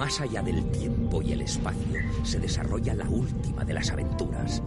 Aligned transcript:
Más 0.00 0.18
allá 0.18 0.40
del 0.40 0.64
tiempo 0.70 1.20
y 1.20 1.34
el 1.34 1.42
espacio 1.42 2.00
se 2.22 2.38
desarrolla 2.38 2.94
la 2.94 3.06
última 3.06 3.66
de 3.66 3.74
las 3.74 3.90
aventuras. 3.90 4.62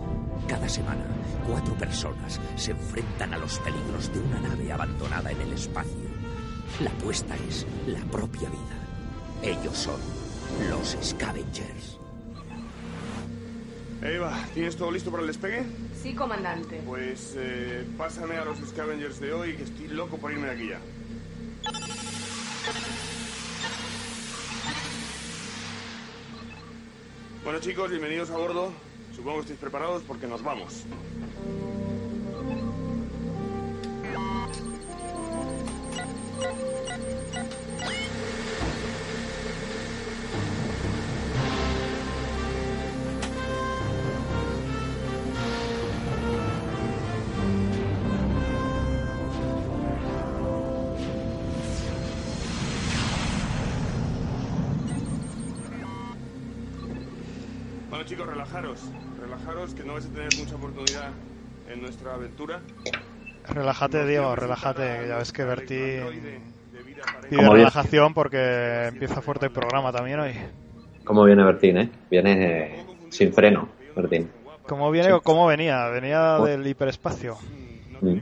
Cada 0.47 0.69
semana, 0.69 1.03
cuatro 1.47 1.73
personas 1.73 2.39
se 2.55 2.69
enfrentan 2.69 3.33
a 3.33 3.39
los 3.39 3.57
peligros 3.57 4.13
de 4.13 4.19
una 4.19 4.39
nave 4.41 4.71
abandonada 4.71 5.31
en 5.31 5.41
el 5.41 5.53
espacio. 5.53 6.05
La 6.81 6.91
apuesta 6.91 7.35
es 7.49 7.65
la 7.87 8.01
propia 8.11 8.47
vida. 8.47 8.77
Ellos 9.41 9.75
son 9.75 9.99
los 10.69 10.95
Scavengers. 11.01 11.97
Eva, 14.03 14.37
¿tienes 14.53 14.75
todo 14.75 14.91
listo 14.91 15.09
para 15.09 15.21
el 15.21 15.27
despegue? 15.27 15.63
Sí, 15.99 16.13
comandante. 16.13 16.79
Pues 16.85 17.33
eh, 17.37 17.87
pásame 17.97 18.35
a 18.35 18.45
los 18.45 18.59
Scavengers 18.59 19.19
de 19.19 19.33
hoy, 19.33 19.55
que 19.55 19.63
estoy 19.63 19.87
loco 19.87 20.17
por 20.17 20.31
irme 20.31 20.45
de 20.45 20.51
aquí 20.51 20.69
ya. 20.69 20.79
Bueno 27.53 27.65
chicos, 27.65 27.91
bienvenidos 27.91 28.31
a 28.31 28.37
bordo. 28.37 28.73
Supongo 29.15 29.35
que 29.35 29.41
estáis 29.41 29.59
preparados 29.59 30.01
porque 30.07 30.25
nos 30.25 30.41
vamos. 30.41 30.85
Relajaros. 58.53 58.91
Relajaros 59.19 59.73
que 59.73 59.83
no 59.83 59.93
vais 59.93 60.05
a 60.05 60.09
tener 60.09 60.29
mucha 60.39 60.55
oportunidad 60.55 61.09
en 61.71 61.81
nuestra 61.81 62.13
aventura. 62.13 62.61
Relájate, 63.49 64.05
Diego, 64.05 64.35
relájate. 64.35 65.07
Ya 65.07 65.17
ves 65.17 65.31
que 65.31 65.43
De 65.43 65.55
pide 65.57 66.39
bien. 67.29 67.51
relajación 67.51 68.13
porque 68.13 68.87
empieza 68.87 69.21
fuerte 69.21 69.47
el 69.47 69.51
programa 69.51 69.91
también 69.91 70.19
hoy. 70.19 70.33
¿Cómo 71.03 71.23
viene 71.25 71.43
Bertín, 71.43 71.77
eh? 71.77 71.89
Viene 72.09 72.77
eh, 72.77 72.85
sin 73.09 73.33
freno, 73.33 73.69
Bertín. 73.95 74.29
¿Cómo 74.67 74.89
viene 74.91 75.11
o 75.11 75.21
cómo 75.21 75.47
venía? 75.47 75.87
Venía 75.89 76.37
del 76.39 76.65
hiperespacio. 76.65 77.37
Mm. 78.01 78.19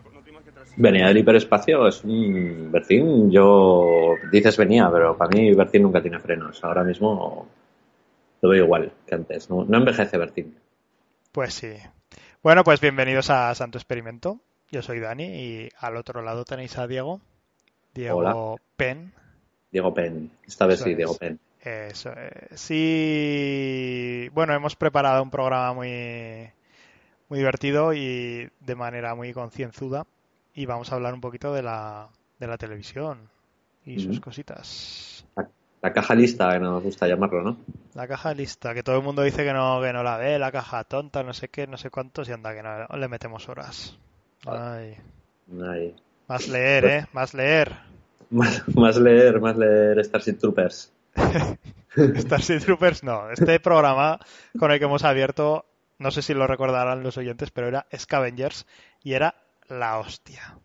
Venía 0.78 1.08
del 1.08 1.18
hiperespacio, 1.18 1.88
es 1.88 2.04
un 2.04 2.72
Bertín, 2.72 3.30
yo 3.30 4.16
dices 4.32 4.58
venía, 4.58 4.90
pero 4.92 5.16
para 5.16 5.30
mí 5.30 5.54
Bertín 5.54 5.84
nunca 5.84 6.02
tiene 6.02 6.20
frenos. 6.20 6.64
Ahora 6.64 6.84
mismo 6.84 7.48
lo 8.42 8.50
veo 8.50 8.66
igual 8.66 8.92
que 9.06 9.16
antes. 9.16 9.50
No, 9.50 9.64
no 9.66 9.78
envejece 9.78 10.18
Bertín. 10.18 10.58
Pues 11.32 11.54
sí. 11.54 11.74
Bueno, 12.44 12.64
pues 12.64 12.82
bienvenidos 12.82 13.30
a 13.30 13.54
Santo 13.56 13.78
Experimento. 13.78 14.40
Yo 14.72 14.82
soy 14.82 15.00
Dani 15.00 15.24
y 15.24 15.70
al 15.78 15.96
otro 15.96 16.22
lado 16.22 16.44
tenéis 16.44 16.78
a 16.78 16.88
Diego. 16.88 17.22
Diego 17.94 18.18
Hola. 18.18 18.62
Penn. 18.76 19.14
Diego 19.72 19.94
Penn, 19.94 20.32
esta 20.46 20.66
vez 20.66 20.76
Eso 20.76 20.86
sí, 20.86 20.92
es. 20.92 20.98
Diego 20.98 21.16
Penn. 21.18 21.40
Eso 21.64 22.12
es. 22.14 22.60
Sí, 22.60 24.30
bueno, 24.34 24.54
hemos 24.54 24.76
preparado 24.76 25.22
un 25.22 25.30
programa 25.30 25.74
muy, 25.74 26.50
muy 27.30 27.40
divertido 27.40 27.94
y 27.94 28.50
de 28.60 28.76
manera 28.76 29.14
muy 29.14 29.34
concienzuda 29.34 30.08
y 30.54 30.66
vamos 30.66 30.92
a 30.92 30.96
hablar 30.96 31.14
un 31.14 31.22
poquito 31.22 31.54
de 31.54 31.62
la, 31.62 32.10
de 32.40 32.48
la 32.48 32.58
televisión 32.58 33.30
y 33.86 34.00
sus 34.00 34.20
cositas. 34.20 35.26
La, 35.82 35.94
caja 35.94 36.16
lista, 36.16 36.52
que 36.54 36.60
nos 36.60 36.84
gusta 36.84 37.08
llamarlo, 37.08 37.42
¿no? 37.44 37.58
La 37.96 38.08
caja 38.08 38.34
lista, 38.34 38.74
que 38.74 38.84
todo 38.84 38.98
el 38.98 39.04
mundo 39.04 39.24
dice 39.24 39.44
que 39.44 39.54
no, 39.54 39.82
que 39.82 39.94
no 39.94 40.04
la 40.04 40.18
ve, 40.18 40.38
la 40.38 40.52
caja 40.52 40.84
tonta, 40.84 41.24
no 41.24 41.34
sé 41.34 41.50
qué, 41.50 41.68
no 41.68 41.78
sé 41.78 41.90
cuántos 41.90 42.30
y 42.30 42.32
anda 42.32 42.54
que 42.54 42.62
no 42.62 42.98
le 42.98 43.08
metemos 43.08 43.50
horas. 43.50 43.98
Ay, 44.46 44.98
más 46.28 46.48
leer, 46.48 46.86
¿eh? 46.86 47.06
Más 47.14 47.34
leer. 47.34 47.74
Más, 48.32 48.64
más 48.78 48.96
leer, 48.96 49.42
más 49.42 49.58
leer 49.58 50.06
Starship 50.06 50.38
Troopers. 50.40 50.90
Starship 52.16 52.60
Troopers 52.60 53.04
no. 53.04 53.30
Este 53.30 53.60
programa 53.60 54.22
con 54.58 54.72
el 54.72 54.80
que 54.80 54.86
hemos 54.86 55.04
abierto, 55.04 55.66
no 56.00 56.12
sé 56.12 56.22
si 56.22 56.34
lo 56.34 56.48
recordarán 56.48 57.04
los 57.04 57.18
oyentes, 57.18 57.52
pero 57.52 57.68
era 57.68 57.88
Scavengers 57.94 58.66
y 59.04 59.16
era 59.16 59.36
la 59.68 60.00
hostia. 60.00 60.56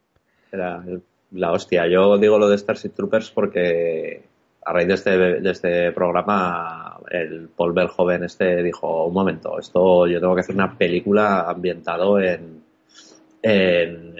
Era 0.52 0.84
la 1.32 1.50
hostia. 1.50 1.88
Yo 1.88 2.16
digo 2.18 2.38
lo 2.38 2.48
de 2.48 2.56
Starship 2.56 2.90
Troopers 2.90 3.32
porque 3.32 4.22
a 4.66 4.72
raíz 4.72 4.88
de 4.88 4.94
este, 4.94 5.10
de 5.16 5.50
este 5.50 5.92
programa 5.92 6.98
el 7.08 7.48
Paul 7.48 7.72
Verhoeven 7.72 8.24
este 8.24 8.64
dijo, 8.64 9.06
un 9.06 9.14
momento, 9.14 9.60
esto 9.60 10.08
yo 10.08 10.18
tengo 10.18 10.34
que 10.34 10.40
hacer 10.40 10.56
una 10.56 10.76
película 10.76 11.42
ambientado 11.48 12.20
en... 12.20 12.64
en 13.42 14.16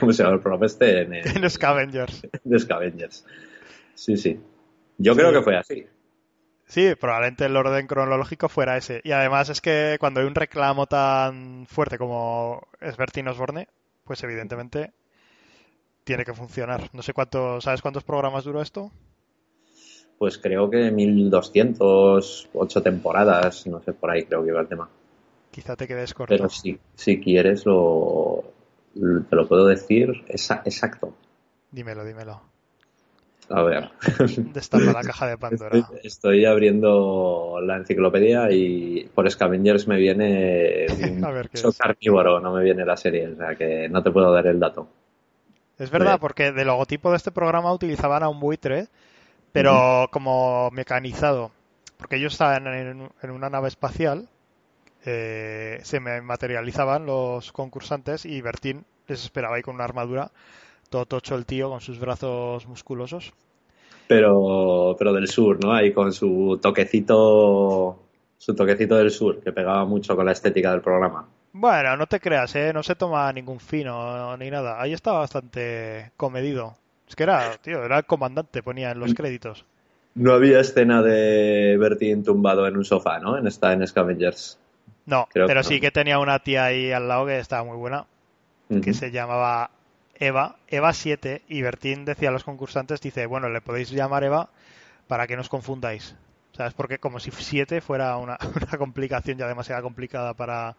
¿Cómo 0.00 0.12
se 0.12 0.22
llama 0.22 0.36
el 0.36 0.40
programa 0.40 0.66
este? 0.66 1.02
En, 1.02 1.12
en, 1.12 1.44
En 1.44 1.50
Scavengers. 1.50 2.26
de 2.44 2.58
Scavengers. 2.58 3.26
Sí, 3.94 4.16
sí. 4.16 4.40
Yo 4.96 5.14
creo 5.14 5.32
que 5.32 5.42
fue 5.42 5.56
así. 5.56 5.86
Sí, 6.66 6.94
probablemente 6.98 7.44
el 7.44 7.56
orden 7.56 7.86
cronológico 7.86 8.48
fuera 8.48 8.78
ese. 8.78 9.02
Y 9.04 9.12
además 9.12 9.50
es 9.50 9.60
que 9.60 9.98
cuando 10.00 10.20
hay 10.20 10.26
un 10.26 10.34
reclamo 10.34 10.86
tan 10.86 11.66
fuerte 11.66 11.98
como 11.98 12.66
es 12.80 12.96
Bertín 12.96 13.28
Osborne, 13.28 13.68
pues 14.04 14.22
evidentemente 14.24 14.92
tiene 16.04 16.24
que 16.24 16.32
funcionar. 16.32 16.88
No 16.94 17.02
sé 17.02 17.12
cuánto, 17.12 17.60
¿sabes 17.60 17.82
cuántos 17.82 18.04
programas 18.04 18.44
duró 18.44 18.62
esto? 18.62 18.90
Pues 20.18 20.38
creo 20.38 20.70
que 20.70 20.90
1200, 20.90 22.48
ocho 22.54 22.82
temporadas, 22.82 23.66
no 23.66 23.80
sé, 23.82 23.92
por 23.92 24.10
ahí 24.10 24.24
creo 24.24 24.42
que 24.42 24.50
iba 24.50 24.60
el 24.60 24.68
tema. 24.68 24.88
Quizá 25.50 25.76
te 25.76 25.86
quedes 25.86 26.14
corto. 26.14 26.34
Pero 26.34 26.48
si, 26.48 26.78
si 26.94 27.20
quieres, 27.20 27.66
lo, 27.66 28.44
te 28.94 29.36
lo 29.36 29.46
puedo 29.46 29.66
decir 29.66 30.10
exa- 30.28 30.62
exacto. 30.64 31.12
Dímelo, 31.70 32.04
dímelo. 32.04 32.40
A 33.50 33.62
ver, 33.62 33.90
Destapa 34.54 34.92
la 34.92 35.02
caja 35.02 35.26
de 35.26 35.36
Pandora. 35.36 35.76
estoy, 35.76 35.98
estoy 36.02 36.44
abriendo 36.46 37.60
la 37.62 37.76
enciclopedia 37.76 38.50
y 38.50 39.06
por 39.14 39.30
Scavengers 39.30 39.86
me 39.86 39.98
viene 39.98 40.86
un 41.12 41.24
A 41.24 41.30
ver 41.30 41.48
qué 41.50 41.58
bicho 41.58 41.68
es. 41.68 41.78
carnívoro, 41.78 42.40
no 42.40 42.54
me 42.54 42.62
viene 42.64 42.86
la 42.86 42.96
serie, 42.96 43.28
o 43.28 43.36
sea 43.36 43.54
que 43.54 43.88
no 43.90 44.02
te 44.02 44.10
puedo 44.10 44.32
dar 44.32 44.46
el 44.46 44.58
dato. 44.58 44.88
Es 45.78 45.90
verdad, 45.90 46.18
porque 46.20 46.52
de 46.52 46.64
logotipo 46.64 47.10
de 47.10 47.16
este 47.16 47.32
programa 47.32 47.72
utilizaban 47.72 48.22
a 48.22 48.28
un 48.28 48.40
buitre, 48.40 48.86
pero 49.54 50.08
como 50.10 50.68
mecanizado. 50.72 51.52
Porque 51.96 52.16
ellos 52.16 52.32
estaban 52.32 52.66
en, 52.66 53.08
en 53.22 53.30
una 53.30 53.48
nave 53.48 53.68
espacial, 53.68 54.28
eh, 55.06 55.78
se 55.82 56.00
me 56.00 56.20
materializaban 56.20 57.06
los 57.06 57.52
concursantes 57.52 58.26
y 58.26 58.42
Bertín 58.42 58.84
les 59.06 59.22
esperaba 59.22 59.54
ahí 59.56 59.62
con 59.62 59.76
una 59.76 59.84
armadura, 59.84 60.32
todo 60.90 61.06
tocho 61.06 61.36
el 61.36 61.46
tío 61.46 61.70
con 61.70 61.80
sus 61.80 62.00
brazos 62.00 62.66
musculosos. 62.66 63.32
Pero, 64.08 64.96
pero 64.98 65.12
del 65.12 65.28
sur, 65.28 65.62
¿no? 65.62 65.72
Ahí 65.72 65.92
con 65.92 66.12
su 66.12 66.58
toquecito, 66.60 67.96
su 68.36 68.54
toquecito 68.56 68.96
del 68.96 69.12
sur, 69.12 69.40
que 69.40 69.52
pegaba 69.52 69.84
mucho 69.84 70.16
con 70.16 70.26
la 70.26 70.32
estética 70.32 70.72
del 70.72 70.82
programa. 70.82 71.28
Bueno, 71.52 71.96
no 71.96 72.06
te 72.06 72.18
creas, 72.18 72.56
¿eh? 72.56 72.72
No 72.72 72.82
se 72.82 72.96
toma 72.96 73.32
ningún 73.32 73.60
fino 73.60 74.36
ni 74.36 74.50
nada. 74.50 74.82
Ahí 74.82 74.92
estaba 74.92 75.20
bastante 75.20 76.10
comedido. 76.16 76.76
Es 77.14 77.16
que 77.16 77.22
era, 77.22 77.56
tío, 77.58 77.84
era 77.84 77.98
el 77.98 78.06
comandante, 78.06 78.60
ponía 78.60 78.90
en 78.90 78.98
los 78.98 79.14
créditos. 79.14 79.64
No 80.16 80.32
había 80.32 80.58
escena 80.58 81.00
de 81.00 81.76
Bertín 81.78 82.24
tumbado 82.24 82.66
en 82.66 82.76
un 82.76 82.84
sofá, 82.84 83.20
¿no? 83.20 83.38
En 83.38 83.46
esta 83.46 83.72
en 83.72 83.86
Scavengers. 83.86 84.58
No, 85.06 85.28
Creo 85.32 85.46
pero 85.46 85.60
que 85.60 85.68
sí 85.68 85.74
no. 85.74 85.80
que 85.80 85.90
tenía 85.92 86.18
una 86.18 86.40
tía 86.40 86.64
ahí 86.64 86.90
al 86.90 87.06
lado 87.06 87.26
que 87.26 87.38
estaba 87.38 87.62
muy 87.62 87.76
buena, 87.76 88.06
que 88.82 88.94
se 88.94 89.12
llamaba 89.12 89.70
Eva, 90.16 90.56
Eva 90.66 90.92
7, 90.92 91.42
y 91.46 91.62
Bertín 91.62 92.04
decía 92.04 92.30
a 92.30 92.32
los 92.32 92.42
concursantes, 92.42 93.00
dice, 93.00 93.26
bueno, 93.26 93.48
le 93.48 93.60
podéis 93.60 93.90
llamar 93.90 94.24
Eva 94.24 94.48
para 95.06 95.28
que 95.28 95.36
no 95.36 95.42
os 95.42 95.48
confundáis. 95.48 96.16
¿Sabes? 96.52 96.74
Porque 96.74 96.98
como 96.98 97.20
si 97.20 97.30
7 97.30 97.80
fuera 97.80 98.16
una, 98.16 98.38
una 98.56 98.76
complicación 98.76 99.38
ya 99.38 99.46
demasiado 99.46 99.82
complicada 99.84 100.34
para, 100.34 100.74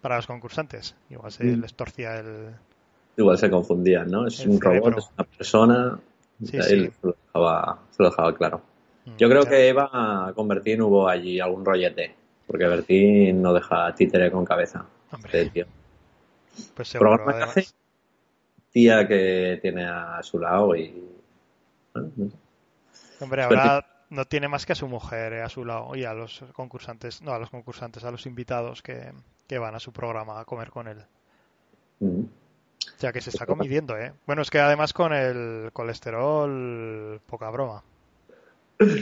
para 0.00 0.14
los 0.14 0.28
concursantes. 0.28 0.94
Igual 1.10 1.32
se 1.32 1.42
Mm. 1.44 1.60
les 1.60 1.74
torcía 1.74 2.18
el... 2.20 2.54
Igual 3.16 3.38
se 3.38 3.50
confundían, 3.50 4.10
¿no? 4.10 4.26
Es 4.26 4.40
El 4.40 4.50
un 4.50 4.58
cerebro. 4.58 4.90
robot, 4.90 4.98
es 4.98 5.10
una 5.18 5.24
persona. 5.24 6.00
Sí, 6.44 6.56
Ahí 6.56 6.62
sí. 6.62 6.90
Se, 7.00 7.06
lo 7.06 7.16
dejaba, 7.26 7.78
se 7.90 8.02
lo 8.02 8.08
dejaba 8.10 8.34
claro. 8.34 8.62
Mm, 9.04 9.16
Yo 9.16 9.28
creo 9.28 9.44
que 9.44 9.68
Eva 9.68 10.32
con 10.34 10.48
Bertín 10.48 10.80
hubo 10.82 11.08
allí 11.08 11.38
algún 11.40 11.64
rollete. 11.64 12.14
Porque 12.46 12.66
Bertín 12.66 13.40
no 13.42 13.52
deja 13.52 13.94
títere 13.94 14.30
con 14.30 14.44
cabeza. 14.44 14.84
Hombre, 15.12 15.30
Este 15.42 15.50
tío. 15.50 15.66
pues 16.74 16.88
seguro, 16.88 17.10
Programa 17.16 17.32
que 17.32 17.36
además. 17.44 17.56
hace, 17.58 17.74
tía 18.72 19.06
que 19.06 19.58
tiene 19.62 19.84
a 19.86 20.22
su 20.22 20.38
lado 20.38 20.74
y. 20.74 21.08
Hombre, 23.20 23.42
ahora 23.42 23.86
no 24.10 24.24
tiene 24.24 24.48
más 24.48 24.66
que 24.66 24.72
a 24.72 24.76
su 24.76 24.88
mujer 24.88 25.34
eh, 25.34 25.42
a 25.42 25.48
su 25.48 25.64
lado 25.64 25.94
y 25.94 26.04
a 26.04 26.12
los 26.14 26.42
concursantes, 26.52 27.22
no 27.22 27.32
a 27.32 27.38
los 27.38 27.50
concursantes, 27.50 28.04
a 28.04 28.10
los 28.10 28.26
invitados 28.26 28.82
que, 28.82 29.12
que 29.46 29.58
van 29.58 29.74
a 29.74 29.80
su 29.80 29.92
programa 29.92 30.40
a 30.40 30.44
comer 30.44 30.70
con 30.70 30.88
él. 30.88 30.98
Mm. 32.00 32.22
Sea 33.02 33.12
que 33.12 33.20
se 33.20 33.30
está 33.30 33.46
comiendo, 33.46 33.96
¿eh? 33.98 34.12
Bueno, 34.26 34.42
es 34.42 34.50
que 34.50 34.60
además 34.60 34.92
con 34.92 35.12
el 35.12 35.70
colesterol, 35.72 37.20
poca 37.26 37.50
broma. 37.50 37.82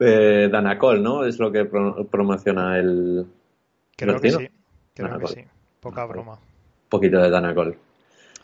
Eh, 0.00 0.48
Danacol, 0.50 1.00
¿no? 1.00 1.24
Es 1.24 1.38
lo 1.38 1.52
que 1.52 1.64
pro- 1.66 2.04
promociona 2.08 2.76
el. 2.78 3.24
Creo 3.96 4.20
que 4.20 4.30
sí. 4.32 4.48
Creo 4.92 5.18
que 5.20 5.26
sí. 5.28 5.44
Poca 5.80 6.00
Danacol. 6.00 6.16
broma. 6.16 6.32
Un 6.32 6.88
poquito 6.88 7.18
de 7.22 7.30
Danacol. 7.30 7.78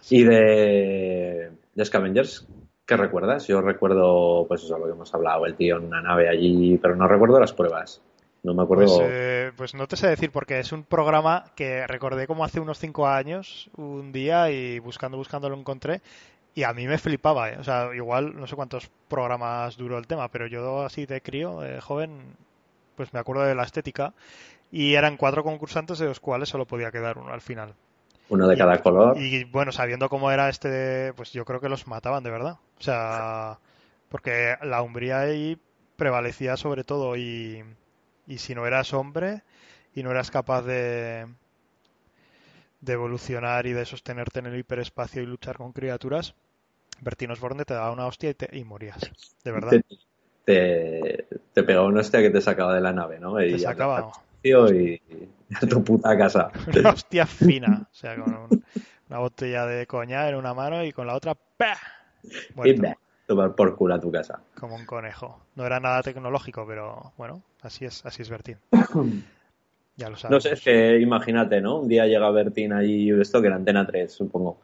Y 0.09 0.23
de, 0.23 1.51
de 1.75 1.85
Scavengers, 1.85 2.47
¿qué 2.87 2.97
recuerdas? 2.97 3.49
Yo 3.49 3.61
recuerdo, 3.63 4.47
pues 4.47 4.63
eso, 4.63 4.79
lo 4.79 4.85
que 4.87 4.93
hemos 4.93 5.13
hablado, 5.13 5.45
el 5.45 5.57
tío 5.57 5.79
en 5.79 5.87
una 5.87 6.01
nave 6.01 6.29
allí, 6.29 6.79
pero 6.79 6.95
no 6.95 7.09
recuerdo 7.09 7.41
las 7.41 7.53
pruebas. 7.53 8.01
No 8.43 8.55
me 8.55 8.63
acuerdo. 8.63 8.87
Pues, 8.87 8.99
eh, 9.03 9.53
pues 9.57 9.75
no 9.75 9.87
te 9.87 9.97
sé 9.97 10.09
decir 10.09 10.31
porque 10.31 10.59
es 10.59 10.73
un 10.73 10.85
programa 10.85 11.45
que 11.55 11.87
recordé 11.87 12.27
como 12.27 12.45
hace 12.45 12.61
unos 12.61 12.79
cinco 12.79 13.07
años, 13.07 13.71
un 13.77 14.13
día 14.13 14.51
y 14.51 14.79
buscando, 14.79 15.19
buscando 15.19 15.49
lo 15.49 15.57
encontré 15.57 16.01
y 16.55 16.63
a 16.63 16.73
mí 16.73 16.87
me 16.87 16.99
flipaba, 16.99 17.51
¿eh? 17.51 17.59
O 17.59 17.65
sea, 17.65 17.95
igual 17.95 18.39
no 18.39 18.47
sé 18.47 18.57
cuántos 18.57 18.91
programas 19.09 19.77
duró 19.77 19.99
el 19.99 20.07
tema, 20.07 20.29
pero 20.29 20.47
yo 20.47 20.83
así 20.83 21.07
de 21.07 21.21
crío, 21.21 21.65
eh, 21.65 21.81
joven, 21.81 22.37
pues 22.97 23.13
me 23.13 23.21
acuerdo 23.21 23.43
de 23.43 23.55
la 23.55 23.63
estética 23.63 24.15
y 24.73 24.95
eran 24.95 25.17
cuatro 25.17 25.45
concursantes 25.45 25.99
de 25.99 26.07
los 26.07 26.21
cuales 26.21 26.49
solo 26.49 26.67
podía 26.67 26.91
quedar 26.91 27.19
uno 27.19 27.33
al 27.33 27.41
final. 27.41 27.75
Uno 28.31 28.47
de 28.47 28.57
cada 28.57 28.79
color. 28.79 29.19
Y 29.19 29.45
bueno, 29.45 29.73
sabiendo 29.73 30.09
cómo 30.09 30.31
era 30.31 30.49
este, 30.49 31.13
pues 31.15 31.33
yo 31.33 31.45
creo 31.45 31.61
que 31.61 31.69
los 31.69 31.89
mataban 31.89 32.23
de 32.23 32.31
verdad. 32.31 32.59
O 32.79 32.83
sea, 32.83 33.59
porque 34.09 34.57
la 34.63 34.83
umbría 34.83 35.21
ahí 35.21 35.59
prevalecía 35.97 36.57
sobre 36.57 36.85
todo 36.85 37.17
y, 37.17 37.65
y 38.31 38.39
si 38.39 38.55
no 38.55 38.67
eras 38.67 38.95
hombre 38.95 39.43
y 39.95 40.03
no 40.05 40.11
eras 40.13 40.31
capaz 40.31 40.63
de, 40.63 41.27
de 42.81 42.93
evolucionar 42.95 43.67
y 43.67 43.73
de 43.73 43.85
sostenerte 43.85 44.39
en 44.39 44.47
el 44.47 44.59
hiperespacio 44.59 45.23
y 45.23 45.27
luchar 45.27 45.57
con 45.57 45.73
criaturas, 45.73 46.35
Bertín 47.01 47.31
Osborne 47.31 47.65
te 47.65 47.75
daba 47.75 47.93
una 47.93 48.07
hostia 48.07 48.31
y, 48.31 48.35
te- 48.35 48.57
y 48.57 48.65
morías. 48.65 49.01
De 49.45 49.53
verdad. 49.53 49.71
Te, 49.71 49.85
te, 50.45 51.27
te 51.53 51.63
pegaba 51.63 51.87
una 51.87 52.01
hostia 52.01 52.21
que 52.23 52.31
te 52.31 52.41
sacaba 52.41 52.75
de 52.75 52.81
la 52.81 52.93
nave, 52.93 53.21
¿no? 53.21 53.43
Y 53.43 53.53
Te 53.53 53.59
sacaba 53.59 54.11
tío, 54.43 54.73
y 54.73 55.01
a 55.55 55.61
tu 55.67 55.85
puta 55.85 56.17
casa. 56.17 56.51
una 56.75 56.91
hostia 56.91 57.27
fina. 57.27 57.89
O 57.91 57.95
sea, 57.95 58.17
con 58.17 58.35
un- 58.35 58.65
una 59.09 59.19
botella 59.19 59.67
de 59.67 59.87
coña 59.87 60.29
en 60.29 60.37
una 60.37 60.55
mano 60.55 60.85
y 60.85 60.93
con 60.93 61.07
la 61.07 61.15
otra 61.15 61.35
¡pah! 61.35 61.79
Y 62.65 62.75
tomar 63.31 63.55
por 63.55 63.77
culo 63.77 63.95
a 63.95 64.01
tu 64.01 64.11
casa. 64.11 64.41
como 64.59 64.75
un 64.75 64.85
conejo. 64.85 65.39
No 65.55 65.65
era 65.65 65.79
nada 65.79 66.03
tecnológico, 66.03 66.67
pero 66.67 67.13
bueno, 67.17 67.43
así 67.63 67.85
es, 67.85 68.05
así 68.05 68.23
es 68.23 68.31
Bertín. 68.31 68.59
Ya 69.97 70.09
lo 70.09 70.17
sabes. 70.17 70.35
No 70.35 70.41
sé, 70.41 70.55
es 70.55 70.63
que 70.63 70.99
imagínate, 70.99 71.61
¿no? 71.61 71.81
Un 71.81 71.89
día 71.89 72.07
llega 72.07 72.31
Bertín 72.31 72.73
allí, 72.73 73.11
esto 73.21 73.43
que 73.43 73.49
era 73.49 73.57
Antena 73.57 73.87
3, 73.87 74.11
supongo. 74.11 74.57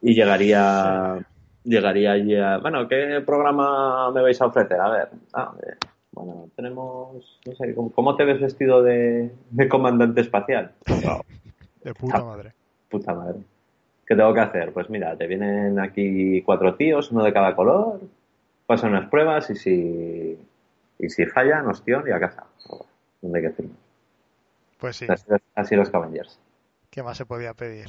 Y 0.00 0.14
llegaría, 0.14 1.18
llegaría 1.64 2.12
allí 2.12 2.36
a, 2.36 2.58
bueno, 2.58 2.86
¿qué 2.86 3.20
programa 3.26 4.12
me 4.12 4.22
vais 4.22 4.40
a 4.40 4.46
ofrecer? 4.46 4.80
A 4.80 4.90
ver, 4.90 5.08
ah, 5.32 5.52
eh, 5.60 5.74
bueno, 6.12 6.50
tenemos, 6.54 7.40
no 7.44 7.54
sé, 7.56 7.74
¿cómo, 7.74 8.14
te 8.14 8.24
ves 8.24 8.40
vestido 8.40 8.80
de, 8.80 9.34
de 9.50 9.68
comandante 9.68 10.20
espacial? 10.20 10.72
De 11.82 11.94
puta 11.94 12.22
madre. 12.22 12.52
puta 12.88 13.12
madre. 13.12 13.40
¿Qué 14.10 14.16
tengo 14.16 14.34
que 14.34 14.40
hacer? 14.40 14.72
Pues 14.74 14.90
mira, 14.90 15.16
te 15.16 15.28
vienen 15.28 15.78
aquí 15.80 16.42
cuatro 16.42 16.74
tíos, 16.76 17.12
uno 17.12 17.24
de 17.24 17.32
cada 17.32 17.54
color, 17.54 18.00
pasan 18.66 18.90
unas 18.90 19.08
pruebas 19.08 19.50
y 19.50 19.56
si, 19.56 20.38
y 20.98 21.10
si 21.10 21.26
fallan, 21.26 21.68
hostión 21.68 22.04
y 22.08 22.12
a 22.12 22.20
casa. 22.20 22.44
¿Dónde 23.22 23.38
hay 23.38 23.44
que 23.46 23.52
firmar? 23.52 23.76
Pues 24.78 24.96
sí, 24.96 25.06
Así, 25.08 25.26
así 25.54 25.76
los 25.76 25.90
Cavengers. 25.90 26.40
¿qué 26.90 27.02
más 27.02 27.16
se 27.16 27.26
podía 27.26 27.54
pedir? 27.54 27.88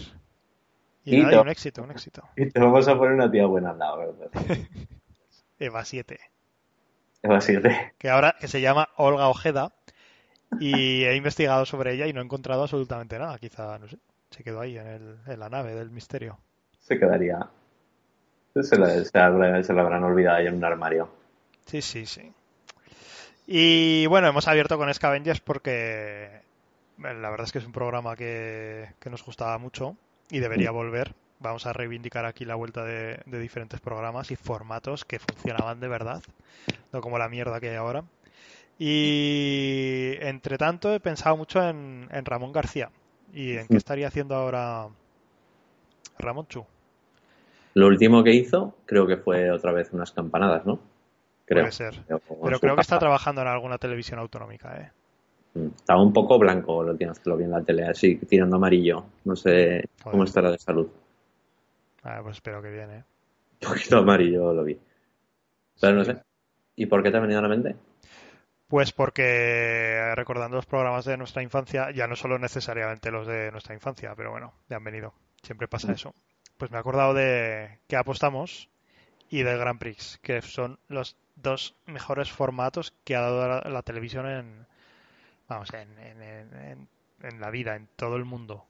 Y, 1.06 1.16
Y 1.16 1.16
nada, 1.16 1.30
te- 1.30 1.44
un 1.44 1.50
éxito, 1.50 1.84
un 1.84 1.92
éxito. 1.92 2.24
Y 2.38 2.50
te 2.50 2.60
vamos 2.60 2.88
a 2.88 2.98
poner 2.98 3.14
una 3.16 3.32
tía 3.32 3.46
buena 3.48 3.72
al 3.72 3.80
lado, 3.80 3.98
¿verdad? 4.00 4.32
Eva 5.60 5.86
7, 5.86 6.20
Eva 7.24 7.40
7. 7.42 7.94
que 7.98 8.10
ahora 8.10 8.36
que 8.40 8.48
se 8.48 8.62
llama 8.62 8.90
Olga 8.98 9.30
Ojeda 9.30 9.74
y 10.60 11.04
he 11.06 11.16
investigado 11.18 11.66
sobre 11.66 11.94
ella 11.94 12.08
y 12.08 12.14
no 12.14 12.22
he 12.22 12.26
encontrado 12.26 12.64
absolutamente 12.64 13.20
nada. 13.20 13.40
Quizá, 13.40 13.80
no 13.80 13.88
sé, 13.90 14.00
se 14.32 14.44
quedó 14.44 14.62
ahí 14.62 14.78
en, 14.78 14.88
el, 14.88 15.18
en 15.28 15.40
la 15.40 15.50
nave 15.50 15.76
del 15.76 15.92
misterio. 15.92 16.40
Se 16.80 16.98
quedaría. 16.98 17.48
Se 18.56 18.78
la, 18.78 18.90
se 18.90 19.12
la- 19.14 19.64
se 19.64 19.74
la 19.74 19.82
habrán 19.82 20.04
olvidado 20.04 20.38
ahí 20.38 20.48
en 20.48 20.56
un 20.56 20.64
armario. 20.66 21.10
Sí, 21.66 21.82
sí, 21.82 22.06
sí. 22.06 22.34
Y 23.48 24.06
bueno, 24.08 24.28
hemos 24.28 24.48
abierto 24.48 24.78
con 24.78 24.94
Scavengers 24.94 25.40
porque 25.42 26.42
eh, 26.98 27.14
la 27.14 27.30
verdad 27.30 27.46
es 27.46 27.52
que 27.52 27.60
es 27.60 27.66
un 27.66 27.72
programa 27.72 28.16
que, 28.16 28.90
que 29.00 29.10
nos 29.10 29.24
gustaba 29.24 29.58
mucho 29.58 29.96
y 30.30 30.40
debería 30.40 30.72
volver. 30.72 31.14
Vamos 31.40 31.66
a 31.66 31.74
reivindicar 31.74 32.26
aquí 32.26 32.46
la 32.46 32.56
vuelta 32.56 32.86
de, 32.86 33.20
de 33.26 33.40
diferentes 33.40 33.80
programas 33.80 34.32
y 34.32 34.36
formatos 34.36 35.06
que 35.06 35.20
funcionaban 35.20 35.80
de 35.80 35.88
verdad, 35.88 36.22
no 36.94 37.02
como 37.02 37.18
la 37.18 37.30
mierda 37.30 37.60
que 37.60 37.70
hay 37.70 37.76
ahora. 37.76 38.04
Y 38.78 40.16
entre 40.22 40.58
tanto 40.58 40.94
he 40.94 41.00
pensado 41.00 41.38
mucho 41.38 41.68
en, 41.68 42.08
en 42.12 42.26
Ramón 42.26 42.52
García 42.52 42.90
y 43.34 43.58
en 43.58 43.68
qué 43.68 43.78
estaría 43.78 44.08
haciendo 44.08 44.36
ahora 44.36 44.88
Ramón 46.20 46.48
Chu. 46.48 46.66
Lo 47.74 47.88
último 47.88 48.24
que 48.24 48.34
hizo, 48.34 48.76
creo 48.86 49.08
que 49.08 49.18
fue 49.18 49.50
otra 49.52 49.72
vez 49.72 49.92
unas 49.94 50.12
campanadas, 50.12 50.66
¿no? 50.66 50.80
Creo. 51.46 51.64
Puede 51.64 51.72
ser. 51.72 52.02
Creo- 52.06 52.22
Pero 52.44 52.60
creo 52.60 52.76
que 52.76 52.82
está 52.82 53.00
trabajando 53.00 53.42
en 53.42 53.48
alguna 53.48 53.78
televisión 53.78 54.20
autonómica, 54.20 54.78
¿eh? 54.82 54.92
Mm, 55.54 55.68
Estaba 55.76 56.02
un 56.02 56.14
poco 56.14 56.38
blanco 56.40 56.86
que 56.98 57.08
lo 57.26 57.38
vi 57.38 57.44
en 57.46 57.52
la 57.52 57.62
tele, 57.64 57.86
así, 57.86 58.16
tirando 58.18 58.56
amarillo. 58.58 59.06
No 59.26 59.36
sé 59.36 59.86
cómo 60.04 60.24
estará 60.26 60.52
de 60.52 60.58
salud. 60.58 60.88
Ah, 62.04 62.20
pues 62.24 62.38
espero 62.38 62.62
que 62.62 62.72
bien, 62.72 62.90
¿eh? 62.92 63.04
Un 63.62 63.68
poquito 63.70 63.98
amarillo 63.98 64.54
lo 64.54 64.64
vi. 64.64 64.78
Pero 65.80 65.94
no 65.96 66.04
sé. 66.06 66.18
¿Y 66.76 66.86
por 66.88 67.04
qué 67.04 67.12
te 67.12 67.18
ha 67.18 67.22
venido 67.22 67.40
a 67.40 67.44
la 67.44 67.48
mente? 67.50 67.76
Pues 68.72 68.94
porque 68.94 70.14
recordando 70.16 70.56
los 70.56 70.66
programas 70.66 71.04
de 71.04 71.18
nuestra 71.18 71.44
infancia, 71.44 71.92
ya 71.92 72.08
no 72.08 72.16
solo 72.16 72.40
necesariamente 72.40 73.12
los 73.12 73.28
de 73.28 73.52
nuestra 73.52 73.74
infancia, 73.76 74.14
pero 74.16 74.32
bueno, 74.32 74.54
ya 74.70 74.78
han 74.78 74.84
venido. 74.86 75.14
Siempre 75.44 75.68
pasa 75.68 75.92
eso. 75.92 76.16
Pues 76.58 76.72
me 76.72 76.78
he 76.78 76.80
acordado 76.80 77.14
de 77.14 77.80
que 77.90 77.98
apostamos 77.98 78.70
y 79.30 79.44
del 79.44 79.58
Grand 79.60 79.78
Prix, 79.78 80.20
que 80.24 80.42
son 80.42 80.80
los 80.88 81.18
dos 81.36 81.76
mejores 81.86 82.32
formatos 82.32 82.94
que 83.04 83.18
ha 83.18 83.22
dado 83.22 83.46
la, 83.46 83.70
la 83.70 83.82
televisión 83.82 84.26
en, 84.26 84.66
vamos, 85.50 85.70
en, 85.74 86.00
en- 86.00 86.22
en- 86.22 86.54
en- 86.56 86.88
en 87.24 87.42
la 87.42 87.50
vida, 87.50 87.76
en 87.76 87.90
todo 87.98 88.16
el 88.16 88.24
mundo. 88.24 88.66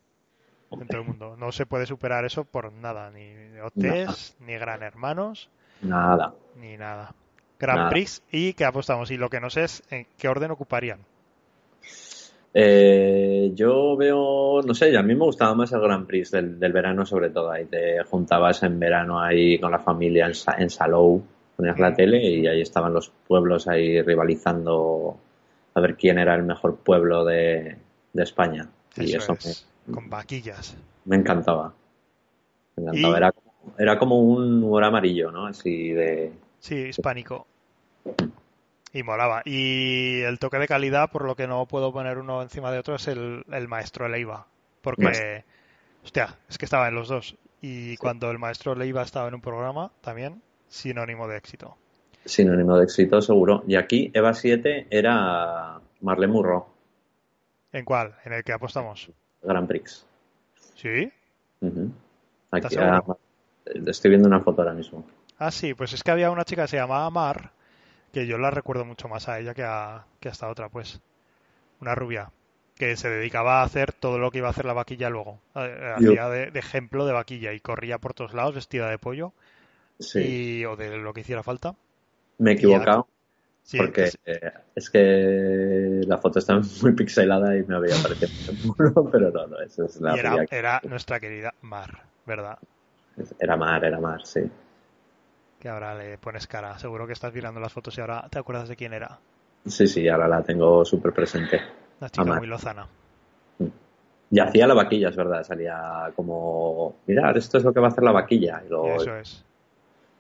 En 0.72 0.88
todo 0.88 1.02
el 1.02 1.08
mundo. 1.08 1.36
No 1.38 1.52
se 1.52 1.68
puede 1.68 1.86
superar 1.86 2.26
eso 2.26 2.44
por 2.46 2.74
nada, 2.74 3.12
ni 3.12 3.36
OTs, 3.60 4.36
ni 4.40 4.54
Gran 4.56 4.82
Hermanos, 4.82 5.50
Nada. 5.84 6.34
ni 6.56 6.76
nada. 6.76 7.14
Grand 7.62 7.78
Nada. 7.80 7.90
Prix 7.92 8.22
y 8.32 8.54
que 8.54 8.66
apostamos. 8.66 9.12
Y 9.12 9.18
lo 9.18 9.30
que 9.30 9.40
no 9.40 9.50
sé 9.50 9.64
es 9.64 9.84
en 9.92 10.08
qué 10.18 10.28
orden 10.28 10.52
ocuparían. 10.52 11.00
Eh, 12.54 13.52
yo 13.56 13.96
veo, 13.96 14.62
no 14.62 14.74
sé, 14.74 14.96
a 14.98 15.04
mí 15.04 15.16
me 15.16 15.24
gustaba 15.24 15.56
más 15.56 15.72
el 15.72 15.80
Grand 15.80 16.06
Prix 16.06 16.32
del, 16.32 16.60
del 16.60 16.74
verano 16.74 17.06
sobre 17.06 17.30
todo. 17.30 17.50
Ahí 17.52 17.66
te 17.66 18.04
juntabas 18.04 18.64
en 18.64 18.78
verano 18.80 19.22
ahí 19.22 19.58
con 19.60 19.72
la 19.72 19.80
familia 19.80 20.26
en, 20.26 20.34
en 20.58 20.70
Salou, 20.70 21.24
ponías 21.56 21.80
la 21.80 21.94
tele 21.94 22.22
y 22.22 22.48
ahí 22.48 22.62
estaban 22.62 22.94
los 22.94 23.10
pueblos 23.28 23.68
ahí 23.70 24.02
rivalizando 24.02 25.18
a 25.74 25.80
ver 25.80 25.96
quién 25.96 26.20
era 26.20 26.36
el 26.36 26.44
mejor 26.44 26.76
pueblo 26.76 27.24
de, 27.24 27.78
de 28.12 28.24
España. 28.24 28.68
Y 28.98 29.06
Eso 29.16 29.18
eso, 29.20 29.34
es, 29.34 29.66
con 29.94 30.10
vaquillas. 30.10 30.76
me, 31.06 31.16
encantaba. 31.16 31.74
Me 32.76 32.84
encantaba. 32.84 33.14
Y- 33.14 33.18
Era, 33.18 33.32
como- 33.32 33.52
era 33.78 33.98
como 33.98 34.20
un 34.20 34.64
humor 34.64 34.84
amarillo, 34.84 35.32
¿no? 35.32 35.46
Así 35.46 35.92
de... 35.92 36.34
Sí, 36.60 36.76
hispánico. 36.76 37.48
Y 38.94 39.04
molaba. 39.04 39.42
Y 39.46 40.22
el 40.22 40.40
toque 40.40 40.58
de 40.58 40.68
calidad, 40.68 41.10
por 41.10 41.26
lo 41.26 41.36
que 41.36 41.48
no 41.48 41.66
puedo 41.66 41.94
poner 41.94 42.18
uno 42.18 42.42
encima 42.42 42.72
de 42.72 42.80
otro, 42.80 42.96
es 42.96 43.08
el, 43.08 43.46
el 43.52 43.68
maestro 43.68 44.08
Leiva. 44.10 44.48
Porque, 44.82 45.46
hostia, 46.04 46.36
es 46.50 46.58
que 46.58 46.66
estaba 46.66 46.88
en 46.88 46.96
los 46.96 47.08
dos. 47.08 47.36
Y 47.62 47.96
cuando 47.98 48.30
el 48.32 48.40
maestro 48.40 48.76
Leiva 48.76 49.04
estaba 49.04 49.28
en 49.28 49.36
un 49.36 49.42
programa, 49.42 49.92
también 50.02 50.42
sinónimo 50.68 51.28
de 51.28 51.38
éxito. 51.38 51.78
Sinónimo 52.26 52.78
de 52.78 52.84
éxito 52.84 53.22
seguro. 53.22 53.64
Y 53.68 53.76
aquí 53.76 54.12
Eva 54.14 54.34
7 54.34 54.88
era 54.90 55.80
Marlene 56.02 56.34
Murro, 56.34 56.72
¿En 57.72 57.86
cuál? 57.86 58.16
¿En 58.26 58.34
el 58.34 58.44
que 58.44 58.52
apostamos? 58.54 59.10
Grand 59.42 59.68
Prix. 59.68 60.06
¿Sí? 60.76 61.12
Ujú. 61.62 61.92
Aquí, 62.52 62.68
¿Estás 62.68 62.74
seguro? 62.74 63.06
ah, 63.08 63.72
estoy 63.86 64.10
viendo 64.10 64.28
una 64.28 64.42
foto 64.42 64.62
ahora 64.62 64.74
mismo. 64.74 65.06
Ah, 65.38 65.52
sí, 65.52 65.74
pues 65.74 65.94
es 65.94 66.04
que 66.04 66.12
había 66.12 66.32
una 66.32 66.44
chica 66.44 66.64
que 66.64 66.68
se 66.70 66.78
llamaba 66.78 67.10
Mar, 67.10 67.52
que 68.14 68.28
yo 68.28 68.38
la 68.38 68.52
recuerdo 68.52 68.86
mucho 68.86 69.08
más 69.08 69.30
a 69.30 69.40
ella 69.40 69.54
que 69.54 69.64
a, 69.64 70.06
que 70.20 70.30
a 70.30 70.32
esta 70.32 70.50
otra, 70.50 70.70
pues. 70.70 71.02
Una 71.82 71.96
rubia, 71.96 72.32
que 72.76 72.96
se 72.98 73.10
dedicaba 73.10 73.62
a 73.62 73.66
hacer 73.66 73.94
todo 73.94 74.20
lo 74.20 74.32
que 74.32 74.40
iba 74.40 74.48
a 74.48 74.52
hacer 74.52 74.66
la 74.66 74.74
vaquilla 74.74 75.10
luego. 75.10 75.40
Eh, 75.56 75.94
Yo- 76.00 76.14
Hacía 76.14 76.30
de, 76.30 76.52
de 76.52 76.60
ejemplo 76.60 77.06
de 77.06 77.14
vaquilla 77.14 77.54
y 77.54 77.60
corría 77.62 78.00
por 78.00 78.14
todos 78.14 78.34
lados 78.34 78.56
vestida 78.56 78.90
de 78.90 79.00
pollo 79.00 79.34
Sí, 80.00 80.20
y, 80.20 80.66
o 80.66 80.76
de 80.78 80.98
lo 80.98 81.14
que 81.14 81.22
hiciera 81.22 81.44
falta. 81.44 81.76
me 82.40 82.52
he 82.52 82.54
equivocado 82.56 83.08
Sí, 83.64 83.78
porque 83.78 84.04
es- 84.04 84.20
eh, 84.26 84.52
es 84.76 84.90
que 84.90 86.02
la 86.08 86.18
foto 86.20 86.40
está 86.40 86.62
muy 86.84 86.94
pixelada 86.94 87.58
y 87.58 87.64
me 87.66 87.76
había 87.76 87.96
parecido 88.02 88.32
pero 89.12 89.32
no, 89.32 89.48
no, 89.48 89.60
eso 89.62 89.86
es 89.86 90.02
la 90.02 90.20
era, 90.20 90.46
que- 90.46 90.48
era 90.52 90.80
nuestra 90.86 91.20
querida 91.20 91.56
Mar, 91.62 92.04
¿verdad? 92.28 92.60
Era 93.40 93.56
Mar, 93.58 93.84
era 93.86 94.00
Mar, 94.00 94.22
sí. 94.26 94.42
Que 95.62 95.70
ahora 95.70 95.94
le 95.94 96.18
pones 96.18 96.48
cara. 96.48 96.80
Seguro 96.80 97.06
que 97.06 97.14
estás 97.14 97.32
mirando 97.32 97.60
las 97.60 97.72
fotos 97.72 97.96
y 97.96 98.02
ahora 98.02 98.28
te 98.32 98.40
acuerdas 98.40 98.68
de 98.68 98.76
quién 98.76 98.94
era. 98.94 99.20
Sí, 99.68 99.86
sí, 99.86 100.10
ahora 100.10 100.28
la 100.28 100.42
tengo 100.42 100.84
súper 100.84 101.14
presente. 101.14 101.62
Una 102.00 102.10
chica 102.10 102.24
Amar. 102.24 102.40
muy 102.40 102.48
lozana. 102.48 102.88
Y 104.32 104.40
hacía 104.40 104.66
la 104.66 104.74
vaquilla, 104.74 105.10
es 105.10 105.16
verdad. 105.16 105.44
Salía 105.44 106.12
como, 106.16 106.96
mirad, 107.06 107.38
esto 107.38 107.60
es 107.60 107.64
lo 107.64 107.72
que 107.72 107.80
va 107.80 107.90
a 107.90 107.92
hacer 107.92 108.04
la 108.04 108.12
vaquilla. 108.12 108.64
Y 108.66 108.70
luego, 108.70 108.96
Eso 108.96 109.16
es. 109.18 109.46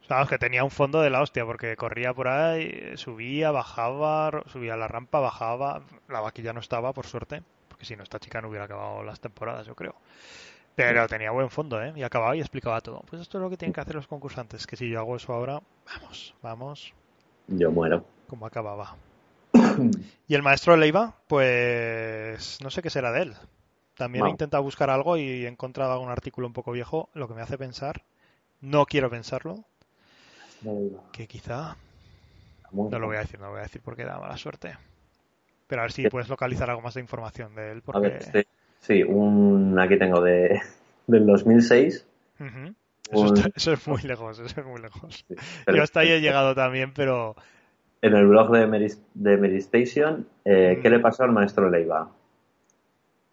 O 0.04 0.06
sea, 0.06 0.26
que 0.26 0.38
tenía 0.38 0.64
un 0.64 0.70
fondo 0.70 1.02
de 1.02 1.10
la 1.10 1.22
hostia, 1.24 1.44
porque 1.44 1.76
corría 1.76 2.14
por 2.14 2.28
ahí, 2.28 2.96
subía, 2.96 3.50
bajaba, 3.50 4.44
subía 4.46 4.76
la 4.76 4.88
rampa, 4.88 5.22
bajaba. 5.22 5.82
La 6.08 6.20
vaquilla 6.20 6.54
no 6.54 6.60
estaba, 6.60 6.94
por 6.94 7.08
suerte, 7.08 7.42
porque 7.68 7.86
si 7.86 7.96
no, 7.96 8.04
esta 8.04 8.20
chica 8.20 8.42
no 8.42 8.50
hubiera 8.50 8.66
acabado 8.66 9.02
las 9.02 9.20
temporadas, 9.20 9.66
yo 9.66 9.74
creo. 9.74 9.96
Pero 10.75 11.08
tenía 11.08 11.32
buen 11.32 11.50
fondo, 11.50 11.82
¿eh? 11.82 11.94
Y 11.96 12.04
acababa 12.04 12.36
y 12.36 12.42
explicaba 12.42 12.82
todo. 12.82 13.01
Pues 13.10 13.22
esto 13.22 13.38
es 13.38 13.42
lo 13.44 13.50
que 13.50 13.58
tienen 13.58 13.74
que 13.74 13.82
hacer 13.82 13.96
los 13.96 14.08
concursantes, 14.08 14.68
que 14.68 14.75
si 14.78 14.90
yo 14.90 15.00
hago 15.00 15.16
eso 15.16 15.34
ahora, 15.34 15.62
vamos, 15.86 16.36
vamos, 16.42 16.94
yo 17.48 17.72
muero. 17.72 18.06
como 18.28 18.46
acababa. 18.48 18.98
Y 20.28 20.34
el 20.36 20.42
maestro 20.42 20.75
Leiva, 20.78 21.16
pues 21.28 22.58
no 22.62 22.70
sé 22.72 22.82
qué 22.82 22.90
será 22.90 23.12
de 23.12 23.22
él. 23.24 23.36
También 23.96 24.25
he 24.25 24.30
Wow. 24.30 24.32
intentado 24.32 24.63
buscar 24.63 24.90
algo 24.90 25.18
y 25.18 25.46
he 25.46 25.48
encontrado 25.48 25.94
algún 25.94 26.10
artículo 26.10 26.48
un 26.48 26.54
poco 26.54 26.72
viejo, 26.72 27.10
lo 27.13 27.28
que 27.28 27.34
me 27.36 27.42
hace 27.42 27.58
pensar, 27.58 28.04
no 28.62 28.86
quiero 28.88 29.10
pensarlo, 29.10 29.66
que 31.12 31.28
quizá, 31.28 31.78
no 32.90 33.00
lo 33.00 33.08
voy 33.08 33.18
a 33.18 33.22
decir, 33.22 33.40
no 33.40 33.46
lo 33.48 33.51
voy 33.54 33.60
a 33.62 33.63
decir 33.63 33.82
porque 33.82 34.06
da 34.06 34.20
mala 34.20 34.38
suerte. 34.38 34.78
Pero 35.68 35.82
a 35.82 35.86
ver 35.86 35.94
si 35.94 36.08
puedes 36.08 36.30
localizar 36.30 36.70
algo 36.70 36.82
más 36.84 36.96
de 36.96 37.01
información 37.01 37.56
de 37.56 37.72
él, 37.72 37.82
A 37.92 38.00
porque... 38.00 38.10
ver, 38.10 38.20
sí, 38.20 38.44
sí, 38.82 39.04
un, 39.04 39.80
aquí 39.80 39.98
tengo 39.98 40.22
de, 40.22 40.60
del 41.08 41.26
2006. 41.26 42.06
Ujú. 42.40 42.74
Eso, 43.12 43.22
un- 43.22 43.38
está- 43.38 43.50
eso 43.56 43.74
es 43.74 43.88
muy 43.88 44.02
lejos, 44.04 44.40
eso 44.40 44.60
es 44.62 44.66
muy 44.68 44.82
lejos. 44.82 45.26
pero 45.66 45.78
Yo 45.78 45.84
hasta 45.84 46.02
ahí 46.02 46.10
he 46.12 46.22
llegado 46.22 46.54
también, 46.56 46.94
pero 46.94 47.36
En 48.02 48.16
el 48.16 48.26
blog 48.28 48.52
de, 48.52 48.68
Meris, 48.68 49.02
de 49.14 49.38
Meristation, 49.38 50.28
eh, 50.44 50.80
¿qué 50.82 50.90
Mm. 50.90 50.94
le 50.94 51.00
pasó 51.00 51.24
al 51.24 51.32
maestro 51.32 51.70
Leiva? 51.70 52.10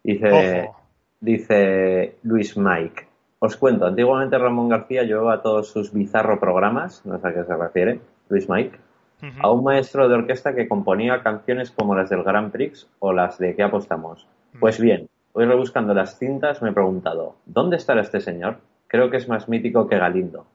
Dice, 0.03 0.61
ojo. 0.63 0.79
dice 1.19 2.15
Luis 2.23 2.55
Mike. 2.57 3.07
Os 3.39 3.55
cuento, 3.55 3.85
antiguamente 3.85 4.37
Ramón 4.37 4.69
García 4.69 5.03
llevaba 5.03 5.41
todos 5.41 5.69
sus 5.69 5.93
bizarro 5.93 6.39
programas, 6.39 7.05
no 7.05 7.19
sé 7.19 7.27
a 7.27 7.33
qué 7.33 7.43
se 7.45 7.55
refiere, 7.55 7.99
Luis 8.27 8.49
Mike, 8.49 8.77
a 9.41 9.49
un 9.51 9.63
maestro 9.63 10.07
de 10.07 10.15
orquesta 10.15 10.53
que 10.55 10.67
componía 10.67 11.21
canciones 11.23 11.71
como 11.71 11.95
las 11.95 12.09
del 12.09 12.23
Grand 12.23 12.51
Prix 12.51 12.87
o 12.99 13.11
las 13.13 13.37
de 13.37 13.55
¿Qué 13.55 13.63
apostamos? 13.63 14.27
Pues 14.59 14.79
bien, 14.79 15.09
hoy 15.39 15.45
rebuscando 15.45 15.93
las 15.93 16.17
cintas 16.19 16.61
me 16.61 16.69
he 16.69 16.73
preguntado, 16.73 17.35
¿dónde 17.45 17.77
estará 17.77 18.01
este 18.01 18.19
señor? 18.21 18.57
Creo 18.87 19.09
que 19.09 19.17
es 19.17 19.27
más 19.29 19.47
mítico 19.47 19.87
que 19.87 19.97
Galindo. 19.97 20.45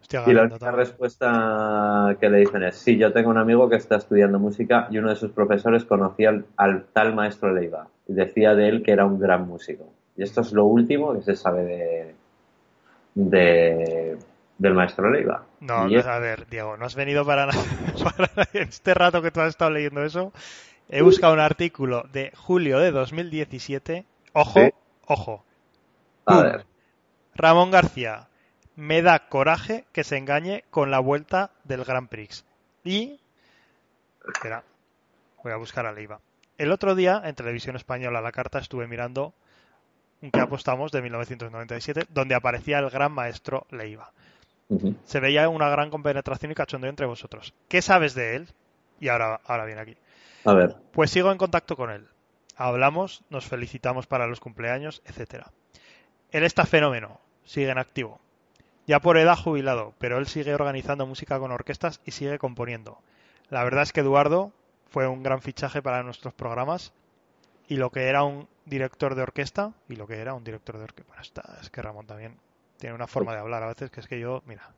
Hostia, 0.00 0.22
Y 0.26 0.32
la 0.32 0.42
única 0.44 0.70
respuesta 0.72 2.16
que 2.20 2.28
le 2.28 2.38
dicen 2.38 2.62
es, 2.64 2.76
sí, 2.76 2.96
yo 2.96 3.12
tengo 3.12 3.30
un 3.30 3.38
amigo 3.38 3.68
que 3.68 3.76
está 3.76 3.96
estudiando 3.96 4.38
música 4.38 4.88
y 4.90 4.98
uno 4.98 5.10
de 5.10 5.16
sus 5.16 5.30
profesores 5.32 5.84
conocía 5.84 6.30
al, 6.30 6.46
al 6.56 6.84
tal 6.92 7.14
maestro 7.14 7.52
Leiva 7.52 7.88
y 8.08 8.12
decía 8.14 8.54
de 8.54 8.68
él 8.68 8.82
que 8.82 8.92
era 8.92 9.04
un 9.04 9.18
gran 9.20 9.46
músico. 9.46 9.84
Y 10.16 10.22
esto 10.22 10.40
es 10.40 10.52
lo 10.52 10.64
último 10.64 11.12
que 11.14 11.22
se 11.22 11.36
sabe 11.36 11.64
de, 11.64 12.14
de- 13.14 14.16
del 14.58 14.74
maestro 14.74 15.10
Leiva. 15.10 15.44
No, 15.60 15.88
Y 15.88 15.96
es- 15.96 16.06
a 16.06 16.18
ver, 16.18 16.46
Diego, 16.48 16.76
no 16.76 16.86
has 16.86 16.94
venido 16.94 17.24
para 17.24 17.46
nada. 17.46 17.58
para- 18.02 18.48
este 18.54 18.94
rato 18.94 19.22
que 19.22 19.30
tú 19.30 19.40
has 19.40 19.48
estado 19.48 19.70
leyendo 19.70 20.02
eso, 20.04 20.32
he 20.88 21.02
buscado 21.02 21.32
un 21.34 21.40
artículo 21.40 22.04
de 22.12 22.32
julio 22.36 22.78
de 22.78 22.90
2017. 22.90 24.04
Ojo, 24.32 24.60
Sí. 24.60 24.70
ojo. 25.06 25.44
a 26.26 26.42
ver, 26.42 26.66
Ramón 27.34 27.70
García. 27.70 28.28
Me 28.74 29.00
da 29.00 29.28
coraje 29.28 29.86
que 29.92 30.04
se 30.04 30.18
engañe 30.18 30.64
con 30.70 30.90
la 30.90 30.98
vuelta 30.98 31.50
del 31.64 31.84
Grand 31.84 32.08
Prix. 32.08 32.44
Y. 32.84 33.18
Espera, 34.34 34.64
voy 35.42 35.52
a 35.52 35.56
buscar 35.56 35.86
a 35.86 35.92
Leiva. 35.92 36.20
El 36.58 36.72
otro 36.72 36.94
día, 36.94 37.22
en 37.24 37.34
televisión 37.34 37.76
española, 37.76 38.20
la 38.20 38.32
carta, 38.32 38.58
estuve 38.58 38.86
mirando 38.86 39.32
un 40.20 40.30
que 40.30 40.40
apostamos 40.40 40.92
de 40.92 41.00
1997, 41.02 42.06
donde 42.10 42.34
aparecía 42.34 42.78
el 42.78 42.90
gran 42.90 43.12
maestro 43.12 43.66
Leiva. 43.70 44.12
Se 45.04 45.20
veía 45.20 45.48
una 45.48 45.68
gran 45.68 45.90
compenetración 45.90 46.50
y 46.52 46.54
cachondeo 46.54 46.90
entre 46.90 47.06
vosotros. 47.06 47.54
¿Qué 47.68 47.80
sabes 47.82 48.14
de 48.14 48.36
él? 48.36 48.48
Y 49.00 49.08
ahora, 49.08 49.40
ahora 49.46 49.64
viene 49.64 49.80
aquí. 49.80 49.96
Pues 50.92 51.10
sigo 51.10 51.30
en 51.32 51.38
contacto 51.38 51.76
con 51.76 51.90
él. 51.90 52.06
Hablamos, 52.56 53.22
nos 53.30 53.46
felicitamos 53.46 54.06
para 54.06 54.26
los 54.26 54.40
cumpleaños, 54.40 55.02
etcétera. 55.04 55.52
Él 56.30 56.42
está 56.44 56.64
fenómeno, 56.64 57.20
sigue 57.44 57.70
en 57.70 57.78
activo. 57.78 58.20
Ya 58.86 59.00
por 59.00 59.18
edad 59.18 59.36
jubilado, 59.36 59.94
pero 59.98 60.18
él 60.18 60.26
sigue 60.26 60.54
organizando 60.54 61.06
música 61.06 61.38
con 61.38 61.50
orquestas 61.52 62.00
y 62.04 62.12
sigue 62.12 62.38
componiendo. 62.38 62.98
La 63.50 63.64
verdad 63.64 63.82
es 63.82 63.92
que 63.92 64.00
Eduardo 64.00 64.52
fue 64.90 65.06
un 65.08 65.22
gran 65.22 65.42
fichaje 65.42 65.82
para 65.82 66.02
nuestros 66.02 66.34
programas 66.34 66.92
y 67.68 67.76
lo 67.76 67.90
que 67.90 68.04
era 68.04 68.22
un 68.22 68.48
director 68.64 69.14
de 69.16 69.22
orquesta 69.22 69.72
y 69.88 69.96
lo 69.96 70.06
que 70.06 70.18
era 70.18 70.34
un 70.34 70.44
director 70.44 70.78
de 70.78 70.84
orquesta. 70.84 71.08
Bueno, 71.08 71.22
está- 71.22 71.58
es 71.60 71.68
que 71.70 71.82
Ramón 71.82 72.06
también 72.06 72.36
tiene 72.78 72.94
una 72.94 73.06
forma 73.06 73.32
de 73.32 73.38
hablar 73.40 73.62
a 73.64 73.68
veces 73.68 73.90
que 73.90 74.00
es 74.00 74.06
que 74.06 74.20
yo, 74.20 74.42
mira, 74.46 74.70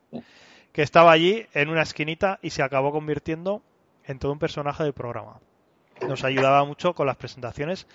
que 0.71 0.81
estaba 0.81 1.11
allí 1.11 1.45
en 1.53 1.69
una 1.69 1.83
esquinita 1.83 2.39
y 2.41 2.49
se 2.49 2.63
acabó 2.63 2.91
convirtiendo 2.91 3.61
en 4.05 4.17
todo 4.19 4.31
un 4.31 4.39
personaje 4.39 4.83
del 4.83 4.93
programa. 4.93 5.39
Nos 6.07 6.23
ayudaba 6.23 6.63
mucho 6.65 6.93
con 6.93 7.07
las 7.07 7.17
presentaciones 7.17 7.87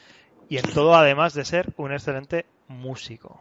y 0.48 0.58
en 0.58 0.64
todo 0.72 0.94
además 0.94 1.34
de 1.34 1.44
ser 1.44 1.72
un 1.76 1.92
excelente 1.92 2.46
músico. 2.68 3.40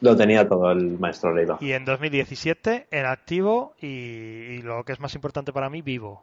lo 0.00 0.16
tenía 0.16 0.48
todo 0.48 0.70
el 0.72 0.98
maestro 0.98 1.34
Leiva. 1.34 1.58
Y 1.60 1.72
en 1.72 1.84
2017 1.84 2.88
en 2.90 3.06
activo 3.06 3.74
y, 3.80 3.86
y 3.86 4.62
lo 4.62 4.84
que 4.84 4.92
es 4.92 5.00
más 5.00 5.14
importante 5.14 5.52
para 5.52 5.70
mí, 5.70 5.82
vivo. 5.82 6.22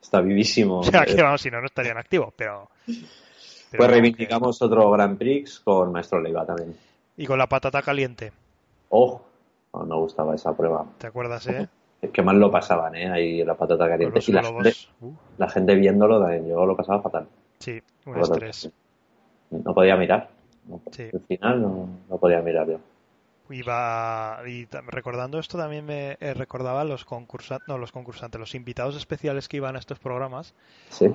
Está 0.00 0.20
vivísimo. 0.20 0.80
O 0.80 0.84
sea 0.84 1.04
que 1.04 1.20
vamos, 1.22 1.40
si 1.40 1.50
no, 1.50 1.60
no 1.60 1.66
estaría 1.66 1.92
en 1.92 1.98
activo, 1.98 2.32
pero... 2.36 2.70
pero 2.86 2.98
pues 3.76 3.90
reivindicamos 3.90 4.60
otro 4.62 4.90
Grand 4.90 5.18
Prix 5.18 5.60
con 5.60 5.92
maestro 5.92 6.20
Leiva 6.20 6.46
también. 6.46 6.76
Y 7.16 7.26
con 7.26 7.38
la 7.38 7.48
patata 7.48 7.82
caliente, 7.82 8.32
Oh, 8.88 9.20
no, 9.74 9.84
no 9.84 9.98
gustaba 10.00 10.34
esa 10.34 10.56
prueba. 10.56 10.86
¿te 10.98 11.08
acuerdas, 11.08 11.46
eh? 11.48 11.68
Qué 12.12 12.22
mal 12.22 12.38
lo 12.38 12.50
pasaban, 12.50 12.94
¿eh? 12.94 13.10
Ahí 13.10 13.44
la 13.44 13.54
patata 13.54 13.88
caliente. 13.88 14.20
Y 14.26 14.32
la 14.32 14.42
gente, 14.42 14.72
Uh, 15.00 15.12
la 15.38 15.48
gente 15.48 15.74
viéndolo 15.74 16.20
también, 16.20 16.46
yo 16.48 16.64
lo 16.66 16.76
pasaba 16.76 17.02
fatal. 17.02 17.26
sí, 17.58 17.80
un 18.04 18.18
estrés. 18.18 18.70
No 19.50 19.74
podía 19.74 19.96
mirar. 19.96 20.28
No, 20.66 20.80
Sí. 20.90 21.08
Al 21.12 21.20
final 21.20 21.62
no, 21.62 21.88
no 22.08 22.18
podía 22.18 22.40
mirar 22.42 22.68
yo. 22.68 22.78
Iba 23.48 24.40
y 24.46 24.66
recordando 24.88 25.38
esto 25.38 25.56
también 25.56 25.86
me 25.86 26.16
eh, 26.20 26.34
recordaba 26.34 26.82
los 26.84 27.04
concursantes, 27.04 27.68
no 27.68 27.78
los 27.78 27.92
concursantes, 27.92 28.40
los 28.40 28.54
invitados 28.56 28.96
especiales 28.96 29.48
que 29.48 29.58
iban 29.58 29.76
a 29.76 29.78
estos 29.78 29.98
programas, 30.00 30.52
Sí. 30.90 31.06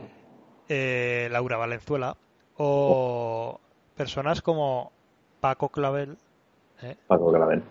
eh, 0.70 1.28
Laura 1.32 1.58
Valenzuela 1.58 2.16
o 2.58 3.60
personas 3.96 4.42
como 4.42 4.92
Paco 5.42 5.68
Clavel, 5.70 6.18
¿eh? 6.82 6.96
Paco 7.08 7.32
Clavel. 7.34 7.64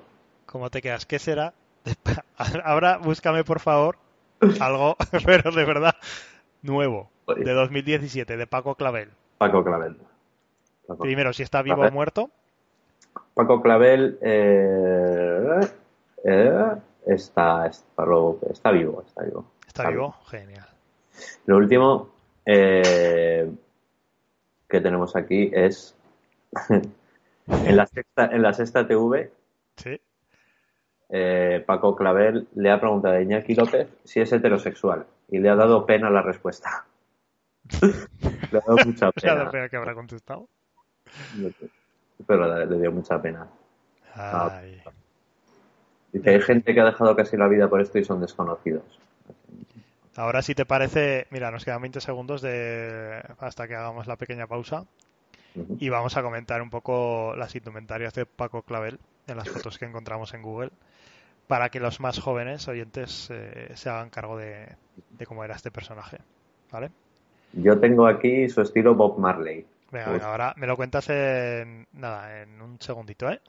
¿Cómo 0.44 0.68
te 0.70 0.82
quedas? 0.82 1.06
¿Qué 1.06 1.18
será? 1.18 1.54
Ahora 2.64 2.98
búscame 2.98 3.44
por 3.44 3.60
favor 3.60 3.96
algo, 4.60 4.96
pero 5.24 5.50
de 5.50 5.64
verdad 5.64 5.94
nuevo, 6.62 7.10
de 7.26 7.52
2017, 7.52 8.36
de 8.36 8.46
Paco 8.46 8.74
Clavel. 8.74 9.10
Paco 9.38 9.64
Clavel. 9.64 9.96
Paco, 10.86 11.02
Primero, 11.02 11.32
si 11.32 11.42
está 11.42 11.62
vivo 11.62 11.82
o 11.82 11.90
muerto. 11.90 12.30
Paco 13.34 13.62
Clavel 13.62 14.18
eh, 14.22 15.60
eh, 16.24 16.74
está, 17.06 17.66
está, 17.66 18.04
está 18.50 18.70
vivo, 18.70 19.02
está 19.06 19.22
vivo. 19.22 19.44
Está 19.66 19.82
Está 19.82 19.90
vivo, 19.90 20.12
genial. 20.26 20.68
Lo 21.46 21.56
último 21.56 22.10
eh, 22.44 23.50
que 24.68 24.80
tenemos 24.80 25.16
aquí 25.16 25.50
es 25.52 25.94
en 26.68 27.76
la 27.76 27.86
sexta, 27.86 28.26
en 28.26 28.42
la 28.42 28.52
sexta 28.52 28.86
TV, 28.86 29.30
Sí. 29.76 29.98
Eh, 31.12 31.62
Paco 31.66 31.96
Clavel 31.96 32.46
le 32.54 32.70
ha 32.70 32.80
preguntado 32.80 33.14
a 33.14 33.20
Iñaki 33.20 33.54
López 33.54 33.88
si 34.04 34.20
es 34.20 34.32
heterosexual 34.32 35.06
y 35.28 35.38
le 35.38 35.48
ha 35.48 35.56
dado 35.56 35.84
pena 35.84 36.08
la 36.08 36.22
respuesta. 36.22 36.84
le 37.82 38.58
ha 38.58 38.62
dado 38.66 38.78
mucha 38.84 39.10
pena, 39.12 39.34
la 39.34 39.50
pena 39.50 39.68
que 39.68 39.76
habrá 39.76 39.94
contestado. 39.94 40.48
pero 42.26 42.64
le, 42.64 42.78
dio 42.78 42.92
mucha 42.92 43.20
pena. 43.20 43.48
Ay. 44.14 44.82
Dice, 46.12 46.30
hay 46.30 46.40
gente 46.40 46.74
que 46.74 46.80
ha 46.80 46.84
dejado 46.84 47.14
casi 47.16 47.36
la 47.36 47.48
vida 47.48 47.68
por 47.68 47.80
esto 47.80 47.98
y 47.98 48.04
son 48.04 48.20
desconocidos. 48.20 48.84
Ahora, 50.16 50.42
si 50.42 50.54
te 50.54 50.66
parece, 50.66 51.26
mira, 51.30 51.50
nos 51.50 51.64
quedan 51.64 51.82
20 51.82 52.00
segundos 52.00 52.42
de 52.42 53.22
hasta 53.38 53.66
que 53.68 53.74
hagamos 53.74 54.06
la 54.06 54.16
pequeña 54.16 54.46
pausa 54.46 54.84
y 55.78 55.88
vamos 55.88 56.16
a 56.16 56.22
comentar 56.22 56.62
un 56.62 56.70
poco 56.70 57.34
las 57.36 57.54
indumentarias 57.54 58.14
de 58.14 58.26
Paco 58.26 58.62
Clavel 58.62 58.98
en 59.26 59.36
las 59.36 59.48
fotos 59.48 59.78
que 59.78 59.84
encontramos 59.84 60.34
en 60.34 60.42
Google 60.42 60.70
para 61.50 61.68
que 61.68 61.80
los 61.80 61.98
más 61.98 62.20
jóvenes 62.20 62.68
oyentes 62.68 63.28
eh, 63.32 63.72
se 63.74 63.90
hagan 63.90 64.08
cargo 64.08 64.38
de, 64.38 64.68
de 65.10 65.26
cómo 65.26 65.42
era 65.42 65.56
este 65.56 65.72
personaje. 65.72 66.18
¿Vale? 66.70 66.92
Yo 67.54 67.80
tengo 67.80 68.06
aquí 68.06 68.48
su 68.48 68.60
estilo 68.60 68.94
Bob 68.94 69.18
Marley. 69.18 69.66
Venga, 69.90 70.12
venga, 70.12 70.30
ahora 70.30 70.54
me 70.56 70.68
lo 70.68 70.76
cuentas 70.76 71.10
en 71.10 71.88
nada, 71.94 72.42
en 72.42 72.62
un 72.62 72.80
segundito, 72.80 73.28
¿eh? 73.28 73.40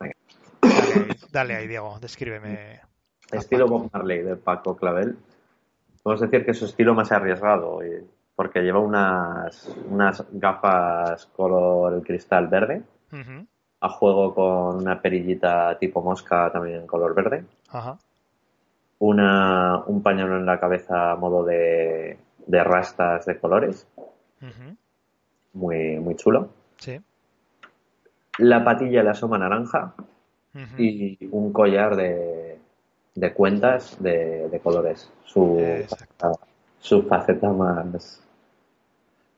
Venga. 0.00 0.14
Dale, 0.62 0.94
ahí, 0.94 1.16
dale 1.30 1.54
ahí, 1.56 1.66
Diego, 1.68 1.98
descríbeme. 2.00 2.80
Estilo. 3.30 3.68
Bob 3.68 3.90
Marley 3.92 4.22
de 4.22 4.36
Paco 4.36 4.74
Clavel. 4.74 5.18
podemos 6.02 6.22
decir 6.22 6.46
que 6.46 6.52
es 6.52 6.58
su 6.58 6.64
estilo 6.64 6.94
más 6.94 7.12
arriesgado, 7.12 7.84
y- 7.84 8.06
porque 8.34 8.62
lleva 8.62 8.78
unas, 8.80 9.68
unas 9.90 10.24
gafas 10.32 11.26
color 11.26 12.02
cristal 12.02 12.48
verde. 12.48 12.82
A 13.84 13.88
juego 13.90 14.34
con 14.34 14.76
una 14.76 15.00
perillita 15.02 15.76
tipo 15.78 16.00
mosca 16.02 16.50
también 16.50 16.80
en 16.80 16.86
color 16.86 17.14
verde, 17.14 17.44
Ajá. 17.68 17.98
una, 18.98 19.82
un 19.86 20.02
pañuelo 20.02 20.36
en 20.38 20.46
la 20.46 20.58
cabeza 20.58 21.12
a 21.12 21.16
modo 21.16 21.44
de, 21.44 22.16
de 22.46 22.64
rastas 22.64 23.26
de 23.26 23.38
colores, 23.38 23.86
muy, 25.52 25.98
muy 26.00 26.16
chulo. 26.16 26.48
Sí. 26.78 26.98
La 28.38 28.64
patilla 28.64 29.02
le 29.02 29.10
asoma 29.10 29.38
naranja 29.38 29.94
y 30.78 31.26
un 31.30 31.52
collar 31.52 31.94
de, 31.96 32.58
de 33.14 33.32
cuentas 33.34 33.96
de, 34.02 34.48
de 34.48 34.60
colores. 34.60 35.10
Su, 35.24 35.58
Exacto. 35.60 36.38
su 36.78 37.02
faceta 37.02 37.48
más, 37.50 37.86
Más 37.92 38.22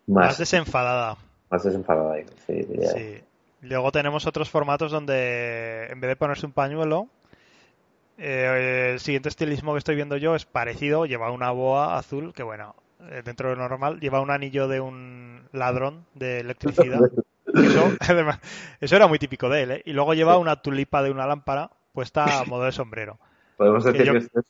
más, 0.06 0.38
desenfadada. 0.38 1.16
más 1.50 1.64
desenfadada. 1.64 2.16
sí. 2.46 2.62
Sí. 2.62 3.22
Luego 3.68 3.92
tenemos 3.92 4.26
otros 4.26 4.50
formatos 4.50 4.92
donde 4.92 5.86
en 5.90 6.00
vez 6.00 6.08
de 6.08 6.16
ponerse 6.16 6.46
un 6.46 6.52
pañuelo, 6.52 7.08
eh, 8.18 8.90
el 8.94 9.00
siguiente 9.00 9.28
estilismo 9.28 9.72
que 9.72 9.78
estoy 9.78 9.94
viendo 9.96 10.16
yo 10.16 10.34
es 10.34 10.44
parecido, 10.46 11.06
lleva 11.06 11.30
una 11.30 11.50
boa 11.50 11.98
azul, 11.98 12.32
que 12.32 12.42
bueno, 12.42 12.74
eh, 13.10 13.22
dentro 13.24 13.50
de 13.50 13.56
lo 13.56 13.68
normal, 13.68 14.00
lleva 14.00 14.20
un 14.20 14.30
anillo 14.30 14.68
de 14.68 14.80
un 14.80 15.48
ladrón 15.52 16.06
de 16.14 16.40
electricidad. 16.40 17.00
Eso, 17.54 17.90
además, 18.00 18.38
eso 18.80 18.96
era 18.96 19.06
muy 19.06 19.18
típico 19.18 19.48
de 19.48 19.62
él, 19.62 19.70
¿eh? 19.70 19.82
Y 19.86 19.92
luego 19.94 20.12
lleva 20.12 20.36
una 20.36 20.56
tulipa 20.60 21.02
de 21.02 21.10
una 21.10 21.26
lámpara 21.26 21.70
puesta 21.92 22.40
a 22.40 22.44
modo 22.46 22.64
de 22.64 22.72
sombrero. 22.72 23.18
Podemos 23.56 23.82
Que 23.84 23.92
decir 23.92 24.06
yo- 24.06 24.12
que, 24.12 24.18
esto 24.18 24.40
es, 24.40 24.46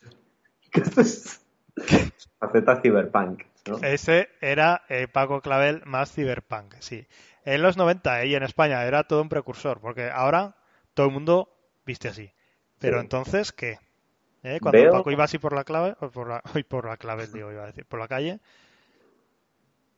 que 1.87 1.97
esto 1.97 2.17
es 2.17 2.31
faceta 2.41 2.81
cyberpunk. 2.81 3.45
¿no? 3.69 3.77
Ese 3.83 4.31
era 4.41 4.83
eh, 4.89 5.07
Paco 5.07 5.41
Clavel 5.41 5.83
más 5.85 6.11
Cyberpunk, 6.13 6.75
sí. 6.81 7.07
En 7.47 7.63
los 7.63 7.77
90 7.79 8.23
eh, 8.23 8.27
y 8.27 8.35
en 8.35 8.43
España 8.43 8.85
era 8.85 9.05
todo 9.05 9.23
un 9.23 9.31
precursor, 9.31 9.81
porque 9.81 10.11
ahora 10.11 10.57
todo 10.93 11.07
el 11.07 11.13
mundo 11.13 11.49
viste 11.87 12.09
así. 12.09 12.31
Pero 12.79 12.99
Sí. 12.99 13.05
entonces, 13.05 13.53
¿qué? 13.53 13.79
¿Eh? 14.43 14.59
Cuando 14.61 14.79
Veo- 14.83 14.93
Paco 14.93 15.11
iba 15.11 15.25
así 15.25 15.39
por 15.39 15.55
la 15.55 15.65
clave, 15.65 15.97
o 16.01 16.11
por 16.11 16.29
la, 16.29 16.43
por 16.69 16.85
la 16.87 16.97
clave, 16.99 17.27
digo, 17.29 17.51
iba 17.51 17.63
a 17.63 17.67
decir, 17.67 17.87
por 17.87 17.99
la 18.01 18.09
calle, 18.09 18.39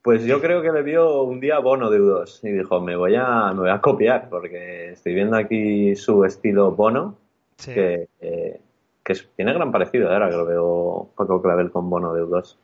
Pues 0.02 0.25
yo 0.25 0.40
creo 0.40 0.62
que 0.62 0.73
le 0.73 0.83
vio 0.83 1.23
un 1.25 1.40
día 1.40 1.59
Bono 1.59 1.90
de 1.90 1.99
U2 2.00 2.40
y 2.45 2.52
dijo, 2.52 2.81
me 2.81 2.97
voy 2.97 3.14
a, 3.17 3.52
me 3.52 3.61
voy 3.61 3.71
a 3.71 3.81
copiar 3.81 4.28
porque 4.31 4.93
estoy 4.93 5.12
viendo 5.14 5.37
aquí 5.37 5.97
su 5.97 6.25
estilo 6.25 6.71
Bono, 6.71 7.17
sí, 7.59 7.75
que, 7.75 8.09
eh, 8.21 8.61
que 9.02 9.14
tiene 9.37 9.52
gran 9.52 9.71
parecido, 9.73 10.09
¿eh? 10.11 10.14
ahora 10.14 10.31
que 10.31 10.37
lo 10.37 10.47
veo 10.47 11.11
Paco 11.17 11.43
Clavel 11.43 11.71
con 11.71 11.90
Bono 11.90 12.14
de 12.14 12.23
U2. 12.23 12.57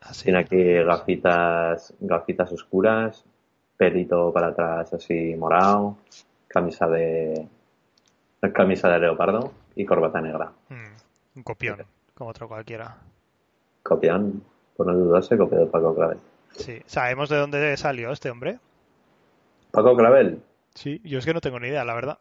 así. 0.00 0.24
Tiene 0.24 0.38
aquí 0.40 0.74
gafitas, 0.82 1.94
gafitas 2.00 2.50
oscuras, 2.52 3.24
pelito 3.84 4.30
para 4.30 4.48
atrás 4.48 4.92
así 4.92 5.34
morado, 5.38 5.96
camisa 6.46 6.86
de 6.86 7.48
camisa 8.52 8.90
de 8.90 8.98
leopardo 8.98 9.52
y 9.74 9.86
corbata 9.86 10.20
negra. 10.20 10.52
Mm, 10.68 11.38
un 11.38 11.42
copión, 11.42 11.78
como 12.14 12.28
otro 12.28 12.46
cualquiera. 12.46 12.98
Copian, 13.82 14.42
por 14.76 14.86
no 14.86 14.92
dudarse, 14.92 15.38
copió 15.38 15.60
de 15.60 15.66
Paco 15.66 15.94
Clavel. 15.94 16.18
Sí, 16.50 16.82
¿sabemos 16.84 17.30
de 17.30 17.38
dónde 17.38 17.74
salió 17.78 18.12
este 18.12 18.28
hombre? 18.28 18.58
Paco 19.70 19.96
Clavel, 19.96 20.42
Sí, 20.74 21.00
yo 21.02 21.18
es 21.18 21.24
que 21.24 21.32
no 21.32 21.40
tengo 21.40 21.58
ni 21.58 21.68
idea, 21.68 21.82
la 21.84 21.94
verdad. 21.94 22.18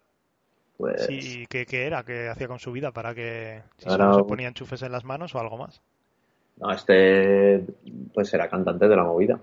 pues 0.77 1.05
Sí, 1.07 1.45
¿qué, 1.49 1.65
qué 1.65 1.85
era? 1.87 2.03
¿Qué 2.03 2.29
hacía 2.29 2.47
con 2.47 2.59
su 2.59 2.71
vida? 2.71 2.91
¿Para 2.93 3.13
que 3.13 3.63
si 3.77 3.89
Ahora- 3.89 4.13
se 4.13 4.23
ponía 4.23 4.47
enchufes 4.47 4.81
en 4.81 4.93
las 4.93 5.03
manos 5.03 5.35
o 5.35 5.39
algo 5.39 5.57
más? 5.57 5.81
no, 6.55 6.71
este 6.71 7.65
pues 8.13 8.33
era 8.33 8.47
cantante 8.49 8.87
de 8.87 8.95
la 8.95 9.03
movida. 9.03 9.37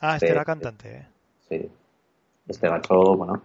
Ah, 0.00 0.14
este 0.16 0.26
Sí. 0.28 0.32
era 0.32 0.44
cantante, 0.46 0.96
¿eh? 0.96 1.06
Sí. 1.48 1.70
Este 2.48 2.68
gacho, 2.68 3.16
bueno, 3.16 3.42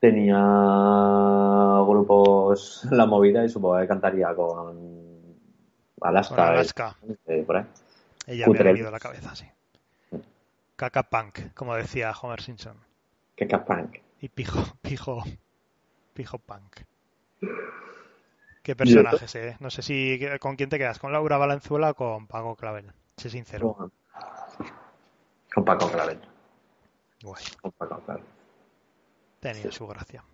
tenía 0.00 0.36
grupos 1.86 2.86
en 2.90 2.96
la 2.96 3.06
movida 3.06 3.44
y 3.44 3.48
supongo 3.48 3.78
que 3.78 3.86
cantaría 3.86 4.34
con 4.34 5.36
Alaska. 6.00 6.34
Con 6.34 6.44
Alaska. 6.44 6.96
eh, 7.26 7.44
por 7.46 7.58
ahí. 7.58 7.64
Ella 8.26 8.48
me 8.48 8.58
ha 8.58 8.62
venido 8.62 8.90
la 8.90 8.98
cabeza, 8.98 9.34
sí. 9.34 9.46
Caca 10.76 11.02
Punk, 11.02 11.52
como 11.54 11.74
decía 11.74 12.12
Homer 12.20 12.40
Simpson. 12.40 12.76
Que 13.36 13.46
capang. 13.46 13.90
Y 14.20 14.28
Pijo, 14.28 14.62
Pijo, 14.80 15.22
Pijo 16.14 16.38
Punk. 16.38 16.80
Qué 18.62 18.76
personajes, 18.76 19.34
eh. 19.34 19.56
No 19.60 19.70
sé 19.70 19.82
si 19.82 20.20
con 20.40 20.56
quién 20.56 20.70
te 20.70 20.78
quedas, 20.78 20.98
con 20.98 21.12
Laura 21.12 21.36
Valenzuela 21.36 21.90
o 21.90 21.94
con 21.94 22.26
Paco 22.26 22.56
Clavel. 22.56 22.92
Sé 23.16 23.30
sincero. 23.30 23.90
Con, 25.52 25.64
Paco 25.64 25.90
Clavel. 25.90 26.20
Guay, 27.22 27.44
Con 27.60 27.72
Paco 27.72 28.00
Clavel. 28.04 28.24
tenía 29.40 29.70
su 29.72 29.86
gracia. 29.86 30.24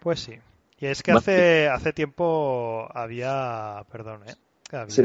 Pues 0.00 0.20
sí. 0.20 0.38
Y 0.78 0.86
es 0.86 1.02
que 1.02 1.12
hace, 1.12 1.68
hace 1.68 1.92
tiempo 1.92 2.88
había, 2.92 3.84
perdón, 3.90 4.22
eh, 4.28 4.34
había 4.72 4.88
Sí, 4.90 5.02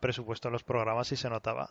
presupuesto 0.00 0.48
en 0.48 0.52
los 0.52 0.62
programas 0.64 1.10
y 1.12 1.16
se 1.16 1.28
notaba. 1.28 1.70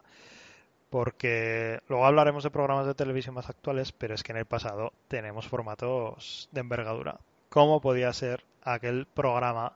Porque 0.90 1.80
luego 1.88 2.06
hablaremos 2.06 2.44
de 2.44 2.52
programas 2.52 2.86
de 2.86 2.94
televisión 2.96 3.36
más 3.36 3.50
actuales, 3.50 3.94
pero 3.94 4.14
es 4.14 4.24
que 4.24 4.34
en 4.34 4.40
el 4.40 4.46
pasado 4.46 4.92
tenemos 5.08 5.48
formatos 5.48 6.50
de 6.52 6.60
envergadura. 6.60 7.20
¿Cómo 7.50 7.80
podía 7.80 8.12
ser 8.12 8.44
aquel 8.64 9.06
programa 9.06 9.74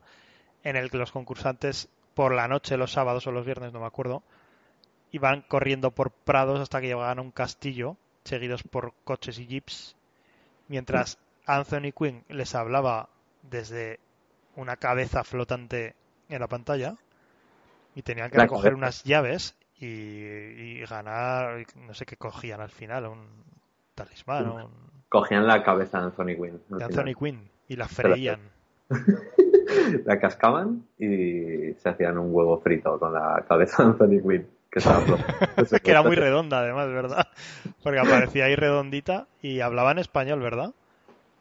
en 0.63 0.75
el 0.75 0.91
que 0.91 0.97
los 0.97 1.13
concursantes 1.13 1.88
por 2.13 2.33
la 2.33 2.47
noche, 2.49 2.75
los 2.75 2.91
sábados 2.91 3.27
o 3.27 3.31
los 3.31 3.45
viernes, 3.45 3.71
no 3.71 3.79
me 3.79 3.85
acuerdo, 3.85 4.23
iban 5.15 5.41
corriendo 5.47 5.91
por 5.91 6.12
prados 6.12 6.60
hasta 6.60 6.82
que 6.82 6.88
llegaban 6.88 7.19
a 7.19 7.21
un 7.21 7.32
castillo, 7.32 7.95
seguidos 8.23 8.63
por 8.63 8.93
coches 9.04 9.39
y 9.39 9.47
jeeps, 9.47 9.95
mientras 10.67 11.17
Anthony 11.45 11.91
Quinn 11.97 12.23
les 12.30 12.56
hablaba 12.56 13.10
desde 13.43 13.99
una 14.56 14.78
cabeza 14.78 15.23
flotante 15.23 15.95
en 16.30 16.39
la 16.39 16.47
pantalla 16.47 16.95
y 17.95 18.01
tenían 18.01 18.30
que 18.32 18.38
La 18.38 18.43
recoger 18.43 18.71
cabeza. 18.71 18.78
unas 18.78 19.04
llaves 19.04 19.56
y, 19.80 19.86
y 19.86 20.86
ganar, 20.86 21.65
no 21.75 21.93
sé 21.93 22.06
qué 22.06 22.17
cogían 22.17 22.62
al 22.62 22.71
final, 22.71 23.06
un 23.06 23.25
talismán 23.93 24.49
un- 24.49 24.95
Cogían 25.10 25.45
la 25.47 25.63
cabeza 25.63 25.99
de 25.99 26.06
Anthony 26.06 26.36
Quinn. 26.36 26.62
de. 26.69 26.84
Anthony 26.84 27.13
Quinn 27.17 27.49
y 27.69 27.75
la 27.75 27.88
freían. 27.88 28.39
La 30.06 30.19
cascaban 30.19 30.86
y 30.97 31.73
se 31.75 31.89
hacían 31.89 32.17
un 32.17 32.34
huevo 32.34 32.60
frito 32.60 32.99
con 32.99 33.13
la 33.13 33.45
cabeza 33.47 33.84
de 33.84 33.89
Anthony 33.89 34.21
Quinn. 34.21 34.47
Que, 34.69 34.80
estaba 34.80 35.04
que 35.84 35.91
era 35.91 36.04
muy 36.04 36.15
redonda 36.15 36.60
además, 36.60 36.88
¿verdad? 36.89 37.28
Porque 37.82 37.99
aparecía 37.99 38.45
ahí 38.45 38.56
redondita 38.56 39.28
y 39.41 39.62
hablaba 39.62 39.91
en 39.91 39.99
español, 39.99 40.41
¿verdad? 40.41 40.73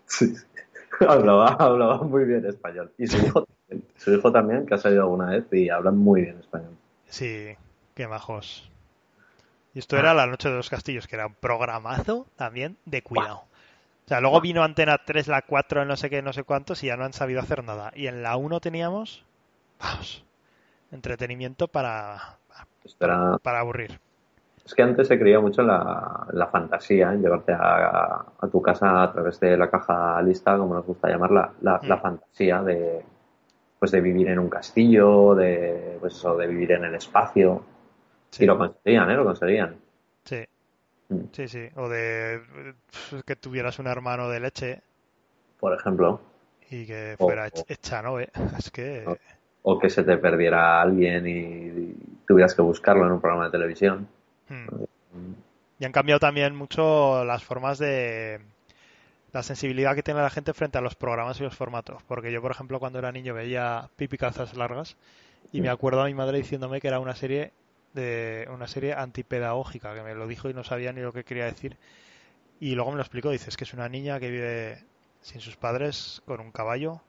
Sí. 0.07 0.35
Hablaba, 1.01 1.49
hablaba 1.59 1.99
muy 2.05 2.25
bien 2.25 2.47
español. 2.47 2.93
Y 2.99 3.09
su 3.09 3.17
hijo, 3.19 3.49
su 3.97 4.15
hijo 4.15 4.31
también, 4.31 4.65
que 4.65 4.75
ha 4.75 4.79
salido 4.79 5.03
alguna 5.03 5.27
vez 5.27 5.45
y 5.51 5.69
habla 5.69 5.91
muy 5.91 6.23
bien 6.23 6.39
español. 6.39 6.77
Sí, 7.09 7.57
qué 7.97 8.07
majos. 8.07 8.71
Y 9.75 9.81
esto 9.81 9.99
era 9.99 10.15
La 10.15 10.29
Noche 10.29 10.49
de 10.49 10.57
los 10.57 10.71
Castillos, 10.71 11.09
que 11.09 11.17
era 11.17 11.27
un 11.27 11.35
programazo 11.35 12.29
también 12.37 12.77
de 12.85 13.03
cuidado. 13.03 13.39
O 14.05 14.09
sea, 14.09 14.21
luego 14.21 14.41
vino 14.41 14.63
Antena 14.63 14.99
3, 15.05 15.27
la 15.29 15.43
4, 15.43 15.85
no 15.85 15.97
sé 15.97 16.11
qué, 16.11 16.23
no 16.23 16.33
sé 16.33 16.45
cuántos, 16.45 16.85
y 16.85 16.87
ya 16.87 16.97
no 16.97 17.05
han 17.05 17.13
sabido 17.13 17.41
hacer 17.41 17.65
nada. 17.65 17.91
Y 17.97 18.07
en 18.07 18.23
la 18.23 18.37
1 18.37 18.61
teníamos, 18.61 19.25
vamos, 19.81 20.25
entretenimiento 20.93 21.69
para, 21.69 22.39
Para 23.43 23.61
aburrir. 23.61 24.01
Es 24.65 24.75
que 24.75 24.83
antes 24.83 25.09
se 25.09 25.19
creía 25.19 25.41
mucho 25.41 25.63
la, 25.63 26.27
la 26.33 26.47
fantasía, 26.49 27.13
en 27.13 27.23
llevarte 27.23 27.53
a, 27.53 28.25
a 28.41 28.49
tu 28.51 28.63
casa 28.63 29.03
a 29.03 29.13
través 29.13 29.39
de 29.41 29.57
la 29.57 29.71
caja 29.71 30.21
lista, 30.23 30.57
como 30.57 30.75
nos 30.75 30.87
gusta 30.87 31.09
llamarla, 31.09 31.53
la, 31.61 31.83
la 31.87 31.97
Mm. 31.97 32.01
fantasía 32.01 32.63
de 32.63 33.05
pues 33.79 33.91
de 33.93 34.01
vivir 34.01 34.29
en 34.29 34.39
un 34.39 34.49
castillo, 34.49 35.35
de 35.35 35.99
pues 36.01 36.15
eso, 36.15 36.37
de 36.37 36.47
vivir 36.47 36.73
en 36.73 36.85
el 36.85 36.95
espacio. 36.95 37.63
Sí, 38.31 38.45
Y 38.45 38.47
lo 38.47 38.57
conseguían, 38.59 39.11
¿eh? 39.11 39.15
Lo 39.17 39.25
conseguían. 39.25 39.77
sí, 40.25 40.45
Mm. 41.09 41.25
sí, 41.33 41.49
sí. 41.49 41.69
O 41.77 41.89
de 41.89 42.37
eh, 42.37 42.75
que 43.27 43.37
tuvieras 43.37 43.79
un 43.81 43.87
hermano 43.89 44.29
de 44.31 44.41
leche 44.41 44.83
Por 45.59 45.75
ejemplo. 45.75 46.21
y 46.71 46.87
que 46.87 47.17
fuera 47.19 47.47
o- 47.47 47.47
Ech- 47.49 47.65
Echanove. 47.69 48.29
Es 48.59 48.71
que... 48.71 49.05
O- 49.07 49.17
O 49.67 49.79
que 49.79 49.89
se 49.89 50.05
te 50.05 50.19
perdiera 50.19 50.83
alguien 50.83 51.27
y, 51.27 51.31
y 51.31 51.97
tuvieras 52.27 52.55
que 52.55 52.63
buscarlo 52.63 53.07
en 53.07 53.13
un 53.13 53.21
programa 53.21 53.47
de 53.47 53.51
televisión. 53.51 54.09
hmm. 54.49 55.35
Y 55.79 55.85
han 55.85 55.93
cambiado 55.93 56.21
también 56.21 56.55
mucho 56.55 57.25
las 57.25 57.43
formas 57.43 57.79
de 57.79 58.41
la 59.33 59.43
sensibilidad 59.43 59.97
que 59.97 60.03
tiene 60.03 60.21
la 60.21 60.31
gente 60.31 60.55
frente 60.55 60.79
a 60.79 60.81
los 60.81 60.95
programas 60.95 61.41
y 61.41 61.43
los 61.43 61.57
formatos. 61.57 62.03
Porque 62.07 62.31
yo, 62.31 62.41
por 62.41 62.53
ejemplo, 62.53 62.79
cuando 62.79 63.01
era 63.01 63.11
niño 63.11 63.35
veía 63.35 63.91
Pipi 63.97 64.17
Calzas 64.17 64.57
Largas 64.57 64.97
y 65.53 65.61
me 65.61 65.69
acuerdo 65.69 66.03
a 66.03 66.07
mi 66.07 66.15
madre 66.15 66.39
diciéndome 66.39 66.81
que 66.81 66.89
era 66.89 67.01
una 67.01 67.17
serie 67.17 67.53
de 67.93 68.49
una 68.53 68.67
serie 68.67 68.95
antipedagógica, 68.95 69.95
que 69.95 70.03
me 70.03 70.15
lo 70.15 70.27
dijo 70.27 70.49
y 70.49 70.55
no 70.55 70.65
sabía 70.65 70.93
ni 70.93 71.01
lo 71.01 71.13
que 71.13 71.25
quería 71.25 71.47
decir. 71.47 71.77
Y 72.61 72.75
luego 72.75 72.91
me 72.91 72.97
lo 72.97 73.03
explicó, 73.03 73.31
dices 73.31 73.57
que 73.57 73.65
es 73.65 73.75
una 73.75 73.89
niña 73.89 74.21
que 74.21 74.31
vive 74.31 74.85
sin 75.21 75.41
sus 75.41 75.57
padres 75.57 76.23
con 76.27 76.41
un 76.41 76.53
caballo 76.53 77.01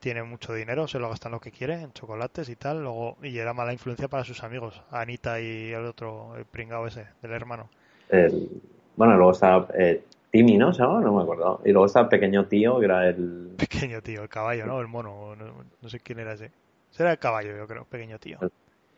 tiene 0.00 0.22
mucho 0.22 0.54
dinero, 0.54 0.88
se 0.88 0.98
lo 0.98 1.08
gasta 1.08 1.28
en 1.28 1.32
lo 1.32 1.40
que 1.40 1.50
quiere, 1.50 1.74
en 1.74 1.92
chocolates 1.92 2.48
y 2.48 2.56
tal, 2.56 2.82
luego 2.82 3.16
y 3.22 3.38
era 3.38 3.52
mala 3.52 3.72
influencia 3.72 4.08
para 4.08 4.24
sus 4.24 4.42
amigos, 4.42 4.82
Anita 4.90 5.40
y 5.40 5.72
el 5.72 5.84
otro, 5.84 6.36
el 6.36 6.44
pringao 6.44 6.86
ese, 6.86 7.06
del 7.22 7.32
hermano. 7.32 7.68
El, 8.08 8.48
bueno, 8.96 9.16
luego 9.16 9.32
está 9.32 9.66
eh, 9.78 10.02
Timmy, 10.30 10.56
¿no? 10.56 10.72
No 10.72 11.14
me 11.14 11.22
acuerdo. 11.22 11.60
Y 11.64 11.70
luego 11.70 11.86
está 11.86 12.00
el 12.00 12.08
pequeño 12.08 12.46
tío, 12.46 12.78
que 12.78 12.84
era 12.84 13.08
el... 13.08 13.54
Pequeño 13.58 14.02
tío, 14.02 14.22
el 14.22 14.28
caballo, 14.28 14.66
¿no? 14.66 14.80
El 14.80 14.88
mono, 14.88 15.34
no, 15.36 15.88
sé 15.88 16.00
quién 16.00 16.18
era 16.18 16.34
ese. 16.34 16.50
Era 16.98 17.12
el 17.12 17.18
caballo, 17.18 17.56
yo 17.56 17.66
creo, 17.68 17.84
pequeño 17.84 18.18
tío. 18.18 18.38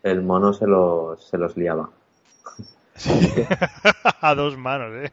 El, 0.02 0.22
mono 0.22 0.54
se 0.54 0.66
los, 0.66 1.22
se 1.22 1.36
los 1.36 1.54
liaba. 1.56 1.90
a 4.20 4.34
dos 4.34 4.56
manos, 4.56 5.04
¿eh? 5.04 5.12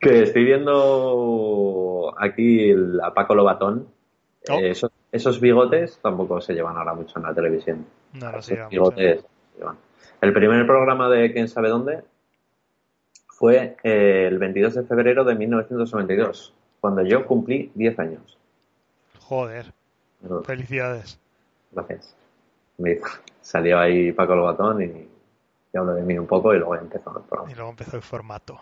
Que 0.00 0.24
estoy 0.24 0.44
viendo 0.44 2.12
aquí 2.18 2.72
a 3.00 3.14
Paco 3.14 3.36
Lobatón. 3.36 3.86
Oh. 4.48 4.58
Eh, 4.58 4.74
esos, 5.12 5.40
bigotes 5.40 5.98
tampoco 6.02 6.40
se 6.40 6.54
llevan 6.54 6.76
ahora 6.76 6.94
mucho 6.94 7.18
en 7.18 7.24
la 7.24 7.34
televisión. 7.34 7.86
No, 8.14 8.32
no 8.32 8.68
bigotes 8.68 9.24
El 10.20 10.32
primer 10.32 10.66
programa 10.66 11.08
de 11.08 11.32
Quién 11.32 11.48
sabe 11.48 11.68
dónde 11.68 12.02
fue 13.28 13.76
eh, 13.82 14.26
el 14.28 14.38
22 14.38 14.74
de 14.74 14.82
febrero 14.84 15.24
de 15.24 15.34
1992, 15.34 16.54
cuando 16.80 17.02
yo 17.02 17.26
cumplí 17.26 17.70
10 17.74 17.98
años. 17.98 18.38
Joder. 19.20 19.72
Felicidades. 20.44 21.18
Gracias. 21.72 22.14
Me 22.78 23.00
salió 23.40 23.78
ahí 23.78 24.12
Paco 24.12 24.34
Lobatón 24.34 24.82
y, 24.82 25.08
y 25.72 25.76
habló 25.76 25.94
de 25.94 26.02
mí 26.02 26.18
un 26.18 26.26
poco 26.26 26.54
y 26.54 26.58
luego 26.58 26.76
empezó 26.76 27.16
el 27.16 27.24
programa. 27.24 27.50
Y 27.50 27.54
luego 27.54 27.70
empezó 27.70 27.96
el 27.96 28.02
formato. 28.02 28.58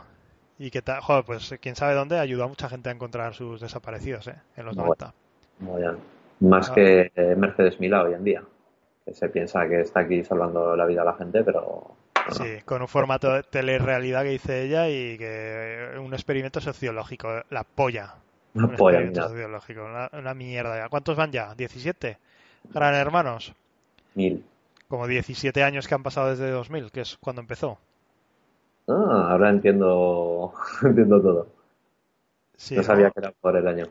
Y 0.58 0.70
que 0.70 0.82
tal, 0.82 1.00
joder, 1.00 1.24
pues 1.24 1.54
quién 1.60 1.74
sabe 1.74 1.94
dónde 1.94 2.18
ayudó 2.18 2.44
a 2.44 2.48
mucha 2.48 2.68
gente 2.68 2.90
a 2.90 2.92
encontrar 2.92 3.34
sus 3.34 3.60
desaparecidos, 3.60 4.28
¿eh? 4.28 4.36
En 4.56 4.66
los 4.66 4.76
90. 4.76 5.06
Muy 5.06 5.14
bien. 5.60 5.96
Más 6.40 6.70
ah. 6.70 6.74
que 6.74 7.12
Mercedes 7.36 7.78
Mila 7.80 8.02
hoy 8.02 8.14
en 8.14 8.24
día. 8.24 8.42
Que 9.04 9.14
se 9.14 9.28
piensa 9.28 9.68
que 9.68 9.80
está 9.80 10.00
aquí 10.00 10.24
salvando 10.24 10.76
la 10.76 10.86
vida 10.86 11.02
a 11.02 11.06
la 11.06 11.14
gente, 11.14 11.42
pero. 11.44 11.94
sí, 12.30 12.62
con 12.64 12.82
un 12.82 12.88
formato 12.88 13.32
de 13.32 13.42
telerrealidad 13.42 14.22
que 14.22 14.30
dice 14.30 14.62
ella 14.62 14.88
y 14.88 15.18
que 15.18 15.96
un 15.98 16.12
experimento 16.12 16.60
sociológico, 16.60 17.28
la 17.50 17.64
polla. 17.64 18.14
Una 18.54 18.66
un 18.66 18.76
polla, 18.76 18.98
experimento 18.98 19.28
sociológico, 19.28 19.86
una, 20.12 20.34
mierda. 20.34 20.88
¿Cuántos 20.88 21.16
van 21.16 21.30
ya? 21.30 21.54
¿17? 21.54 22.16
Gran 22.72 22.94
hermanos. 22.94 23.54
Mil. 24.14 24.44
Como 24.88 25.06
17 25.06 25.62
años 25.62 25.86
que 25.86 25.94
han 25.94 26.02
pasado 26.02 26.30
desde 26.30 26.50
2000, 26.50 26.90
que 26.90 27.02
es 27.02 27.16
cuando 27.18 27.40
empezó. 27.40 27.78
Ah, 28.88 29.28
ahora 29.30 29.50
entiendo, 29.50 30.52
entiendo 30.82 31.20
todo. 31.22 31.46
no 32.72 32.82
sabía 32.82 33.10
que 33.10 33.20
era 33.20 33.32
por 33.40 33.56
el 33.56 33.68
año. 33.68 33.86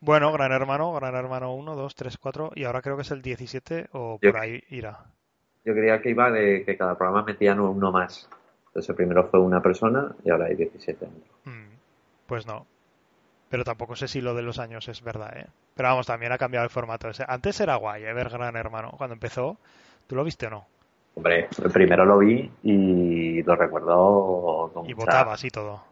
Bueno, 0.00 0.32
Gran 0.32 0.52
Hermano, 0.52 0.92
Gran 0.92 1.14
Hermano 1.14 1.54
1, 1.54 1.74
2, 1.74 1.94
3, 1.94 2.18
4 2.18 2.52
y 2.54 2.64
ahora 2.64 2.82
creo 2.82 2.96
que 2.96 3.02
es 3.02 3.10
el 3.10 3.20
17 3.20 3.88
o 3.92 4.18
por 4.18 4.36
ahí 4.36 4.62
irá. 4.70 5.06
Yo 5.64 5.74
creía 5.74 6.00
que 6.00 6.10
iba 6.10 6.30
de 6.30 6.64
que 6.64 6.76
cada 6.76 6.96
programa 6.96 7.24
metía 7.24 7.54
uno 7.54 7.90
más. 7.90 8.28
Entonces 8.68 8.88
el 8.90 8.94
primero 8.94 9.28
fue 9.28 9.40
una 9.40 9.60
persona 9.60 10.14
y 10.24 10.30
ahora 10.30 10.46
hay 10.46 10.54
17. 10.54 11.04
Mm, 11.44 11.50
pues 12.26 12.46
no. 12.46 12.66
Pero 13.48 13.64
tampoco 13.64 13.96
sé 13.96 14.06
si 14.06 14.20
lo 14.20 14.34
de 14.34 14.42
los 14.42 14.58
años 14.58 14.88
es 14.88 15.02
verdad, 15.02 15.36
¿eh? 15.36 15.46
Pero 15.74 15.88
vamos, 15.88 16.06
también 16.06 16.32
ha 16.32 16.38
cambiado 16.38 16.64
el 16.64 16.70
formato. 16.70 17.08
Antes 17.26 17.60
era 17.60 17.76
guay, 17.76 18.04
¿eh? 18.04 18.12
Ver 18.12 18.28
Gran 18.28 18.56
Hermano. 18.56 18.92
Cuando 18.96 19.14
empezó, 19.14 19.56
¿tú 20.06 20.14
lo 20.14 20.22
viste 20.22 20.46
o 20.46 20.50
no? 20.50 20.66
Hombre, 21.16 21.48
el 21.64 21.70
primero 21.72 22.04
lo 22.04 22.18
vi 22.18 22.48
y 22.62 23.42
lo 23.42 23.56
recuerdo 23.56 24.84
Y 24.86 24.92
votabas 24.92 25.44
y 25.44 25.50
todo. 25.50 25.82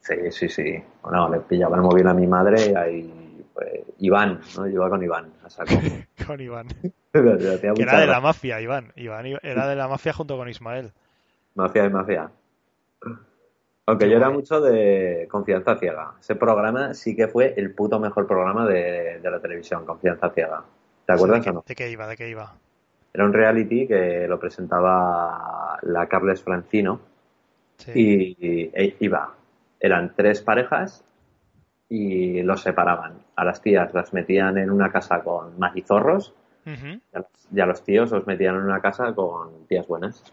Sí, 0.00 0.14
sí, 0.30 0.48
sí. 0.48 0.82
Bueno, 1.02 1.28
le 1.28 1.40
pillaba 1.40 1.76
el 1.76 1.82
móvil 1.82 2.08
a 2.08 2.14
mi 2.14 2.26
madre 2.26 2.76
ahí 2.76 3.21
pues, 3.54 3.80
Iván, 3.98 4.40
¿no? 4.56 4.66
Yo 4.66 4.74
iba 4.74 4.88
con 4.88 5.02
Iván 5.02 5.32
a 5.44 5.50
saco. 5.50 5.74
con 6.26 6.40
Iván. 6.40 6.68
era 7.12 8.00
de 8.00 8.06
la 8.06 8.20
mafia, 8.20 8.60
Iván. 8.60 8.92
Iván 8.96 9.26
era 9.42 9.68
de 9.68 9.76
la 9.76 9.88
mafia 9.88 10.12
junto 10.12 10.36
con 10.36 10.48
Ismael. 10.48 10.92
Mafia 11.54 11.84
y 11.84 11.90
mafia. 11.90 12.30
Aunque 13.86 14.08
yo 14.08 14.16
era 14.16 14.30
mucho 14.30 14.60
de 14.60 15.26
Confianza 15.30 15.76
Ciega. 15.76 16.14
Ese 16.20 16.36
programa 16.36 16.94
sí 16.94 17.16
que 17.16 17.28
fue 17.28 17.54
el 17.56 17.74
puto 17.74 17.98
mejor 17.98 18.26
programa 18.26 18.66
de, 18.66 19.20
la 19.22 19.40
televisión, 19.40 19.84
Confianza 19.84 20.30
Ciega. 20.30 20.62
¿Te 21.04 21.12
acuerdas 21.12 21.46
o 21.48 21.52
no? 21.52 21.64
¿De 21.66 21.74
qué 21.74 21.90
iba? 21.90 22.06
¿De 22.06 22.16
qué 22.16 22.28
iba? 22.28 22.54
Era 23.12 23.24
un 23.24 23.32
reality 23.32 23.86
que 23.86 24.26
lo 24.28 24.38
presentaba 24.38 25.78
la 25.82 26.06
Carles 26.06 26.42
Francino 26.42 27.00
y, 27.94 28.70
e 28.72 28.96
iba. 29.00 29.34
Eran 29.80 30.14
tres 30.14 30.40
parejas 30.40 31.04
y 31.92 32.42
los 32.42 32.62
separaban. 32.62 33.18
A 33.36 33.44
las 33.44 33.60
tías 33.60 33.92
las 33.92 34.14
metían 34.14 34.56
en 34.56 34.70
una 34.70 34.90
casa 34.90 35.22
con 35.22 35.58
magizorros 35.58 36.32
y, 36.64 37.60
a 37.60 37.66
los, 37.66 37.84
tíos 37.84 38.10
los 38.10 38.26
metían 38.26 38.54
en 38.54 38.62
una 38.62 38.80
casa 38.80 39.14
con 39.14 39.66
tías 39.66 39.86
buenas. 39.86 40.24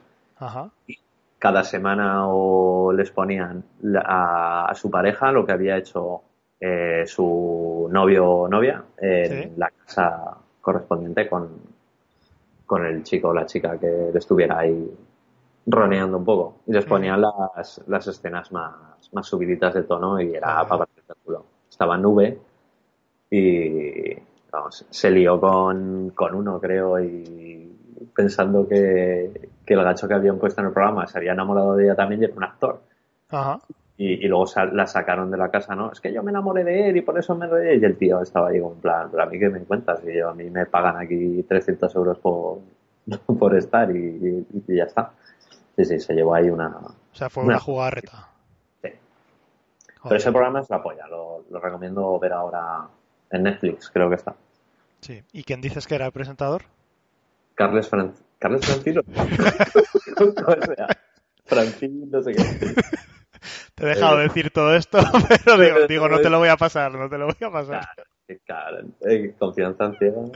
Y 0.87 0.97
cada 1.37 1.65
semana 1.65 2.27
o 2.29 2.93
les 2.93 3.11
ponían 3.11 3.65
a, 4.05 4.71
su 4.73 4.89
pareja 4.89 5.33
lo 5.33 5.45
que 5.45 5.51
había 5.51 5.75
hecho 5.75 6.21
eh, 6.61 7.03
su 7.05 7.89
novio 7.91 8.25
o 8.25 8.47
novia 8.47 8.81
en 8.97 9.59
la 9.59 9.69
casa 9.69 10.37
correspondiente 10.61 11.27
con, 11.27 11.49
con 12.65 12.85
el 12.85 13.03
chico 13.03 13.29
o 13.29 13.33
la 13.33 13.45
chica 13.45 13.77
que 13.77 14.11
estuviera 14.15 14.59
ahí 14.59 14.89
roneando 15.65 16.19
un 16.19 16.23
poco. 16.23 16.59
Y 16.67 16.71
les 16.71 16.85
ponían 16.85 17.19
las, 17.19 17.81
las 17.85 18.07
escenas 18.07 18.49
más, 18.53 18.75
más 19.11 19.27
subiditas 19.27 19.73
de 19.73 19.83
tono 19.83 20.21
y 20.21 20.35
era 20.35 20.65
para 20.65 20.85
partir 20.85 20.98
el 20.98 20.98
culo. 21.15 21.45
Estaba 21.69 21.97
nube 21.97 22.39
y 23.29 24.15
vamos, 24.51 24.85
se 24.89 25.11
lió 25.11 25.39
con, 25.39 26.11
con 26.11 26.35
uno, 26.35 26.59
creo, 26.59 26.99
y 26.99 27.71
pensando 28.15 28.67
que, 28.67 29.49
que, 29.65 29.73
el 29.73 29.83
gacho 29.83 30.07
que 30.07 30.13
habían 30.15 30.39
puesto 30.39 30.61
en 30.61 30.67
el 30.67 30.73
programa 30.73 31.07
se 31.07 31.17
había 31.17 31.33
enamorado 31.33 31.75
de 31.75 31.85
ella 31.85 31.95
también 31.95 32.21
y 32.21 32.25
era 32.25 32.33
un 32.35 32.43
actor. 32.43 32.81
Ajá. 33.29 33.59
Y, 34.01 34.29
luego 34.29 34.45
la 34.71 34.87
sacaron 34.87 35.29
de 35.29 35.35
la 35.35 35.51
casa, 35.51 35.75
¿no? 35.75 35.91
Es 35.91 35.99
que 35.99 36.13
yo 36.13 36.23
me 36.23 36.31
enamoré 36.31 36.63
de 36.63 36.89
él 36.89 36.95
y 36.95 37.01
por 37.01 37.19
eso 37.19 37.35
me 37.35 37.47
reí. 37.47 37.81
Y 37.81 37.83
el 37.83 37.97
tío 37.97 38.21
estaba 38.21 38.47
ahí 38.47 38.61
con 38.61 38.75
plan, 38.75 39.09
pero 39.11 39.23
a 39.23 39.25
mí 39.25 39.37
que 39.37 39.49
me 39.49 39.59
cuentas, 39.59 39.99
y 40.05 40.17
yo, 40.17 40.29
a 40.29 40.33
mí 40.33 40.49
me 40.49 40.65
pagan 40.65 40.95
aquí 40.95 41.43
300 41.43 41.93
euros 41.95 42.17
por, 42.19 42.59
por 43.37 43.57
estar 43.57 43.93
y, 43.93 44.47
ya 44.67 44.85
está. 44.85 45.11
Sí, 45.75 45.83
sí, 45.83 45.99
se 45.99 46.13
llevó 46.13 46.33
ahí 46.33 46.49
una... 46.49 46.69
O 46.69 46.93
sea, 47.11 47.29
fue 47.29 47.43
una, 47.43 47.59
jugarreta. 47.59 48.28
Pero 50.03 50.15
ese 50.15 50.31
programa 50.31 50.61
es 50.61 50.69
la 50.69 50.81
polla, 50.81 51.05
lo, 51.07 51.43
recomiendo 51.61 52.17
ver 52.19 52.31
ahora 52.33 52.87
en 53.31 53.43
Netflix, 53.43 53.89
creo 53.89 54.09
que 54.09 54.15
está. 54.15 54.35
Sí. 55.01 55.21
¿Y 55.33 55.43
quién 55.43 55.61
dices 55.61 55.85
que 55.87 55.95
era 55.95 56.05
el 56.05 56.11
presentador? 56.11 56.63
Carles, 57.55 57.89
Fran... 57.89 58.13
Carles 58.37 58.63
Francino. 58.65 59.01
Francino, 61.45 62.05
no 62.09 62.21
sé 62.21 62.33
qué. 62.33 62.43
Te 63.75 63.85
he 63.85 63.87
dejado 63.87 64.19
eh, 64.19 64.23
decir 64.23 64.51
todo 64.51 64.75
esto, 64.75 64.99
pero 65.45 65.87
digo, 65.87 66.09
no 66.09 66.19
te 66.19 66.29
lo 66.29 66.39
voy 66.39 66.49
a 66.49 66.57
pasar, 66.57 66.91
no 66.91 67.09
te 67.09 67.17
lo 67.17 67.27
voy 67.27 67.37
a 67.39 67.49
pasar. 67.49 67.87
Claro, 68.45 68.85
confianza 69.37 69.85
en 69.85 69.97
ciego. 69.97 70.29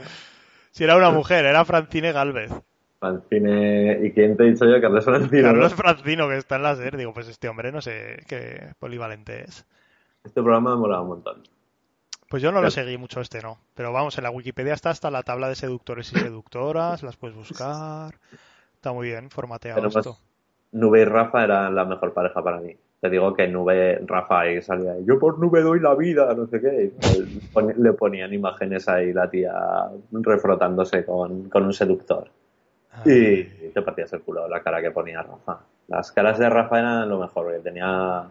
Si 0.70 0.84
era 0.84 0.96
una 0.96 1.10
mujer, 1.10 1.44
era 1.44 1.66
Francine 1.66 2.12
Galvez. 2.12 2.50
Francine, 3.04 4.00
¿y 4.02 4.12
quién 4.12 4.36
te 4.36 4.44
he 4.44 4.50
dicho 4.50 4.64
yo? 4.64 4.80
Carlos 4.80 5.04
Francino. 5.04 5.42
Carlos 5.42 5.74
Francino, 5.74 6.28
que 6.28 6.38
está 6.38 6.56
en 6.56 6.62
la 6.62 6.76
SER. 6.76 6.96
Digo, 6.96 7.12
pues 7.12 7.28
este 7.28 7.48
hombre 7.48 7.70
no 7.70 7.80
sé 7.80 8.22
qué 8.26 8.72
polivalente 8.78 9.44
es. 9.44 9.66
Este 10.24 10.42
programa 10.42 10.74
me 10.74 10.80
molado 10.80 11.02
un 11.02 11.08
montón. 11.08 11.42
Pues 12.30 12.42
yo 12.42 12.50
no 12.50 12.62
lo 12.62 12.70
seguí 12.70 12.96
mucho 12.96 13.20
este, 13.20 13.42
no. 13.42 13.58
Pero 13.74 13.92
vamos, 13.92 14.16
en 14.16 14.24
la 14.24 14.30
Wikipedia 14.30 14.72
está 14.72 14.90
hasta 14.90 15.10
la 15.10 15.22
tabla 15.22 15.48
de 15.48 15.54
seductores 15.54 16.12
y 16.12 16.18
seductoras, 16.18 17.02
las 17.02 17.16
puedes 17.16 17.36
buscar. 17.36 18.14
Está 18.74 18.92
muy 18.92 19.08
bien 19.08 19.30
formateado 19.30 19.86
esto. 19.86 20.18
Nube 20.72 21.02
y 21.02 21.04
Rafa 21.04 21.44
eran 21.44 21.74
la 21.74 21.84
mejor 21.84 22.12
pareja 22.12 22.42
para 22.42 22.58
mí 22.58 22.74
te 23.04 23.10
digo 23.10 23.34
que 23.34 23.46
Nube, 23.46 24.00
Rafa 24.06 24.50
y 24.50 24.62
salía, 24.62 24.94
yo 25.04 25.18
por 25.18 25.38
Nube 25.38 25.60
doy 25.60 25.78
la 25.78 25.94
vida, 25.94 26.34
no 26.34 26.46
sé 26.46 26.58
qué. 26.58 26.90
le 27.76 27.92
ponían 27.92 28.32
imágenes 28.32 28.88
ahí 28.88 29.12
la 29.12 29.28
tía 29.28 29.52
refrotándose 30.10 31.04
con, 31.04 31.50
un 31.52 31.72
seductor. 31.74 32.30
Y 33.04 33.44
te 33.44 33.82
partías 33.82 34.12
el 34.12 34.22
culo 34.22 34.48
la 34.48 34.62
cara 34.62 34.80
que 34.80 34.90
ponía 34.90 35.22
Rafa. 35.22 35.60
Las 35.88 36.12
caras 36.12 36.38
de 36.38 36.48
Rafa 36.48 36.78
eran 36.78 37.08
lo 37.08 37.18
mejor, 37.18 37.44
porque 37.44 37.60
tenía, 37.60 38.24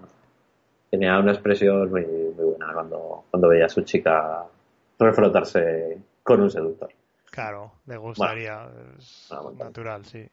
tenía 0.90 1.20
una 1.20 1.32
expresión 1.32 1.90
muy, 1.90 2.06
muy 2.06 2.46
buena 2.46 2.74
cuando, 2.74 3.26
cuando 3.30 3.50
veía 3.50 3.66
a 3.66 3.70
su 3.70 3.82
chica 3.82 4.44
refrotarse 4.98 5.98
con 6.24 6.42
un 6.42 6.50
seductor. 6.50 6.90
Claro, 7.30 7.74
le 7.88 7.98
gustaría, 7.98 8.68
es 8.98 9.30
natural, 9.58 10.06
sí. 10.06 10.28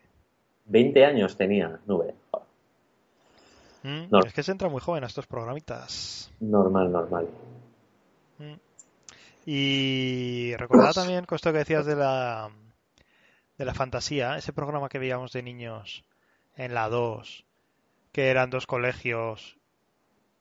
20 0.66 1.04
años 1.04 1.36
tenía 1.36 1.80
Nube. 1.86 2.14
Mm, 3.82 4.14
es 4.26 4.34
que 4.34 4.42
se 4.42 4.52
entra 4.52 4.68
muy 4.68 4.80
joven 4.80 5.04
a 5.04 5.06
estos 5.06 5.26
programitas. 5.26 6.30
Normal, 6.40 6.92
normal. 6.92 7.28
Mm. 8.38 8.54
Y 9.46 10.54
recordaba 10.56 10.92
también 10.92 11.24
con 11.24 11.36
esto 11.36 11.52
que 11.52 11.58
decías 11.58 11.86
de 11.86 11.96
la 11.96 12.50
de 13.60 13.66
la 13.66 13.74
fantasía, 13.74 14.38
ese 14.38 14.54
programa 14.54 14.88
que 14.88 14.98
veíamos 14.98 15.32
de 15.32 15.42
niños 15.42 16.02
en 16.56 16.72
la 16.72 16.88
2, 16.88 17.44
que 18.10 18.30
eran 18.30 18.48
dos 18.48 18.66
colegios 18.66 19.58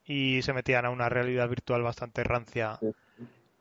y 0.05 0.41
se 0.41 0.53
metían 0.53 0.85
a 0.85 0.89
una 0.89 1.09
realidad 1.09 1.49
virtual 1.49 1.83
bastante 1.83 2.23
rancia 2.23 2.79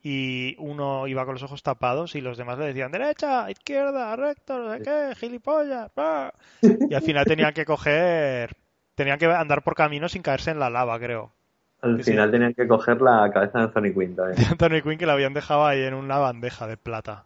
y 0.01 0.55
uno 0.61 1.09
iba 1.09 1.25
con 1.25 1.35
los 1.35 1.42
ojos 1.42 1.64
tapados 1.64 2.14
y 2.14 2.21
los 2.21 2.38
demás 2.38 2.57
le 2.57 2.66
decían 2.66 2.92
derecha, 2.92 3.51
izquierda, 3.51 4.14
recto, 4.14 4.61
no 4.61 4.75
sé 4.75 4.81
qué, 4.81 5.14
gilipollas. 5.16 5.90
bah". 5.97 6.33
Y 6.88 6.94
al 6.94 7.03
final 7.03 7.27
tenían 7.27 7.53
que 7.53 7.64
coger, 7.64 8.55
tenían 8.94 9.18
que 9.18 9.27
andar 9.27 9.64
por 9.64 9.75
camino 9.75 10.09
sin 10.09 10.23
caerse 10.23 10.53
en 10.53 10.61
la 10.61 10.71
lava, 10.71 11.01
creo. 11.01 11.33
Al 11.83 11.97
sí. 12.05 12.12
final 12.12 12.31
tenían 12.31 12.55
que 12.55 12.68
coger 12.68 13.03
la 13.03 13.29
cabeza 13.33 13.59
de 13.59 13.64
Anthony 13.64 13.92
Quinn 13.92 14.14
también. 14.14 14.47
Anthony 14.53 14.83
Quinn 14.85 14.99
que 14.99 15.07
la 15.07 15.14
habían 15.14 15.35
dejado 15.35 15.66
ahí 15.66 15.83
en 15.83 15.94
una 15.94 16.18
bandeja 16.18 16.68
de 16.68 16.77
plata. 16.77 17.25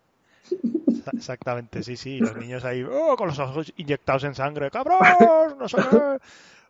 Exa- 0.92 1.10
Exactamente, 1.16 1.82
sí, 1.82 1.96
sí. 1.96 2.18
Los 2.18 2.36
niños 2.36 2.64
ahí 2.64 2.82
oh, 2.82 3.16
con 3.16 3.28
los 3.28 3.38
ojos 3.38 3.72
inyectados 3.76 4.24
en 4.24 4.34
sangre. 4.34 4.70
¡Cabrón! 4.70 5.56
No 5.58 5.68
sé 5.68 5.76
qué. 5.90 6.18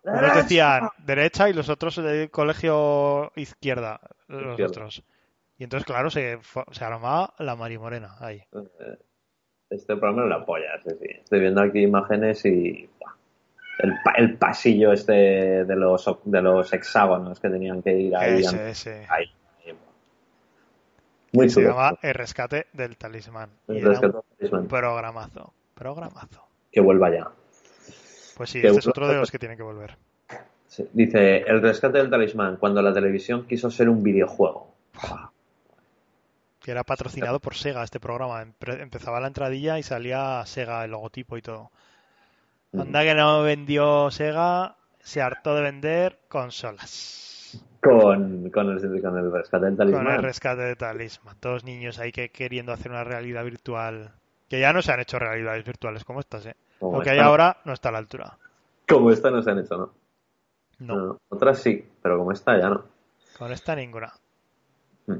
Unos 0.04 0.35
decían 0.35 0.88
derecha 0.98 1.48
y 1.48 1.52
los 1.52 1.68
otros 1.68 1.96
del 1.96 2.30
colegio 2.30 3.30
izquierda. 3.37 4.00
Los 4.28 4.50
Izquierda. 4.52 4.66
otros. 4.70 5.02
Y 5.58 5.64
entonces, 5.64 5.87
claro, 5.87 6.11
se, 6.11 6.38
se 6.72 6.85
armaba 6.85 7.35
la 7.38 7.54
marimorena 7.54 8.16
ahí. 8.18 8.42
Este 9.70 9.96
programa 9.96 10.24
es 10.24 10.28
la 10.28 10.44
polla, 10.44 10.80
sí, 10.85 10.90
sí. 11.00 11.06
Estoy 11.22 11.40
viendo 11.40 11.62
aquí 11.62 11.80
imágenes 11.82 12.44
y 12.44 12.88
el, 13.78 13.92
pa- 14.04 14.14
el 14.16 14.37
pasillo 14.37 14.92
este 14.92 15.12
de 15.64 15.76
los 15.76 16.04
de 16.24 16.42
los 16.42 16.72
hexágonos 16.72 17.40
que 17.40 17.48
tenían 17.48 17.80
que 17.82 17.96
ir 17.98 18.14
ahí. 18.16 18.40
Ese, 18.40 18.70
ese. 18.70 19.06
ahí, 19.08 19.24
ahí. 19.24 19.32
Muy 21.32 21.48
Se 21.48 21.62
llama 21.62 21.98
El 22.02 22.14
rescate 22.14 22.66
del 22.72 22.96
talismán. 22.96 23.50
Y 23.68 23.72
El 23.72 23.78
era 23.78 23.88
rescate 23.90 24.16
un 24.16 24.22
del 24.22 24.36
talismán. 24.50 24.68
programazo. 24.68 25.52
Programazo. 25.74 26.46
Que 26.70 26.80
vuelva 26.80 27.10
ya. 27.10 27.30
Pues 28.36 28.50
sí, 28.50 28.60
Que 28.60 28.68
este 28.68 28.80
es 28.80 28.86
otro 28.86 29.08
de 29.08 29.14
los 29.16 29.30
que 29.30 29.38
tiene 29.38 29.56
que 29.56 29.62
volver. 29.62 29.96
Sí. 30.68 30.88
Dice, 30.92 31.38
el 31.38 31.60
rescate 31.60 31.98
del 31.98 32.08
talismán, 32.10 32.56
cuando 32.56 32.80
la 32.82 32.92
televisión 32.94 33.46
quiso 33.46 33.70
ser 33.70 33.88
un 33.88 34.02
videojuego. 34.02 34.72
que 36.60 36.70
era 36.70 36.84
patrocinado 36.84 37.40
por 37.40 37.54
Sega 37.56 37.82
este 37.82 37.98
programa. 37.98 38.42
Empe- 38.44 38.80
Empezaba 38.80 39.18
la 39.20 39.26
entradilla 39.26 39.78
y 39.78 39.82
salía 39.82 40.42
Sega, 40.46 40.84
el 40.84 40.92
logotipo 40.92 41.36
y 41.36 41.42
todo. 41.42 41.70
Anda 42.72 43.02
que 43.02 43.14
no 43.14 43.42
vendió 43.42 44.10
Sega, 44.10 44.76
se 45.00 45.20
hartó 45.20 45.54
de 45.56 45.62
vender 45.62 46.20
consolas. 46.28 47.31
Con, 47.82 48.48
con, 48.50 48.70
el, 48.70 49.02
con 49.02 49.18
el 49.18 49.32
rescate 49.32 49.64
del 49.66 49.76
Con 49.76 49.86
talismán. 49.90 50.14
el 50.16 50.22
rescate 50.22 50.62
de 50.62 50.76
Talisman. 50.76 51.36
Todos 51.40 51.64
niños 51.64 51.98
ahí 51.98 52.12
que 52.12 52.28
queriendo 52.30 52.72
hacer 52.72 52.92
una 52.92 53.02
realidad 53.04 53.44
virtual. 53.44 54.12
Que 54.48 54.60
ya 54.60 54.72
no 54.72 54.82
se 54.82 54.92
han 54.92 55.00
hecho 55.00 55.18
realidades 55.18 55.64
virtuales 55.64 56.04
como 56.04 56.20
estas, 56.20 56.46
¿eh? 56.46 56.54
Como 56.78 56.98
Lo 56.98 57.02
que 57.02 57.10
hay 57.10 57.18
ahora 57.18 57.56
no 57.64 57.72
está 57.72 57.88
a 57.88 57.92
la 57.92 57.98
altura. 57.98 58.36
Como 58.88 59.10
esta 59.10 59.30
no 59.30 59.42
se 59.42 59.50
han 59.50 59.58
hecho, 59.58 59.76
¿no? 59.76 59.90
No, 60.78 60.96
No, 61.06 61.18
Otras 61.30 61.58
sí, 61.60 61.84
pero 62.02 62.18
como 62.18 62.32
esta 62.32 62.58
ya 62.60 62.68
no. 62.68 62.84
con 63.38 63.50
esta 63.50 63.74
ninguna. 63.74 64.12
Hmm. 65.06 65.18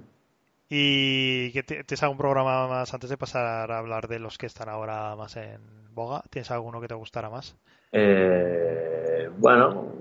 ¿Y 0.69 1.51
te- 1.63 1.85
tienes 1.85 2.03
algún 2.03 2.19
programa 2.19 2.69
más 2.69 2.93
antes 2.95 3.11
de 3.11 3.17
pasar 3.17 3.71
a 3.73 3.79
hablar 3.79 4.07
de 4.09 4.19
los 4.19 4.39
que 4.39 4.47
están 4.47 4.69
ahora 4.69 5.17
más 5.17 5.37
en 5.37 5.61
boga? 5.95 6.23
¿Tienes 6.31 6.51
alguno 6.51 6.81
que 6.81 6.89
te 6.89 6.95
gustara 6.95 7.29
más? 7.31 7.57
Eh, 7.93 9.29
bueno, 9.39 9.93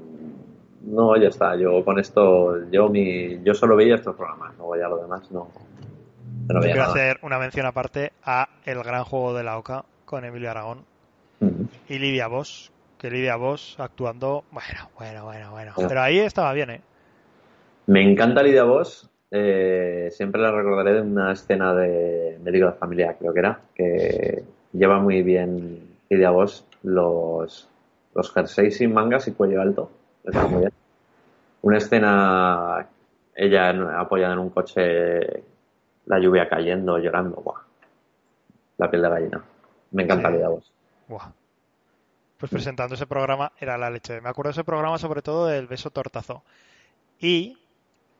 no, 0.85 1.15
ya 1.17 1.27
está. 1.29 1.55
Yo 1.55 1.83
con 1.85 1.99
esto, 1.99 2.69
yo 2.71 2.89
mi, 2.89 3.41
yo 3.43 3.53
solo 3.53 3.75
veía 3.75 3.95
estos 3.95 4.15
programas, 4.15 4.55
luego 4.57 4.75
ya 4.77 4.87
lo 4.87 4.97
demás 4.97 5.29
no, 5.31 5.47
no 6.47 6.59
veía 6.59 6.73
Quiero 6.73 6.79
nada. 6.87 6.91
hacer 6.91 7.19
una 7.21 7.39
mención 7.39 7.65
aparte 7.65 8.11
a 8.23 8.49
El 8.65 8.83
Gran 8.83 9.03
Juego 9.03 9.33
de 9.33 9.43
la 9.43 9.57
Oca 9.57 9.85
con 10.05 10.25
Emilio 10.25 10.51
Aragón 10.51 10.79
y 11.89 11.97
Lidia 11.99 12.27
Bosch. 12.27 12.69
Que 12.97 13.09
Lidia 13.09 13.35
Bosch 13.35 13.79
actuando, 13.79 14.43
bueno, 14.51 14.89
bueno, 14.97 15.23
bueno, 15.25 15.51
bueno. 15.51 15.73
Pero 15.75 16.01
ahí 16.01 16.19
estaba 16.19 16.53
bien, 16.53 16.69
¿eh? 16.69 16.81
Me 17.87 18.03
encanta 18.09 18.43
Lidia 18.43 18.63
Bosch. 18.63 19.05
eh, 19.31 20.09
siempre 20.11 20.39
la 20.41 20.51
recordaré 20.51 20.93
de 20.95 21.01
una 21.01 21.31
escena 21.31 21.73
de 21.73 22.37
Médico 22.43 22.67
de 22.67 22.73
Familia, 22.73 23.15
creo 23.17 23.33
que 23.33 23.39
era, 23.39 23.59
que 23.73 24.43
lleva 24.73 24.99
muy 24.99 25.23
bien 25.23 25.79
Lidia 26.09 26.29
Bosch 26.29 26.61
los, 26.83 27.67
los 28.13 28.31
jerseys 28.33 28.77
sin 28.77 28.93
mangas 28.93 29.27
y 29.27 29.31
cuello 29.31 29.61
alto. 29.61 29.89
Está 30.23 30.47
muy 30.47 30.59
bien. 30.61 30.73
Una 31.63 31.77
escena, 31.77 32.87
ella 33.35 33.69
apoyada 33.99 34.33
en 34.33 34.39
un 34.39 34.49
coche, 34.49 35.43
la 36.05 36.19
lluvia 36.19 36.49
cayendo, 36.49 36.97
llorando. 36.97 37.37
Buah. 37.37 37.61
La 38.77 38.89
piel 38.89 39.01
de 39.03 39.09
gallina. 39.09 39.43
Me 39.91 40.03
encanta 40.03 40.31
Sí. 40.31 40.37
Bosch. 40.37 40.65
Buah. 41.07 41.31
Pues 42.37 42.51
presentando 42.51 42.95
ese 42.95 43.05
programa 43.05 43.51
era 43.59 43.77
la 43.77 43.89
leche. 43.91 44.19
Me 44.21 44.29
acuerdo 44.29 44.49
de 44.49 44.53
ese 44.53 44.63
programa 44.63 44.97
sobre 44.97 45.21
todo 45.21 45.45
del 45.45 45.67
beso 45.67 45.91
tortazo. 45.91 46.43
Y 47.19 47.59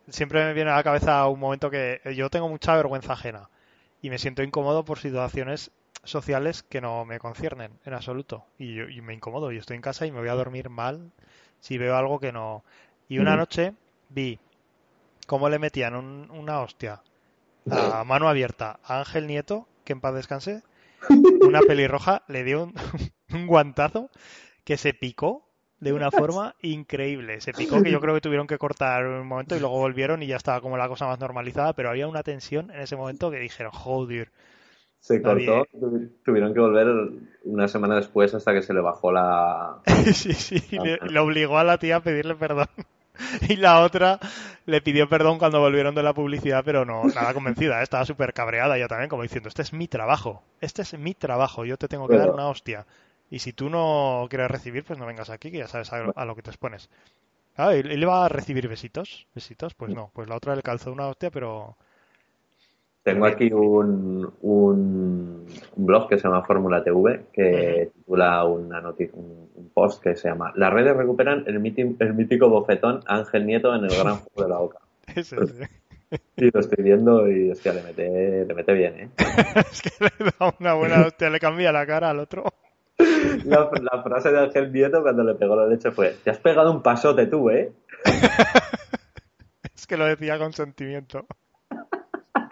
siempre 0.07 0.45
me 0.45 0.53
viene 0.53 0.69
a 0.69 0.75
la 0.75 0.83
cabeza 0.83 1.27
un 1.27 1.39
momento 1.39 1.71
que 1.71 2.01
yo 2.15 2.29
tengo 2.29 2.47
mucha 2.47 2.75
vergüenza 2.75 3.13
ajena 3.13 3.49
y 4.01 4.11
me 4.11 4.19
siento 4.19 4.43
incómodo 4.43 4.85
por 4.85 4.99
situaciones 4.99 5.71
sociales 6.03 6.61
que 6.61 6.81
no 6.81 7.03
me 7.05 7.17
conciernen 7.17 7.71
en 7.85 7.93
absoluto. 7.95 8.45
Y, 8.59 8.75
yo- 8.75 8.89
y 8.89 9.01
me 9.01 9.15
incomodo. 9.15 9.51
Yo 9.51 9.59
estoy 9.59 9.75
en 9.77 9.81
casa 9.81 10.05
y 10.05 10.11
me 10.11 10.19
voy 10.19 10.29
a 10.29 10.33
dormir 10.35 10.69
mal 10.69 11.11
si 11.61 11.79
veo 11.79 11.97
algo 11.97 12.19
que 12.19 12.33
no. 12.33 12.65
Y 13.09 13.19
una 13.19 13.37
noche 13.37 13.75
vi 14.09 14.41
cómo 15.27 15.49
le 15.49 15.59
metían 15.59 15.95
un- 15.95 16.29
una 16.31 16.61
hostia 16.61 17.01
a 17.69 18.03
mano 18.05 18.29
abierta 18.29 18.79
a 18.83 18.99
Ángel 18.99 19.27
Nieto, 19.27 19.69
que 19.85 19.93
en 19.93 20.01
paz 20.01 20.15
descanse, 20.15 20.63
una 21.41 21.63
pelirroja 21.63 22.23
le 22.29 22.43
dio 22.43 22.63
un, 22.65 22.73
un 23.29 23.47
guantazo 23.47 24.11
que 24.65 24.77
se 24.77 24.93
picó 24.93 25.47
de 25.79 25.93
una 25.93 26.11
forma 26.11 26.55
increíble. 26.61 27.41
Se 27.41 27.53
picó 27.53 27.81
que 27.81 27.91
yo 27.91 28.01
creo 28.01 28.13
que 28.15 28.21
tuvieron 28.21 28.47
que 28.47 28.59
cortar 28.59 29.05
un 29.05 29.27
momento 29.27 29.55
y 29.55 29.59
luego 29.59 29.77
volvieron 29.79 30.23
y 30.23 30.27
ya 30.27 30.37
estaba 30.37 30.61
como 30.61 30.77
la 30.77 30.87
cosa 30.89 31.07
más 31.07 31.19
normalizada, 31.19 31.73
pero 31.73 31.89
había 31.89 32.07
una 32.07 32.23
tensión 32.23 32.71
en 32.71 32.81
ese 32.81 32.95
momento 32.97 33.31
que 33.31 33.39
dijeron, 33.39 33.71
joder, 33.73 34.31
Se 35.01 35.19
Nadie- 35.19 35.45
cortó, 35.47 35.67
tu- 35.79 36.09
tuvieron 36.23 36.53
que 36.53 36.59
volver 36.61 36.87
una 37.43 37.67
semana 37.67 37.95
después 37.95 38.33
hasta 38.33 38.53
que 38.53 38.61
se 38.61 38.73
le 38.73 38.79
bajó 38.81 39.11
la... 39.11 39.81
sí, 40.13 40.31
sí, 40.33 40.63
le, 40.77 40.97
le 40.97 41.19
obligó 41.19 41.57
a 41.57 41.63
la 41.63 41.77
tía 41.77 41.97
a 41.97 41.99
pedirle 42.01 42.35
perdón. 42.35 42.67
Y 43.49 43.55
la 43.57 43.81
otra 43.81 44.19
le 44.65 44.81
pidió 44.81 45.07
perdón 45.09 45.37
cuando 45.37 45.59
volvieron 45.59 45.93
de 45.93 46.01
la 46.01 46.13
publicidad, 46.13 46.63
pero 46.65 46.85
no, 46.85 47.03
nada 47.03 47.33
convencida, 47.35 47.79
¿eh? 47.79 47.83
estaba 47.83 48.05
súper 48.05 48.33
cabreada 48.33 48.77
ya 48.79 48.87
también, 48.87 49.09
como 49.09 49.21
diciendo, 49.21 49.47
este 49.49 49.61
es 49.61 49.73
mi 49.73 49.87
trabajo, 49.87 50.41
este 50.59 50.81
es 50.81 50.97
mi 50.97 51.13
trabajo, 51.13 51.63
yo 51.65 51.77
te 51.77 51.87
tengo 51.87 52.07
que 52.07 52.17
dar 52.17 52.31
una 52.31 52.47
hostia. 52.47 52.85
Y 53.29 53.39
si 53.39 53.53
tú 53.53 53.69
no 53.69 54.25
quieres 54.29 54.49
recibir, 54.49 54.83
pues 54.85 54.97
no 54.97 55.05
vengas 55.05 55.29
aquí, 55.29 55.51
que 55.51 55.59
ya 55.59 55.67
sabes 55.67 55.91
a, 55.93 55.97
a 56.15 56.25
lo 56.25 56.35
que 56.35 56.41
te 56.41 56.49
expones. 56.49 56.89
Ah, 57.57 57.75
¿y 57.75 57.83
le 57.83 57.95
iba 57.95 58.25
a 58.25 58.29
recibir 58.29 58.67
besitos? 58.67 59.27
¿Besitos? 59.35 59.73
Pues 59.75 59.93
no, 59.93 60.09
pues 60.13 60.27
la 60.27 60.35
otra 60.35 60.55
le 60.55 60.63
calzó 60.63 60.91
una 60.91 61.07
hostia, 61.07 61.29
pero... 61.31 61.77
Tengo 63.03 63.25
aquí 63.25 63.51
un, 63.51 64.31
un, 64.41 65.45
un 65.75 65.85
blog 65.85 66.07
que 66.07 66.17
se 66.17 66.23
llama 66.27 66.43
Fórmula 66.43 66.83
TV 66.83 67.25
que 67.33 67.89
titula 67.95 68.43
una 68.45 68.79
noticia, 68.79 69.17
un, 69.17 69.49
un 69.55 69.69
post 69.69 70.03
que 70.03 70.15
se 70.15 70.29
llama 70.29 70.53
Las 70.55 70.71
redes 70.71 70.95
recuperan 70.95 71.43
el, 71.47 71.59
míti- 71.59 71.95
el 71.99 72.13
mítico 72.13 72.47
bofetón 72.49 73.01
Ángel 73.07 73.47
Nieto 73.47 73.73
en 73.73 73.85
el 73.85 73.89
gran 73.97 74.17
juego 74.17 74.43
de 74.43 74.49
la 74.49 74.59
Oca. 74.59 74.77
Ese, 75.15 75.35
ese. 75.43 75.67
Y 76.37 76.51
lo 76.51 76.59
estoy 76.59 76.83
viendo 76.83 77.27
y 77.31 77.49
hostia, 77.51 77.73
le 77.73 77.81
mete, 77.83 78.45
le 78.45 78.53
mete 78.53 78.73
bien, 78.73 78.99
¿eh? 78.99 79.09
es 79.71 79.81
que 79.81 79.89
le 79.99 80.09
da 80.39 80.53
una 80.59 80.73
buena 80.75 81.01
hostia, 81.05 81.29
le 81.29 81.39
cambia 81.39 81.71
la 81.71 81.85
cara 81.87 82.09
al 82.11 82.19
otro. 82.19 82.43
La, 83.45 83.71
la 83.81 84.03
frase 84.03 84.31
de 84.31 84.39
Ángel 84.41 84.71
Nieto 84.71 85.01
cuando 85.01 85.23
le 85.23 85.33
pegó 85.35 85.55
la 85.55 85.65
leche 85.65 85.89
fue 85.91 86.15
Te 86.23 86.29
has 86.29 86.37
pegado 86.37 86.71
un 86.71 86.83
pasote 86.83 87.25
tú, 87.25 87.49
¿eh? 87.49 87.71
Es 89.75 89.87
que 89.87 89.97
lo 89.97 90.05
decía 90.05 90.37
con 90.37 90.53
sentimiento. 90.53 91.25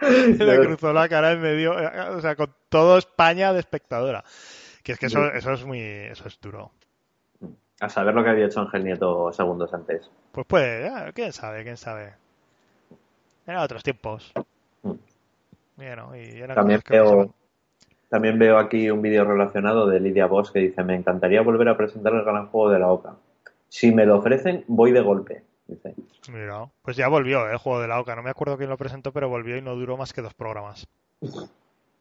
Le 0.38 0.58
cruzó 0.60 0.92
la 0.92 1.08
cara 1.08 1.32
en 1.32 1.40
medio, 1.40 1.74
o 1.74 2.20
sea, 2.20 2.36
con 2.36 2.52
todo 2.68 2.98
España 2.98 3.52
de 3.52 3.60
espectadora. 3.60 4.24
Que 4.82 4.92
es 4.92 4.98
que 4.98 5.06
eso, 5.06 5.26
eso 5.32 5.52
es 5.52 5.64
muy, 5.64 5.80
eso 5.80 6.26
es 6.26 6.40
duro. 6.40 6.72
A 7.80 7.88
saber 7.88 8.14
lo 8.14 8.22
que 8.22 8.30
había 8.30 8.46
hecho 8.46 8.60
Ángel 8.60 8.84
Nieto 8.84 9.32
segundos 9.32 9.72
antes. 9.72 10.10
Pues 10.32 10.46
puede, 10.46 11.12
quién 11.12 11.32
sabe, 11.32 11.62
quién 11.64 11.76
sabe. 11.76 12.14
Eran 13.46 13.62
otros 13.62 13.82
tiempos. 13.82 14.32
Mm. 14.82 14.92
Bueno, 15.76 16.16
y 16.16 16.40
eran 16.40 16.54
También 16.54 16.82
veo, 16.88 17.34
también 18.10 18.38
veo 18.38 18.58
aquí 18.58 18.90
un 18.90 19.00
vídeo 19.00 19.24
relacionado 19.24 19.86
de 19.86 20.00
Lidia 20.00 20.26
Bosch 20.26 20.52
que 20.52 20.58
dice, 20.58 20.84
me 20.84 20.94
encantaría 20.94 21.42
volver 21.42 21.68
a 21.68 21.76
presentar 21.76 22.12
el 22.12 22.24
gran 22.24 22.48
juego 22.48 22.70
de 22.70 22.78
la 22.78 22.88
OCA. 22.88 23.16
Si 23.68 23.92
me 23.92 24.04
lo 24.04 24.18
ofrecen, 24.18 24.64
voy 24.66 24.92
de 24.92 25.00
golpe. 25.00 25.42
Dice. 25.70 25.94
Mira, 26.32 26.68
pues 26.82 26.96
ya 26.96 27.06
volvió 27.08 27.46
¿eh? 27.48 27.52
el 27.52 27.58
juego 27.58 27.80
de 27.80 27.86
la 27.86 28.00
OCA. 28.00 28.16
No 28.16 28.22
me 28.22 28.30
acuerdo 28.30 28.56
quién 28.56 28.70
lo 28.70 28.76
presentó, 28.76 29.12
pero 29.12 29.28
volvió 29.28 29.56
y 29.56 29.62
no 29.62 29.76
duró 29.76 29.96
más 29.96 30.12
que 30.12 30.20
dos 30.20 30.34
programas. 30.34 30.88
Es 31.20 31.48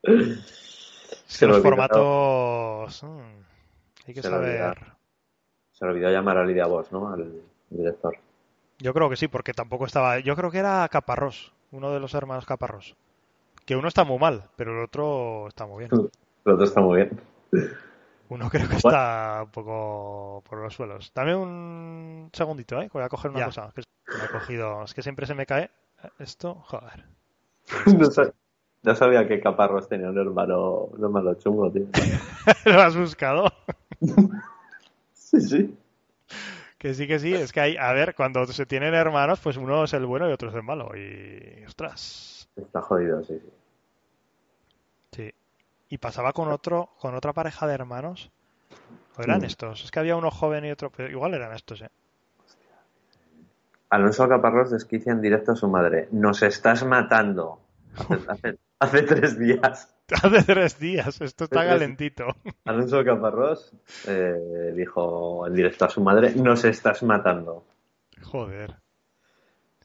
Se 1.27 1.45
lo 1.45 1.53
los 1.53 1.61
formatos. 1.61 3.03
mm, 3.03 4.07
hay 4.07 4.13
que 4.13 4.21
Se 4.23 4.29
saber. 4.29 4.77
Se 5.71 5.85
le 5.85 5.91
olvidó 5.91 6.09
llamar 6.09 6.37
a 6.37 6.45
Lidia 6.45 6.65
Bosch, 6.65 6.91
¿no? 6.91 7.13
Al 7.13 7.41
director. 7.69 8.17
Yo 8.79 8.93
creo 8.93 9.09
que 9.09 9.17
sí, 9.17 9.27
porque 9.27 9.53
tampoco 9.53 9.85
estaba. 9.85 10.19
Yo 10.19 10.35
creo 10.35 10.49
que 10.49 10.57
era 10.57 10.87
Caparrós, 10.89 11.53
uno 11.71 11.91
de 11.91 11.99
los 11.99 12.13
hermanos 12.15 12.45
Caparrós. 12.45 12.95
Que 13.65 13.75
uno 13.75 13.87
está 13.87 14.03
muy 14.03 14.17
mal, 14.17 14.49
pero 14.55 14.71
el 14.71 14.83
otro 14.83 15.47
está 15.47 15.67
muy 15.67 15.85
bien. 15.85 15.91
El 16.45 16.53
otro 16.53 16.65
está 16.65 16.81
muy 16.81 16.95
bien. 17.03 17.21
Uno 18.29 18.49
creo 18.49 18.67
que 18.69 18.75
está 18.77 19.41
un 19.43 19.51
poco 19.51 20.43
por 20.47 20.59
los 20.59 20.73
suelos. 20.73 21.11
Dame 21.13 21.35
un 21.35 22.29
segundito, 22.33 22.79
¿eh? 22.81 22.85
que 22.85 22.93
Voy 22.97 23.03
a 23.03 23.09
coger 23.09 23.31
una 23.31 23.39
Ya. 23.41 23.45
cosa. 23.45 23.71
Que 23.75 23.81
me 24.17 24.25
he 24.25 24.29
cogido. 24.29 24.83
Es 24.83 24.93
que 24.93 25.01
siempre 25.01 25.25
se 25.25 25.35
me 25.35 25.45
cae 25.45 25.69
esto. 26.19 26.55
Joder. 26.55 27.05
No, 27.97 28.05
sa- 28.05 28.33
no 28.81 28.95
sabía 28.95 29.27
que 29.27 29.39
Caparrós 29.41 29.87
tenía 29.89 30.09
un 30.09 30.17
hermano, 30.17 30.85
un 30.85 31.03
hermano 31.03 31.33
chungo, 31.35 31.69
tío. 31.71 31.85
¿Lo 32.65 32.81
has 32.81 32.95
buscado? 32.95 33.51
Sí, 35.13 35.41
sí. 35.41 35.77
Que 36.77 36.93
sí, 36.93 37.07
que 37.07 37.19
sí. 37.19 37.33
Es 37.33 37.51
que 37.51 37.59
hay, 37.59 37.77
a 37.77 37.91
ver, 37.93 38.15
cuando 38.15 38.45
se 38.47 38.65
tienen 38.65 38.93
hermanos, 38.93 39.39
pues 39.41 39.57
uno 39.57 39.83
es 39.83 39.93
el 39.93 40.05
bueno 40.05 40.29
y 40.29 40.33
otro 40.33 40.49
es 40.49 40.55
el 40.55 40.63
malo. 40.63 40.91
Y, 40.95 41.63
ostras. 41.67 42.49
Está 42.55 42.81
jodido, 42.81 43.23
sí, 43.23 43.37
sí. 43.39 43.49
Sí. 45.11 45.33
Y 45.89 45.97
pasaba 45.97 46.33
con 46.33 46.49
otro, 46.51 46.89
con 46.99 47.15
otra 47.15 47.33
pareja 47.33 47.65
de 47.67 47.73
hermanos. 47.73 48.31
¿O 49.17 49.21
eran 49.23 49.41
Mm. 49.41 49.45
estos? 49.45 49.83
Es 49.83 49.91
que 49.91 49.99
había 49.99 50.15
uno 50.15 50.29
joven 50.31 50.65
y 50.65 50.71
otro, 50.71 50.91
pero 50.91 51.09
igual 51.09 51.33
eran 51.33 51.53
estos, 51.53 51.81
¿eh? 51.81 51.89
Alonso 53.89 54.27
Caparrós 54.29 54.69
desquicia 54.71 55.11
en 55.11 55.21
directo 55.21 55.53
a 55.53 55.55
su 55.55 55.67
madre. 55.67 56.07
Nos 56.11 56.43
estás 56.43 56.85
matando. 56.85 57.59
Hace, 57.97 58.19
hace- 58.27 58.57
hace 58.79 59.01
tres 59.03 59.39
días. 59.39 59.95
Hace 60.23 60.41
tres 60.43 60.79
días, 60.79 61.21
esto 61.21 61.43
está 61.43 61.67
calentito. 61.67 62.25
Alonso 62.65 63.03
Caparrós 63.05 63.71
eh, 64.07 64.73
dijo 64.75 65.45
en 65.45 65.53
directo 65.53 65.85
a 65.85 65.89
su 65.89 66.01
madre, 66.01 66.33
nos 66.33 66.63
estás 66.65 67.03
matando. 67.03 67.63
Joder. 68.23 68.75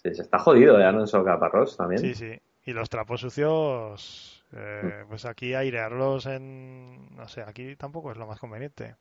Sí, 0.02 0.14
se 0.14 0.22
está 0.22 0.38
jodido, 0.38 0.80
¿eh? 0.80 0.84
Alonso 0.86 1.22
Caparrós 1.22 1.76
también. 1.76 2.00
Sí, 2.00 2.14
sí. 2.14 2.40
Y 2.64 2.72
los 2.72 2.88
trapos 2.88 3.20
sucios, 3.20 4.33
eh, 4.56 5.04
pues 5.08 5.24
aquí 5.24 5.54
airearlos 5.54 6.26
en... 6.26 7.14
No 7.16 7.28
sé, 7.28 7.42
aquí 7.42 7.76
tampoco 7.76 8.12
es 8.12 8.16
lo 8.16 8.26
más 8.26 8.38
conveniente. 8.38 8.96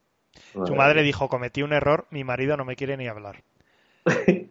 Su 0.54 0.76
Madre 0.76 1.04
dijo, 1.04 1.30
cometí 1.30 1.62
un 1.62 1.74
error, 1.74 2.08
mi 2.10 2.24
marido 2.24 2.58
no 2.58 2.66
me 2.66 2.76
quiere 2.76 2.98
ni 2.98 3.08
hablar. 3.08 3.44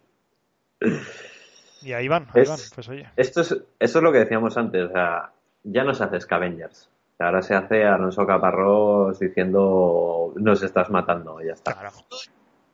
Y 1.82 1.92
ahí 1.94 2.06
van, 2.08 2.28
ahí 2.34 2.42
Es- 2.42 2.48
van. 2.48 2.58
Pues 2.74 2.88
oye, 2.88 3.08
Esto 3.16 3.40
es, 3.40 3.50
esto 3.80 3.98
es 3.98 4.02
lo 4.02 4.12
que 4.12 4.18
decíamos 4.18 4.56
antes, 4.56 4.84
o 4.84 4.92
sea, 4.92 5.32
ya 5.64 5.82
no 5.84 5.94
se 5.94 6.04
hace 6.04 6.20
Scavengers. 6.20 6.88
Ahora 7.18 7.42
se 7.42 7.54
hace 7.54 7.84
Alonso 7.84 8.26
Caparrós 8.26 9.18
diciendo 9.20 10.32
nos 10.36 10.62
estás 10.62 10.90
matando 10.90 11.40
y 11.40 11.46
ya 11.46 11.52
está. 11.52 11.72
claro. 11.72 11.90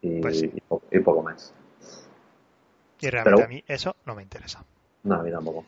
Y, 0.01 0.21
Pues 0.21 0.39
sí. 0.41 0.51
y 0.55 0.61
po- 0.61 0.83
y 0.91 0.99
poco 1.01 1.23
más. 1.23 1.53
Y 3.01 3.11
realmente 3.11 3.37
Pero- 3.37 3.45
a 3.47 3.49
mí 3.49 3.65
eso 3.67 3.97
no 4.07 4.15
me 4.15 4.23
interesa. 4.23 4.65
No, 5.05 5.17
a 5.17 5.23
mí 5.23 5.31
tampoco. 5.31 5.65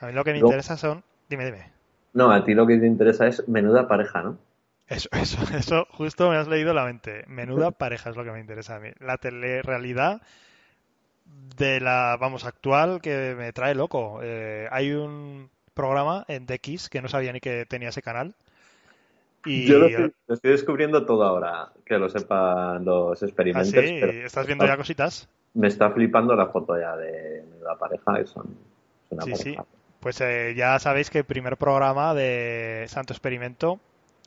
A 0.00 0.06
mí 0.06 0.12
lo 0.12 0.24
que 0.24 0.32
me 0.32 0.38
interesa 0.38 0.76
son... 0.76 1.02
Dime, 1.28 1.44
dime. 1.46 1.70
No, 2.14 2.30
a 2.32 2.44
ti 2.44 2.54
lo 2.54 2.66
que 2.66 2.78
te 2.78 2.86
interesa 2.86 3.26
es 3.26 3.46
menuda 3.48 3.86
pareja, 3.88 4.22
¿no? 4.22 4.38
Eso, 4.86 5.08
eso, 5.12 5.38
eso, 5.56 5.86
justo 5.90 6.30
me 6.30 6.36
has 6.36 6.48
leído 6.48 6.72
la 6.74 6.84
mente. 6.84 7.24
Menuda 7.26 7.70
pareja 7.72 8.10
es 8.10 8.16
lo 8.16 8.24
que 8.24 8.32
me 8.32 8.40
interesa 8.40 8.76
a 8.76 8.80
mí. 8.80 8.90
La 9.00 9.18
telerrealidad 9.18 10.22
de 11.56 11.80
la, 11.80 12.16
vamos, 12.20 12.44
actual 12.44 13.00
que 13.00 13.34
me 13.36 13.52
trae 13.52 13.74
loco. 13.74 14.20
Eh, 14.22 14.68
hay 14.70 14.92
un 14.92 15.50
programa 15.74 16.24
en 16.28 16.46
DX 16.46 16.88
que 16.88 17.02
no 17.02 17.08
sabía 17.08 17.32
ni 17.32 17.40
que 17.40 17.66
tenía 17.66 17.88
ese 17.90 18.02
canal. 18.02 18.34
Y 19.44 19.64
Yo 19.66 19.78
lo 19.78 19.86
estoy, 19.86 20.12
lo 20.26 20.34
estoy 20.34 20.50
descubriendo 20.52 21.04
todo 21.06 21.24
ahora, 21.24 21.72
que 21.84 21.98
lo 21.98 22.08
sepan 22.08 22.84
los 22.84 23.22
¿Ah, 23.22 23.26
experimenters, 23.26 23.90
sí? 23.90 23.98
pero 23.98 24.14
¿Estás 24.24 24.46
viendo 24.46 24.66
ya 24.66 24.76
cositas? 24.76 25.28
me 25.54 25.68
está 25.68 25.90
flipando 25.90 26.34
la 26.34 26.48
foto 26.48 26.78
ya 26.78 26.96
de 26.96 27.44
menuda 27.50 27.76
pareja, 27.78 28.14
que 28.18 28.26
son, 28.26 28.56
una 29.10 29.24
Sí, 29.24 29.34
sí. 29.36 29.56
Pues 30.02 30.20
eh, 30.20 30.54
ya 30.56 30.78
sabéis 30.80 31.10
que 31.10 31.18
el 31.18 31.24
primer 31.24 31.56
programa 31.56 32.12
de 32.12 32.86
Santo 32.88 33.12
Experimento 33.12 33.78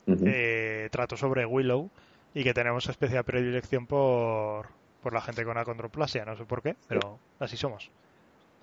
eh, 0.06 0.88
trató 0.90 1.18
sobre 1.18 1.44
Willow 1.44 1.90
y 2.32 2.42
que 2.44 2.54
tenemos 2.54 2.88
especial 2.88 3.24
predilección 3.24 3.86
por, 3.86 4.68
por 5.02 5.12
la 5.12 5.20
gente 5.20 5.44
con 5.44 5.58
acondroplasia. 5.58 6.24
No 6.24 6.34
sé 6.34 6.44
por 6.46 6.62
qué, 6.62 6.76
pero 6.88 7.18
así 7.40 7.58
somos. 7.58 7.90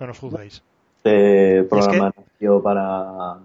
No 0.00 0.08
nos 0.08 0.18
juzguéis. 0.18 0.62
Este 0.96 1.10
que- 1.62 1.66
programa 1.70 2.12
nació 2.16 2.60
para, 2.60 3.38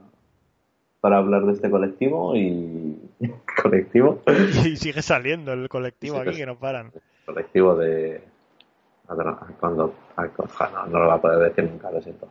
para 0.99 1.17
hablar 1.17 1.43
de 1.45 1.53
este 1.53 1.69
colectivo 1.69 2.35
y 2.35 2.97
colectivo, 3.61 4.23
Y 4.65 4.77
sigue 4.77 5.03
saliendo 5.03 5.53
el 5.53 5.69
colectivo 5.69 6.15
Sí, 6.23 6.27
aquí 6.29 6.37
que 6.37 6.45
no 6.47 6.57
paran. 6.57 6.91
colectivo 7.25 7.75
de 7.75 8.23
cuando 9.59 9.93
no, 10.17 10.85
no 10.87 10.99
lo 10.99 11.07
va 11.07 11.13
a 11.15 11.21
poder 11.21 11.49
decir 11.49 11.69
nunca, 11.69 11.91
lo 11.91 12.01
siento. 12.01 12.27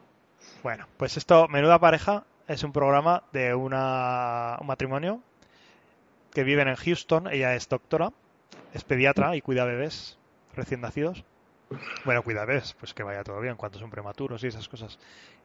Bueno, 0.63 0.87
pues 0.97 1.17
esto, 1.17 1.49
Menuda 1.49 1.79
Pareja, 1.79 2.25
es 2.47 2.63
un 2.63 2.73
programa 2.73 3.25
de 3.33 3.55
una, 3.55 4.57
un 4.61 4.67
matrimonio 4.67 5.23
que 6.33 6.45
viven 6.45 6.69
en 6.69 6.77
Houston. 6.77 7.29
Ella 7.29 7.55
es 7.55 7.69
doctora, 7.69 8.13
es 8.73 8.85
pediatra 8.85 9.37
y 9.37 9.41
cuida 9.43 9.65
bebés 9.65 10.19
recién 10.55 10.81
nacidos. 10.81 11.25
Bueno, 12.05 12.23
cuida 12.25 12.45
bebés, 12.47 12.75
pues 12.81 12.95
que 12.95 13.03
vaya 13.05 13.25
todo 13.25 13.41
bien, 13.41 13.57
cuando 13.57 13.79
son 13.79 13.91
prematuros 13.91 14.45
y 14.45 14.49
esas 14.49 14.69
cosas. 14.69 14.99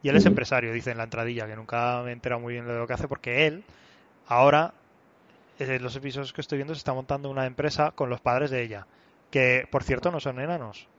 Y 0.04 0.10
él 0.10 0.16
es 0.16 0.26
empresario, 0.26 0.74
dice 0.74 0.92
en 0.92 0.98
la 0.98 1.06
entradilla, 1.06 1.48
que 1.48 1.56
nunca 1.56 2.02
me 2.04 2.12
he 2.12 2.14
enterado 2.14 2.42
muy 2.42 2.54
bien 2.54 2.68
de 2.68 2.76
lo 2.78 2.88
que 2.88 2.94
hace, 2.94 3.08
porque 3.10 3.48
él, 3.48 3.66
ahora, 4.26 4.76
en 5.60 5.84
los 5.84 5.96
episodios 5.96 6.34
que 6.34 6.42
estoy 6.42 6.58
viendo, 6.60 6.76
se 6.76 6.80
está 6.80 6.94
montando 6.94 7.30
una 7.30 7.46
empresa 7.48 7.92
con 7.94 8.10
los 8.10 8.22
padres 8.22 8.52
de 8.52 8.64
ella, 8.64 8.88
que 9.32 9.68
por 9.72 9.84
cierto 9.84 10.12
no 10.12 10.20
son 10.22 10.40
enanos. 10.40 10.90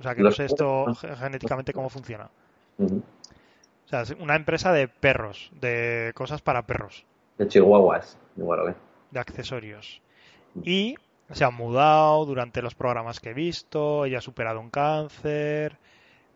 O 0.00 0.02
sea, 0.04 0.14
que 0.14 0.24
no 0.24 0.32
sé 0.32 0.44
esto 0.46 0.92
ge- 0.94 1.16
genéticamente 1.16 1.74
cómo 1.74 1.90
funciona. 1.90 2.30
O 3.86 3.88
sea, 3.88 4.04
una 4.18 4.34
empresa 4.34 4.72
de 4.72 4.88
perros, 4.88 5.50
de 5.60 6.12
cosas 6.14 6.42
para 6.42 6.66
perros, 6.66 7.04
De 7.38 7.46
chihuahuas, 7.46 8.18
igual, 8.36 8.60
¿o 8.60 8.66
qué? 8.66 8.74
de 9.12 9.20
accesorios. 9.20 10.02
Y 10.62 10.96
se 11.30 11.44
han 11.44 11.54
mudado 11.54 12.24
durante 12.24 12.62
los 12.62 12.74
programas 12.74 13.20
que 13.20 13.30
he 13.30 13.34
visto, 13.34 14.04
ella 14.04 14.18
ha 14.18 14.22
superado 14.22 14.60
un 14.60 14.70
cáncer, 14.70 15.78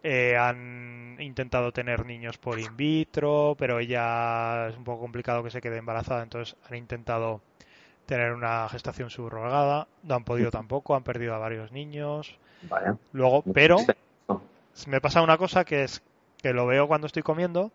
eh, 0.02 0.36
han 0.36 1.16
intentado 1.20 1.72
tener 1.72 2.06
niños 2.06 2.38
por 2.38 2.58
in 2.58 2.76
vitro, 2.76 3.56
pero 3.58 3.78
ella 3.80 4.68
es 4.68 4.76
un 4.76 4.84
poco 4.84 5.00
complicado 5.00 5.42
que 5.42 5.50
se 5.50 5.60
quede 5.60 5.78
embarazada, 5.78 6.22
entonces 6.22 6.56
han 6.68 6.76
intentado 6.76 7.40
tener 8.06 8.32
una 8.32 8.68
gestación 8.68 9.10
subrogada, 9.10 9.88
no 10.02 10.14
han 10.14 10.24
podido 10.24 10.50
tampoco, 10.50 10.94
han 10.94 11.02
perdido 11.02 11.34
a 11.34 11.38
varios 11.38 11.70
niños. 11.72 12.38
Vaya. 12.62 12.96
Luego, 13.12 13.42
pero 13.54 13.76
me 14.86 15.00
pasa 15.00 15.22
una 15.22 15.36
cosa 15.38 15.64
que 15.64 15.84
es 15.84 16.02
que 16.42 16.52
lo 16.52 16.66
veo 16.66 16.88
cuando 16.88 17.06
estoy 17.06 17.22
comiendo 17.22 17.72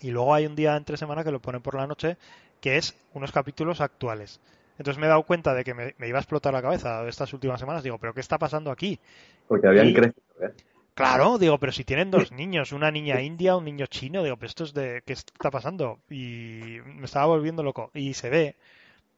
y 0.00 0.10
luego 0.10 0.34
hay 0.34 0.46
un 0.46 0.56
día 0.56 0.76
entre 0.76 0.96
semana 0.96 1.24
que 1.24 1.30
lo 1.30 1.40
ponen 1.40 1.62
por 1.62 1.74
la 1.74 1.86
noche 1.86 2.16
que 2.60 2.76
es 2.76 2.96
unos 3.14 3.32
capítulos 3.32 3.80
actuales. 3.80 4.40
Entonces 4.78 4.98
me 5.00 5.06
he 5.06 5.08
dado 5.10 5.22
cuenta 5.24 5.54
de 5.54 5.64
que 5.64 5.74
me, 5.74 5.94
me 5.98 6.08
iba 6.08 6.18
a 6.18 6.22
explotar 6.22 6.52
la 6.52 6.62
cabeza 6.62 7.06
estas 7.08 7.32
últimas 7.32 7.60
semanas. 7.60 7.82
Digo, 7.82 7.98
¿pero 7.98 8.14
qué 8.14 8.20
está 8.20 8.38
pasando 8.38 8.70
aquí? 8.70 8.98
Porque 9.48 9.68
habían 9.68 9.88
Y- 9.88 9.94
crecido, 9.94 10.22
¿eh? 10.42 10.52
Claro, 10.94 11.38
digo, 11.38 11.58
pero 11.58 11.72
si 11.72 11.84
tienen 11.84 12.10
dos 12.10 12.32
niños, 12.32 12.72
una 12.72 12.90
niña 12.90 13.20
india, 13.22 13.56
un 13.56 13.64
niño 13.64 13.86
chino, 13.86 14.22
digo, 14.22 14.36
pero 14.36 14.48
esto 14.48 14.64
es 14.64 14.74
de, 14.74 15.02
¿qué 15.06 15.12
está 15.14 15.50
pasando? 15.50 15.98
Y 16.10 16.78
me 16.84 17.04
estaba 17.04 17.26
volviendo 17.26 17.62
loco. 17.62 17.90
Y 17.94 18.14
se 18.14 18.30
ve 18.30 18.56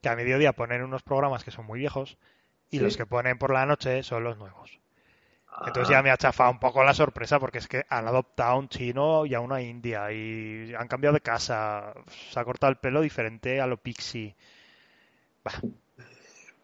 que 0.03 0.09
a 0.09 0.17
mediodía 0.17 0.53
ponen 0.55 0.83
unos 0.83 1.03
programas 1.03 1.45
que 1.45 1.51
son 1.51 1.67
muy 1.67 1.81
viejos 1.81 2.19
y 2.71 2.79
Sí. 2.79 2.85
los 2.85 2.97
que 2.97 3.07
ponen 3.07 3.39
por 3.39 3.53
la 3.53 3.67
noche 3.67 4.03
son 4.03 4.25
los 4.25 4.39
nuevos. 4.39 4.81
Entonces 5.61 5.89
Ah, 5.89 5.99
ya 5.99 6.03
me 6.03 6.11
ha 6.11 6.17
chafado 6.17 6.51
un 6.51 6.59
poco 6.59 6.83
la 6.83 6.95
sorpresa 6.95 7.39
porque 7.39 7.59
es 7.59 7.69
que 7.69 7.85
han 7.89 8.09
adoptado 8.09 8.53
a 8.53 8.59
un 8.59 8.69
chino 8.69 9.25
y 9.25 9.35
a 9.35 9.41
una 9.41 9.63
india 9.63 10.11
y 10.13 10.75
han 10.75 10.89
cambiado 10.89 11.15
de 11.15 11.21
casa, 11.21 11.95
se 12.09 12.39
ha 12.39 12.45
cortado 12.45 12.71
el 12.71 12.79
pelo 12.79 13.01
diferente 13.01 13.61
a 13.61 13.67
lo 13.67 13.77
pixie. 13.77 14.35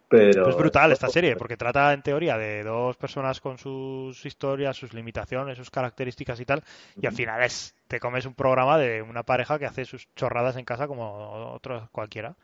pero... 0.09 0.49
Es 0.49 0.57
brutal 0.57 0.91
esta 0.91 1.07
serie 1.07 1.37
porque 1.37 1.55
trata 1.55 1.93
en 1.93 2.01
teoría 2.01 2.37
de 2.37 2.63
dos 2.63 2.97
personas 2.97 3.39
con 3.39 3.57
sus 3.57 4.25
historias, 4.25 4.75
sus 4.75 4.93
limitaciones, 4.93 5.57
sus 5.57 5.71
características 5.71 6.39
y 6.41 6.45
tal 6.45 6.61
y 6.99 7.07
al 7.07 7.13
final 7.13 7.41
es 7.43 7.73
te 7.87 7.99
comes 7.99 8.25
un 8.25 8.33
programa 8.33 8.77
de 8.77 9.01
una 9.01 9.23
pareja 9.23 9.57
que 9.57 9.65
hace 9.65 9.85
sus 9.85 10.13
chorradas 10.15 10.57
en 10.57 10.65
casa 10.65 10.87
como 10.87 11.53
otros 11.53 11.89
cualquiera. 11.91 12.35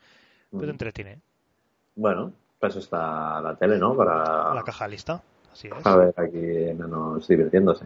Pues 0.50 0.64
te 0.64 0.70
entretiene. 0.70 1.20
Bueno, 1.94 2.32
pues 2.58 2.76
está 2.76 3.40
la 3.40 3.54
tele, 3.56 3.78
¿no? 3.78 3.94
Para 3.94 4.54
La 4.54 4.62
caja 4.64 4.88
lista, 4.88 5.22
así 5.52 5.68
es. 5.68 5.86
a 5.86 5.96
ver 5.96 6.14
aquí 6.16 6.38
enanos 6.68 7.26
divirtiéndose. 7.28 7.84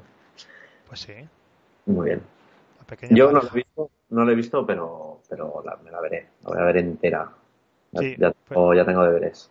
Pues 0.87 1.01
sí, 1.01 1.13
Muy 1.87 2.07
bien. 2.11 2.23
la 2.91 3.09
Yo 3.17 3.27
no 3.27 3.33
lo 3.33 3.39
pareja. 3.41 3.55
he 3.55 3.57
visto, 3.57 3.91
no 4.11 4.25
lo 4.25 4.33
he 4.33 4.35
visto, 4.35 4.67
pero, 4.67 5.21
pero 5.29 5.63
la- 5.65 5.77
me 5.77 5.91
la 5.91 6.01
veré. 6.01 6.29
La 6.43 6.51
voy 6.51 6.59
a 6.59 6.65
ver 6.65 6.77
entera. 6.79 7.31
Sí, 7.99 8.17
ya 8.19 8.33
tengo, 8.49 8.75
ya 8.75 8.85
tengo 8.85 9.05
deberes. 9.05 9.51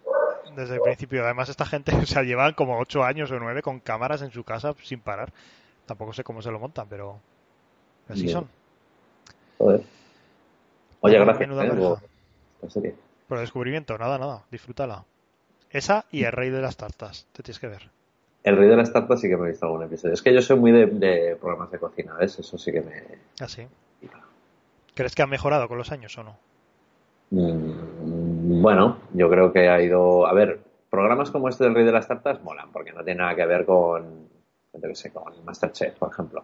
Desde 0.55 0.75
el 0.75 0.81
principio. 0.81 1.23
Además, 1.23 1.49
esta 1.49 1.65
gente, 1.65 1.91
o 1.95 2.05
sea, 2.05 2.23
llevan 2.23 2.53
como 2.53 2.79
ocho 2.79 3.03
años 3.03 3.31
o 3.31 3.39
nueve 3.39 3.61
con 3.61 3.79
cámaras 3.79 4.21
en 4.21 4.31
su 4.31 4.43
casa 4.43 4.73
sin 4.83 4.99
parar. 4.99 5.31
Tampoco 5.85 6.13
sé 6.13 6.23
cómo 6.23 6.41
se 6.41 6.51
lo 6.51 6.59
montan, 6.59 6.87
pero 6.89 7.19
así 8.09 8.23
Bien. 8.23 8.33
son. 8.33 8.47
Joder. 9.57 9.83
Oye, 11.01 11.19
gracias. 11.19 11.49
¿eh? 11.49 11.53
la. 11.53 12.01
Por 13.27 13.37
el 13.37 13.43
descubrimiento, 13.43 13.97
nada, 13.97 14.17
nada. 14.17 14.43
Disfrútala. 14.51 15.05
Esa 15.69 16.05
y 16.11 16.23
el 16.23 16.31
rey 16.31 16.49
de 16.49 16.61
las 16.61 16.77
tartas. 16.77 17.27
Te 17.31 17.43
tienes 17.43 17.59
que 17.59 17.67
ver. 17.67 17.89
El 18.43 18.57
rey 18.57 18.67
de 18.69 18.75
las 18.75 18.91
tartas 18.91 19.21
sí 19.21 19.29
que 19.29 19.37
me 19.37 19.47
he 19.47 19.51
visto 19.51 19.65
algún 19.65 19.83
episodio. 19.83 20.13
Es 20.13 20.21
que 20.21 20.33
yo 20.33 20.41
soy 20.41 20.57
muy 20.59 20.71
de, 20.71 20.87
de 20.87 21.35
programas 21.35 21.69
de 21.71 21.79
cocina, 21.79 22.15
¿ves? 22.15 22.39
Eso 22.39 22.57
sí 22.57 22.71
que 22.71 22.81
me... 22.81 23.03
Así. 23.39 23.67
¿Crees 24.95 25.15
que 25.15 25.21
ha 25.21 25.27
mejorado 25.27 25.67
con 25.67 25.77
los 25.77 25.91
años 25.91 26.17
o 26.17 26.23
no? 26.23 26.37
Mm, 27.29 28.61
Bueno, 28.61 28.97
yo 29.13 29.29
creo 29.29 29.53
que 29.53 29.69
ha 29.69 29.81
ido... 29.81 30.25
A 30.25 30.33
ver, 30.33 30.59
programas 30.89 31.31
como 31.31 31.49
este 31.49 31.63
del 31.65 31.75
rey 31.75 31.85
de 31.85 31.91
las 31.91 32.07
tartas 32.07 32.43
molan, 32.43 32.71
porque 32.71 32.91
no 32.91 33.03
tiene 33.03 33.19
nada 33.21 33.35
que 33.35 33.45
ver 33.45 33.65
con, 33.65 34.27
yo 34.73 34.81
qué 34.81 34.95
sé, 34.95 35.11
con 35.11 35.33
Masterchef, 35.45 35.95
por 35.97 36.11
ejemplo. 36.11 36.43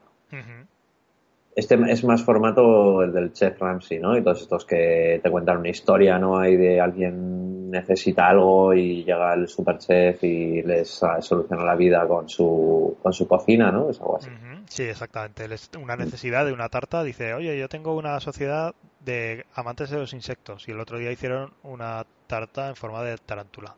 Este 1.55 1.75
es 1.91 2.03
más 2.03 2.23
formato 2.23 3.01
el 3.01 3.11
del 3.11 3.33
Chef 3.33 3.59
Ramsey, 3.59 3.99
¿no? 3.99 4.15
Y 4.15 4.21
todos 4.23 4.41
estos 4.43 4.63
que 4.65 5.19
te 5.23 5.31
cuentan 5.31 5.57
una 5.57 5.69
historia, 5.69 6.19
¿no? 6.19 6.37
Hay 6.37 6.55
de 6.55 6.79
alguien 6.79 7.46
necesita 7.69 8.29
algo 8.29 8.73
y 8.73 9.03
llega 9.03 9.33
el 9.33 9.47
super 9.47 9.77
chef 9.77 10.23
y 10.23 10.61
les 10.63 10.89
soluciona 11.21 11.63
la 11.63 11.75
vida 11.75 12.07
con 12.07 12.27
su, 12.29 12.97
con 13.01 13.13
su 13.13 13.27
cocina, 13.27 13.71
¿no? 13.71 13.89
Es 13.89 13.99
algo 13.99 14.17
así. 14.17 14.29
Sí, 14.67 14.83
exactamente. 14.83 15.47
Una 15.77 15.95
necesidad 15.95 16.45
de 16.45 16.53
una 16.53 16.69
tarta. 16.69 17.03
Dice, 17.03 17.33
oye, 17.33 17.57
yo 17.57 17.69
tengo 17.69 17.95
una 17.95 18.19
sociedad 18.19 18.73
de 19.01 19.45
amantes 19.53 19.89
de 19.89 19.97
los 19.97 20.13
insectos 20.13 20.67
y 20.67 20.71
el 20.71 20.79
otro 20.79 20.97
día 20.97 21.11
hicieron 21.11 21.53
una 21.63 22.05
tarta 22.27 22.69
en 22.69 22.75
forma 22.75 23.03
de 23.03 23.17
tarántula. 23.17 23.75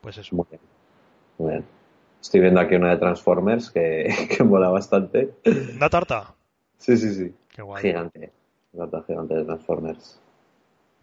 Pues 0.00 0.18
eso. 0.18 0.34
Muy 0.34 0.46
bien. 0.50 0.60
Muy 1.38 1.50
bien. 1.52 1.64
Estoy 2.20 2.40
viendo 2.40 2.60
aquí 2.60 2.74
una 2.74 2.90
de 2.90 2.96
Transformers 2.98 3.70
que, 3.70 4.14
que 4.36 4.44
mola 4.44 4.68
bastante. 4.68 5.34
¿Una 5.74 5.88
tarta? 5.88 6.34
Sí, 6.78 6.96
sí, 6.96 7.14
sí. 7.14 7.34
Qué 7.54 7.62
guay. 7.62 7.82
Gigante. 7.82 8.32
Una 8.72 8.88
tarta 8.88 9.06
gigante 9.06 9.34
de 9.34 9.44
Transformers. 9.44 10.20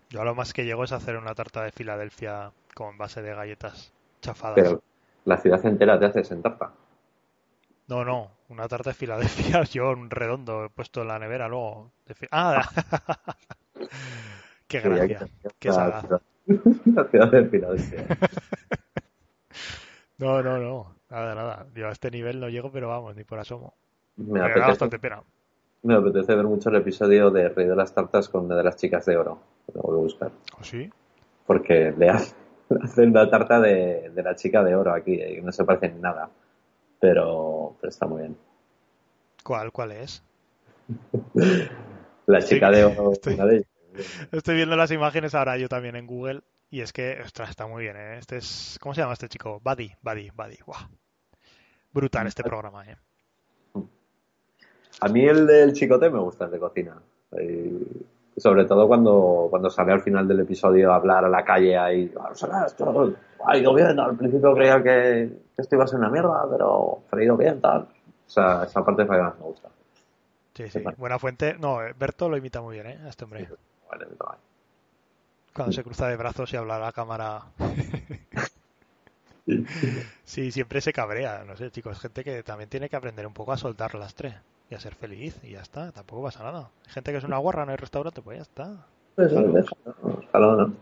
Yo 0.10 0.24
lo 0.24 0.36
más 0.36 0.54
que 0.54 0.66
llego 0.66 0.84
es 0.84 0.92
hacer 0.92 1.18
una 1.18 1.36
tarta 1.36 1.64
de 1.64 1.72
Filadelfia 1.72 2.52
con 2.74 2.98
base 2.98 3.22
de 3.22 3.34
galletas 3.34 3.94
chafadas. 4.22 4.56
Pero 4.56 4.82
la 5.26 5.38
ciudad 5.38 5.66
entera 5.66 6.00
te 6.00 6.06
haces 6.06 6.32
en 6.32 6.42
tarta. 6.42 6.72
No, 7.88 8.04
no, 8.04 8.32
una 8.50 8.68
tarta 8.68 8.92
de 8.92 8.96
Filadelfia, 8.96 9.64
yo 9.72 9.92
un 9.92 10.10
redondo 10.10 10.66
he 10.66 10.70
puesto 10.70 11.02
en 11.02 11.10
la 11.10 11.20
nevera 11.20 11.48
luego. 11.48 11.92
Ah, 12.32 12.70
qué 14.68 14.80
gracia, 14.82 15.28
qué 15.60 15.72
sagaz. 15.72 16.06
La 16.86 17.04
ciudad 17.06 17.30
de 17.30 17.46
Filadelfia. 17.46 18.06
no, 20.18 20.42
no, 20.42 20.58
no, 20.58 20.96
nada, 21.10 21.36
nada. 21.36 21.68
Yo 21.76 21.90
a 21.90 21.92
este 21.92 22.10
nivel 22.10 22.40
no 22.40 22.48
llego, 22.48 22.72
pero 22.72 22.88
vamos, 22.88 23.16
ni 23.18 23.26
por 23.26 23.40
asomo. 23.40 23.76
Me, 24.16 24.40
apetece, 24.40 24.68
bastante 24.68 25.00
pena. 25.00 25.22
Me 25.88 25.96
apetece 25.96 26.36
ver 26.36 26.44
mucho 26.44 26.70
el 26.70 26.76
episodio 26.76 27.32
de 27.32 27.48
Rey 27.48 27.66
de 27.66 27.74
las 27.74 27.94
Tartas 27.94 28.28
con 28.28 28.44
una 28.44 28.58
de 28.58 28.64
las 28.64 28.76
chicas 28.76 29.06
de 29.06 29.16
oro. 29.16 29.40
Lo 29.74 29.84
voy 29.84 30.00
a 30.00 30.02
buscar. 30.02 30.32
¿Oh, 30.60 30.62
sí? 30.62 30.90
Porque 31.46 31.94
le 31.98 32.10
hacen 32.10 33.14
la 33.14 33.30
tarta 33.30 33.62
de, 33.62 34.12
de, 34.14 34.22
la 34.22 34.36
chica 34.36 34.66
de 34.66 34.76
oro 34.76 34.94
aquí 34.94 35.14
y 35.14 35.42
no 35.42 35.50
se 35.54 35.64
parece 35.64 35.86
en 35.86 36.02
nada. 36.02 36.30
Pero, 37.00 37.78
pero 37.80 37.90
está 37.90 38.06
muy 38.06 38.20
bien. 38.20 38.38
¿Cuál, 39.46 39.72
cuál 39.72 39.94
es? 39.94 40.22
la 42.26 42.42
chica 42.42 42.70
de 42.70 42.84
oro. 42.84 43.14
Estoy, 43.14 43.38
de 43.38 43.66
estoy 44.34 44.56
viendo 44.56 44.76
las 44.76 44.92
imágenes 44.92 45.36
ahora 45.36 45.56
yo 45.58 45.70
también 45.70 45.96
en 45.96 46.06
Google 46.06 46.42
y 46.70 46.82
es 46.82 46.92
que, 46.92 47.18
ostras, 47.24 47.50
está 47.50 47.66
muy 47.66 47.84
bien, 47.84 47.96
¿eh? 47.96 48.18
Este 48.18 48.36
es, 48.36 48.78
¿cómo 48.82 48.94
se 48.94 49.00
llama 49.00 49.14
este 49.14 49.30
chico? 49.30 49.62
Buddy, 49.64 49.94
Buddy, 50.02 50.32
Buddy. 50.32 50.58
Wow. 50.66 50.76
Brutal 51.94 52.28
este 52.28 52.44
programa, 52.44 52.84
¿eh? 52.84 52.98
A 55.00 55.08
mí 55.10 55.26
el 55.26 55.46
del 55.46 55.74
chicote 55.74 56.10
me 56.10 56.20
gusta 56.20 56.46
el 56.46 56.52
de 56.52 56.60
cocina. 56.60 56.96
Y 57.40 58.40
sobre 58.40 58.66
todo 58.66 58.88
cuando, 58.88 59.48
cuando 59.50 59.70
sale 59.70 59.92
al 59.94 60.02
final 60.02 60.28
del 60.28 60.42
episodio 60.42 60.92
a 60.92 60.96
hablar 60.96 61.26
a 61.26 61.30
la 61.30 61.44
calle 61.44 61.78
ahí, 61.78 62.12
esto 62.66 63.16
ha 63.46 63.58
ido 63.58 63.74
bien, 63.74 64.00
al 64.00 64.16
principio 64.16 64.54
creía 64.54 64.78
que, 64.78 65.30
que, 65.56 65.62
esto 65.62 65.76
iba 65.76 65.86
a 65.86 65.88
ser 65.88 66.00
una 66.00 66.10
mierda, 66.10 66.46
pero 66.50 67.02
ha 67.12 67.24
ido 67.24 67.38
bien, 67.38 67.62
tal. 67.62 67.82
O 67.82 68.30
sea, 68.30 68.64
esa 68.64 68.84
parte 68.84 69.04
es 69.04 69.10
la 69.10 69.16
que 69.16 69.22
más 69.22 69.36
me 69.38 69.46
gusta. 69.46 69.70
Sí, 70.54 70.70
sí, 70.70 70.84
buena 70.98 71.20
fuente. 71.20 71.56
No, 71.60 71.80
Berto 71.98 72.30
lo 72.30 72.38
imita 72.38 72.62
muy 72.62 72.76
bien, 72.76 72.88
¿eh? 72.88 73.00
A 73.06 73.10
este 73.10 73.24
hombre. 73.26 73.48
Cuando 75.54 75.72
se 75.74 75.84
cruza 75.84 76.08
de 76.08 76.18
brazos 76.18 76.52
y 76.54 76.58
habla 76.58 76.76
a 76.76 76.80
la 76.80 76.92
cámara. 76.92 77.44
sí, 80.26 80.52
siempre 80.52 80.82
se 80.82 80.94
cabrea. 80.94 81.44
No 81.46 81.56
sé, 81.56 81.72
chicos, 81.72 82.00
gente 82.00 82.24
que 82.24 82.44
también 82.44 82.70
tiene 82.70 82.90
que 82.90 82.96
aprender 82.96 83.26
un 83.26 83.34
poco 83.34 83.54
a 83.54 83.58
soltar 83.58 83.96
las 83.96 84.14
tres 84.16 84.36
y 84.70 84.76
a 84.76 84.80
ser 84.80 84.96
feliz 84.96 85.40
y 85.44 85.52
ya 85.52 85.62
está, 85.62 85.92
tampoco 85.92 86.24
pasa 86.24 86.44
nada. 86.44 86.70
Hay 86.86 86.94
gente 86.94 87.12
que 87.12 87.18
es 87.18 87.24
una 87.24 87.38
guarra, 87.38 87.66
no 87.66 87.72
hay 87.72 87.78
restaurante, 87.78 88.22
pues 88.22 88.38
ya 88.38 88.44
está. 88.44 88.86
Pues 89.16 89.32
no, 89.32 89.42
no. 90.34 90.74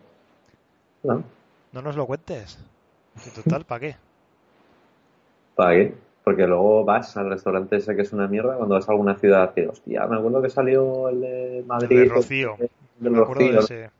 no. 1.04 1.24
No 1.72 1.82
nos 1.82 1.96
lo 1.96 2.06
cuentes. 2.06 2.58
En 3.26 3.44
total, 3.44 3.66
¿para 3.66 3.80
qué? 3.80 3.96
¿Para 5.56 5.72
qué? 5.76 5.94
Porque 6.24 6.48
luego 6.48 6.84
vas 6.84 7.16
al 7.18 7.30
restaurante 7.30 7.78
ese 7.78 7.96
que 7.96 8.02
es 8.02 8.12
una 8.12 8.28
mierda 8.28 8.56
cuando 8.56 8.76
vas 8.76 8.90
a 8.90 8.92
alguna 8.92 9.16
ciudad 9.16 9.54
y 9.56 9.62
hostia, 9.66 10.08
me 10.08 10.18
acuerdo 10.18 10.42
que 10.42 10.50
salió 10.50 11.10
el 11.10 11.22
de 11.22 11.64
Madrid. 11.68 12.00
El 12.00 12.08
de 12.10 12.14
Rocío. 12.14 12.56
El 12.60 12.70
de 13.00 13.10
me 13.10 13.20
acuerdo 13.20 13.34
Rocío. 13.34 13.54
de 13.54 13.60
ese. 13.60 13.92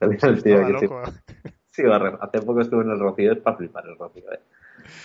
El 0.00 0.42
tío 0.42 0.66
que 0.66 0.72
loco. 0.72 1.02
Sí, 1.70 1.82
hace 2.20 2.42
poco 2.42 2.60
estuve 2.60 2.82
en 2.82 2.90
el 2.90 3.00
Rocío, 3.00 3.32
es 3.32 3.38
para 3.38 3.56
flipar 3.56 3.86
el 3.86 3.96
Rocío, 3.96 4.30
eh. 4.30 4.40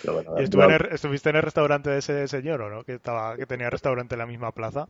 Pero 0.02 0.14
bueno, 0.14 0.34
¿Y 0.40 0.44
estuve 0.44 0.66
en 0.66 0.72
el, 0.72 0.86
estuviste 0.92 1.30
en 1.30 1.36
el 1.38 1.42
restaurante 1.44 1.90
de 1.90 1.98
ese 2.00 2.28
señor 2.28 2.62
o 2.62 2.70
no? 2.70 2.84
Que, 2.84 2.96
estaba, 2.96 3.36
que 3.36 3.46
tenía 3.46 3.70
restaurante 3.70 4.16
en 4.16 4.20
la 4.20 4.26
misma 4.26 4.52
plaza. 4.52 4.88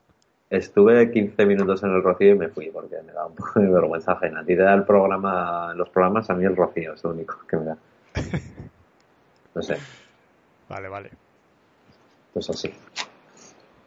Estuve 0.50 1.12
15 1.12 1.46
minutos 1.46 1.84
en 1.84 1.94
el 1.94 2.02
Rocío 2.02 2.32
y 2.32 2.38
me 2.38 2.48
fui 2.50 2.70
porque 2.72 2.96
me 3.06 3.12
da 3.12 3.26
un 3.26 3.36
poco 3.36 3.60
de 3.60 3.68
vergüenza 3.68 4.14
ajena. 4.14 4.40
A 4.42 4.46
ti 4.46 4.56
te 4.56 4.62
da 4.64 4.74
el 4.74 4.84
programa, 4.86 5.74
los 5.76 5.90
programas, 5.90 6.30
a 6.30 6.34
mí 6.36 6.46
el 6.46 6.56
Rocío 6.56 6.94
es 6.94 7.04
lo 7.04 7.10
único 7.12 7.38
que 7.48 7.58
me 7.58 7.66
da. 7.66 7.78
No 9.54 9.62
sé. 9.62 9.78
Vale, 10.70 10.90
vale. 10.90 11.12
Pues 12.34 12.50
así. 12.50 12.74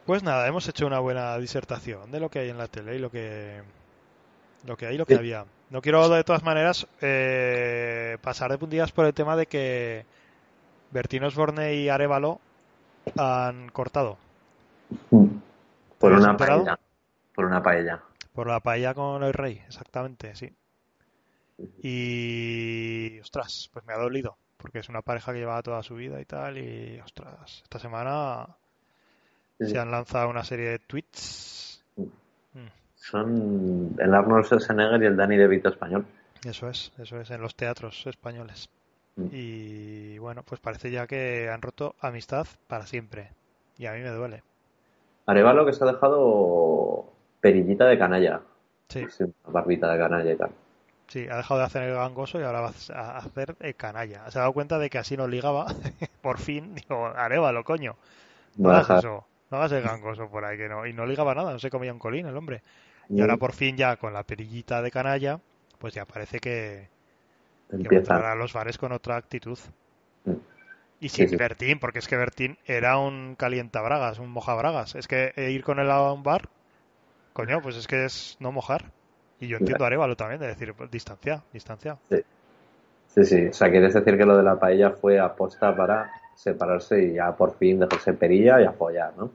Pues 0.07 0.22
nada, 0.22 0.46
hemos 0.48 0.66
hecho 0.66 0.86
una 0.86 0.98
buena 0.98 1.36
disertación 1.36 2.11
de 2.11 2.20
lo 2.20 2.30
que 2.30 2.38
hay 2.38 2.48
en 2.48 2.57
la 2.57 2.68
tele 2.68 2.96
y 2.96 2.98
lo 2.98 3.11
que 3.11 3.61
lo 4.66 4.76
que 4.78 4.86
hay 4.86 4.94
y 4.94 4.98
lo 4.98 5.05
que 5.05 5.12
Sí. 5.14 5.18
había. 5.18 5.44
No 5.68 5.82
quiero 5.82 6.09
de 6.09 6.24
todas 6.24 6.42
maneras 6.42 6.86
eh, 7.03 8.16
pasar 8.22 8.51
de 8.51 8.57
puntillas 8.59 8.92
por 8.92 9.05
el 9.05 9.12
tema 9.12 9.36
de 9.36 9.44
que 9.46 10.07
Bertín 10.91 11.24
Osborne 11.24 11.74
y 11.74 11.88
Arevalo 11.88 12.41
han 13.16 13.68
cortado 13.70 14.18
Por 15.11 16.11
¿Te 16.11 16.16
has 16.16 16.22
una 16.22 16.30
enterado? 16.32 16.64
paella. 16.64 16.78
Por 17.34 17.45
una 17.47 17.62
paella. 17.62 18.01
por 18.34 18.47
la 18.47 18.61
paella 18.61 18.95
con 18.95 19.22
el 19.22 19.32
rey, 19.32 19.62
exactamente, 19.66 20.34
sí. 20.34 20.53
Y 21.82 23.18
ostras, 23.20 23.70
pues 23.72 23.84
me 23.86 23.93
ha 23.93 23.99
dolido, 23.99 24.36
porque 24.57 24.78
es 24.80 24.88
una 24.88 25.03
pareja 25.03 25.32
que 25.32 25.38
llevaba 25.41 25.62
toda 25.62 25.82
su 25.82 25.95
vida 25.95 26.20
y 26.20 26.24
tal, 26.24 26.59
y 26.59 26.99
ostras, 27.01 27.61
esta 27.62 27.78
semana 27.78 28.47
Sí. 29.59 29.66
se 29.66 29.78
han 29.78 29.91
lanzado 29.91 30.28
una 30.30 30.43
serie 30.43 30.70
de 30.70 30.78
tweets. 30.78 31.84
Mm, 31.97 32.66
Son 32.95 33.95
el 33.99 34.14
Arnold 34.14 34.47
Schwarzenegger 34.47 35.03
y 35.03 35.07
el 35.07 35.16
Danny 35.16 35.36
DeVito 35.36 35.68
español. 35.68 36.07
Eso 36.45 36.68
es, 36.70 36.93
eso 36.99 37.20
es, 37.20 37.30
en 37.30 37.43
los 37.43 37.55
teatros 37.55 38.07
españoles. 38.07 38.70
Mm. 39.24 39.28
Y 39.32 40.18
bueno, 40.18 40.42
pues 40.44 40.60
parece 40.60 40.90
ya 40.90 41.06
que 41.06 41.48
han 41.50 41.62
roto 41.62 41.94
amistad 42.00 42.46
para 42.66 42.86
siempre. 42.86 43.30
Y 43.78 43.86
a 43.86 43.92
mí 43.92 44.00
me 44.00 44.10
duele. 44.10 44.42
Arevalo 45.26 45.64
que 45.66 45.72
se 45.72 45.84
ha 45.84 45.86
dejado 45.86 47.12
perillita 47.40 47.86
de 47.86 47.98
canalla. 47.98 48.42
Sí, 48.88 49.06
Sí, 49.08 49.24
una 49.24 49.34
barbita 49.52 49.92
de 49.92 49.98
canalla 49.98 50.32
y 50.32 50.36
tal. 50.36 50.50
sí, 51.08 51.26
ha 51.28 51.36
dejado 51.36 51.60
de 51.60 51.66
hacer 51.66 51.82
el 51.84 51.94
gangoso 51.94 52.40
y 52.40 52.44
ahora 52.44 52.60
va 52.60 52.72
a 52.94 53.18
hacer 53.18 53.56
el 53.60 53.74
canalla. 53.76 54.30
Se 54.30 54.38
ha 54.38 54.42
dado 54.42 54.52
cuenta 54.52 54.78
de 54.78 54.90
que 54.90 54.98
así 54.98 55.16
no 55.16 55.26
ligaba. 55.28 55.66
Por 56.22 56.38
fin, 56.38 56.74
digo, 56.74 57.06
Arevalo, 57.06 57.64
coño. 57.64 57.96
No 58.56 58.70
No 58.70 58.70
hagas 58.72 58.90
eso, 58.90 59.26
no 59.50 59.58
hagas 59.58 59.72
el 59.72 59.82
gangoso 59.82 60.28
por 60.30 60.44
ahí, 60.44 60.56
que 60.58 60.68
no. 60.68 60.86
Y 60.86 60.92
no 60.92 61.06
ligaba 61.06 61.34
nada, 61.34 61.52
no 61.52 61.58
se 61.58 61.70
comía 61.70 61.92
un 61.92 61.98
colín 61.98 62.26
el 62.26 62.36
hombre. 62.36 62.62
Y 63.14 63.20
Mm. 63.20 63.20
ahora 63.22 63.36
por 63.38 63.52
fin 63.52 63.76
ya 63.76 63.96
con 63.96 64.12
la 64.12 64.24
perillita 64.24 64.82
de 64.82 64.90
canalla, 64.90 65.40
pues 65.78 65.94
ya 65.94 66.04
parece 66.06 66.38
que, 66.40 66.88
Empieza. 67.72 68.14
entrar 68.14 68.24
a 68.24 68.34
los 68.34 68.52
bares 68.52 68.78
con 68.78 68.92
otra 68.92 69.16
actitud. 69.16 69.58
Mm. 70.24 70.32
Y 71.00 71.08
sin 71.08 71.28
sí. 71.28 71.36
Bertín, 71.36 71.78
porque 71.78 71.98
es 71.98 72.08
que 72.08 72.16
Bertín 72.16 72.58
era 72.66 72.98
un 72.98 73.34
calientabragas, 73.36 74.18
un 74.18 74.30
mojabragas. 74.30 74.94
Es 74.94 75.08
que 75.08 75.32
ir 75.50 75.64
con 75.64 75.78
él 75.78 75.90
a 75.90 76.12
un 76.12 76.22
bar, 76.22 76.48
coño, 77.32 77.62
pues 77.62 77.76
es 77.76 77.86
que 77.86 78.04
es 78.04 78.36
no 78.38 78.52
mojar. 78.52 78.92
Y 79.40 79.48
yo 79.48 79.56
entiendo 79.56 79.84
a 79.84 79.86
Arevalo 79.86 80.16
también, 80.16 80.40
de 80.40 80.48
decir, 80.48 80.74
pues, 80.74 80.90
distancia, 80.90 81.42
distancia. 81.52 81.96
Sí, 82.10 83.24
sí. 83.24 83.46
O 83.46 83.52
sea, 83.54 83.70
quieres 83.70 83.94
decir 83.94 84.18
que 84.18 84.26
lo 84.26 84.36
de 84.36 84.42
la 84.42 84.58
paella 84.58 84.90
fue 84.90 85.18
aposta 85.18 85.74
para 85.74 86.10
separarse 86.34 87.02
y 87.02 87.14
ya 87.14 87.34
por 87.34 87.56
fin 87.56 87.80
dejarse 87.80 88.12
perilla 88.12 88.60
y 88.60 88.66
apoyar, 88.66 89.14
¿no? 89.16 89.30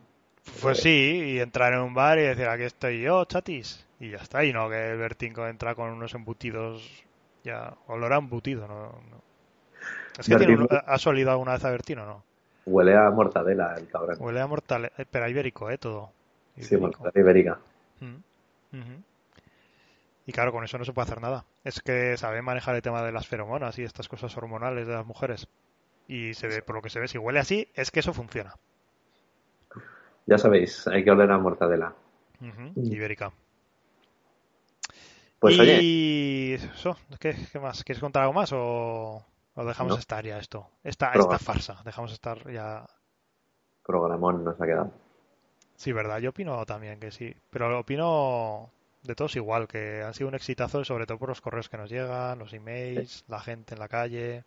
Pues 0.62 0.80
sí, 0.80 1.24
y 1.34 1.40
entrar 1.40 1.74
en 1.74 1.80
un 1.80 1.94
bar 1.94 2.20
y 2.20 2.24
decir, 2.24 2.48
aquí 2.48 2.64
estoy 2.64 3.02
yo, 3.02 3.26
chatis. 3.26 3.86
Y 4.00 4.12
ya 4.12 4.18
está, 4.18 4.44
y 4.44 4.54
no 4.54 4.70
que 4.70 4.96
Bertín 4.96 5.34
entra 5.38 5.74
con 5.74 5.90
unos 5.90 6.14
embutidos, 6.14 7.05
ya, 7.46 7.74
olor 7.88 8.12
a 8.12 8.18
embutido, 8.18 8.68
¿no? 8.68 8.88
no. 9.10 9.22
Es 10.18 10.28
que 10.28 10.36
tiene 10.36 10.58
Bertín- 10.58 10.68
un- 10.72 10.82
¿has 10.86 11.08
olido 11.08 11.32
alguna 11.32 11.54
vez 11.54 11.64
a 11.64 11.70
Bertín 11.72 12.00
o 12.00 12.06
no? 12.06 12.24
Huele 12.66 12.96
a 12.98 13.10
mortadela 13.12 13.76
el 13.78 13.88
cabrón. 13.88 14.18
Huele 14.20 14.42
a 14.42 14.48
mortal, 14.48 14.92
eh, 14.98 15.06
pero 15.10 15.30
ibérico, 15.30 15.70
¿eh? 15.70 15.78
Todo. 15.78 16.10
Sí, 16.60 16.76
mortadela 16.78 17.20
ibérica. 17.22 17.60
Mm. 18.00 18.16
Y 20.28 20.32
claro, 20.32 20.52
con 20.52 20.64
eso 20.64 20.78
no 20.80 20.86
se 20.86 20.92
puede 20.94 21.06
hacer 21.06 21.22
nada. 21.22 21.46
Es 21.64 21.82
que 21.82 22.18
sabe 22.18 22.42
manejar 22.42 22.76
el 22.76 22.82
tema 22.82 23.04
de 23.04 23.12
las 23.12 23.28
feromonas 23.28 23.78
y 23.78 23.84
estas 23.84 24.08
cosas 24.08 24.36
hormonales 24.36 24.88
de 24.88 24.94
las 24.94 25.06
mujeres. 25.06 25.48
Y 26.08 26.34
se 26.34 26.48
ve, 26.48 26.62
por 26.64 26.76
lo 26.76 26.82
que 26.82 26.90
se 26.90 27.00
ve, 27.00 27.08
si 27.08 27.18
huele 27.20 27.40
así, 27.40 27.70
es 27.76 27.92
que 27.92 28.00
eso 28.00 28.14
funciona. 28.14 28.56
Ya 30.26 30.38
sabéis, 30.40 30.88
hay 30.88 31.04
que 31.04 31.12
oler 31.12 31.30
a 31.32 31.38
mortadela. 31.38 31.94
Ujú, 32.42 32.74
Ibérica. 32.92 33.32
Pues 35.46 35.60
oye, 35.60 35.80
y 35.82 36.54
eso, 36.54 36.98
¿qué, 37.20 37.36
qué 37.52 37.60
más? 37.60 37.84
¿Quieres 37.84 38.02
contar 38.02 38.24
algo 38.24 38.34
más 38.34 38.52
o, 38.54 39.24
o 39.56 39.66
dejamos 39.66 39.94
No. 39.94 40.00
estar 40.00 40.26
ya 40.26 40.38
esto? 40.40 40.70
Esta, 40.84 41.12
Programa. 41.12 41.36
esta 41.36 41.46
farsa, 41.54 41.82
dejamos 41.86 42.12
estar 42.14 42.52
ya. 42.52 42.86
programón 43.84 44.44
nos 44.44 44.60
ha 44.60 44.66
quedado. 44.66 44.92
Sí, 45.76 45.92
verdad, 45.92 46.20
yo 46.20 46.30
opino 46.32 46.66
también 46.66 47.00
que 47.00 47.12
sí. 47.12 47.36
Pero 47.50 47.80
opino 47.80 48.70
de 49.04 49.14
todos 49.14 49.36
igual, 49.36 49.68
que 49.68 50.02
han 50.04 50.14
sido 50.14 50.30
un 50.30 50.36
exitazo, 50.36 50.84
sobre 50.84 51.06
todo 51.06 51.20
por 51.20 51.30
los 51.30 51.42
correos 51.42 51.70
que 51.70 51.78
nos 51.78 51.90
llegan, 51.92 52.40
los 52.40 52.54
emails, 52.54 53.24
la 53.28 53.40
gente 53.40 53.74
en 53.76 53.80
la 53.80 53.88
calle. 53.88 54.44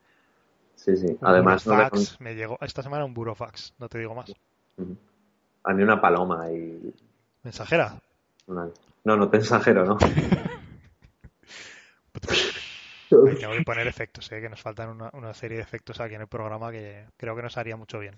Sí, 0.75 0.97
sí. 0.97 1.07
Un 1.21 1.27
Además, 1.27 1.67
no 1.67 1.75
burofax, 1.75 2.21
me 2.21 2.35
llegó 2.35 2.59
esta 2.61 2.83
semana 2.83 3.05
un 3.05 3.15
burofax, 3.15 3.75
no 3.79 3.89
te 3.89 3.99
digo 3.99 4.15
más. 4.15 4.33
A 5.65 5.73
mí 5.75 5.83
una 5.83 6.01
paloma 6.01 6.51
y 6.51 6.95
Mensajera. 7.43 8.01
una... 8.47 8.69
No, 9.05 9.17
no 9.17 9.29
te 9.31 9.37
exagero, 9.39 9.85
¿no? 9.85 9.97
Hay 13.11 13.57
que 13.59 13.65
poner 13.65 13.87
efectos, 13.87 14.31
¿eh? 14.33 14.41
que 14.41 14.49
nos 14.49 14.61
faltan 14.61 14.91
una, 14.91 15.11
una 15.13 15.33
serie 15.35 15.57
de 15.57 15.63
efectos 15.63 16.01
aquí 16.01 16.15
en 16.15 16.21
el 16.23 16.27
programa 16.29 16.71
que 16.71 17.07
creo 17.17 17.35
que 17.37 17.43
nos 17.43 17.57
haría 17.57 17.77
mucho 17.77 17.99
bien. 17.99 18.17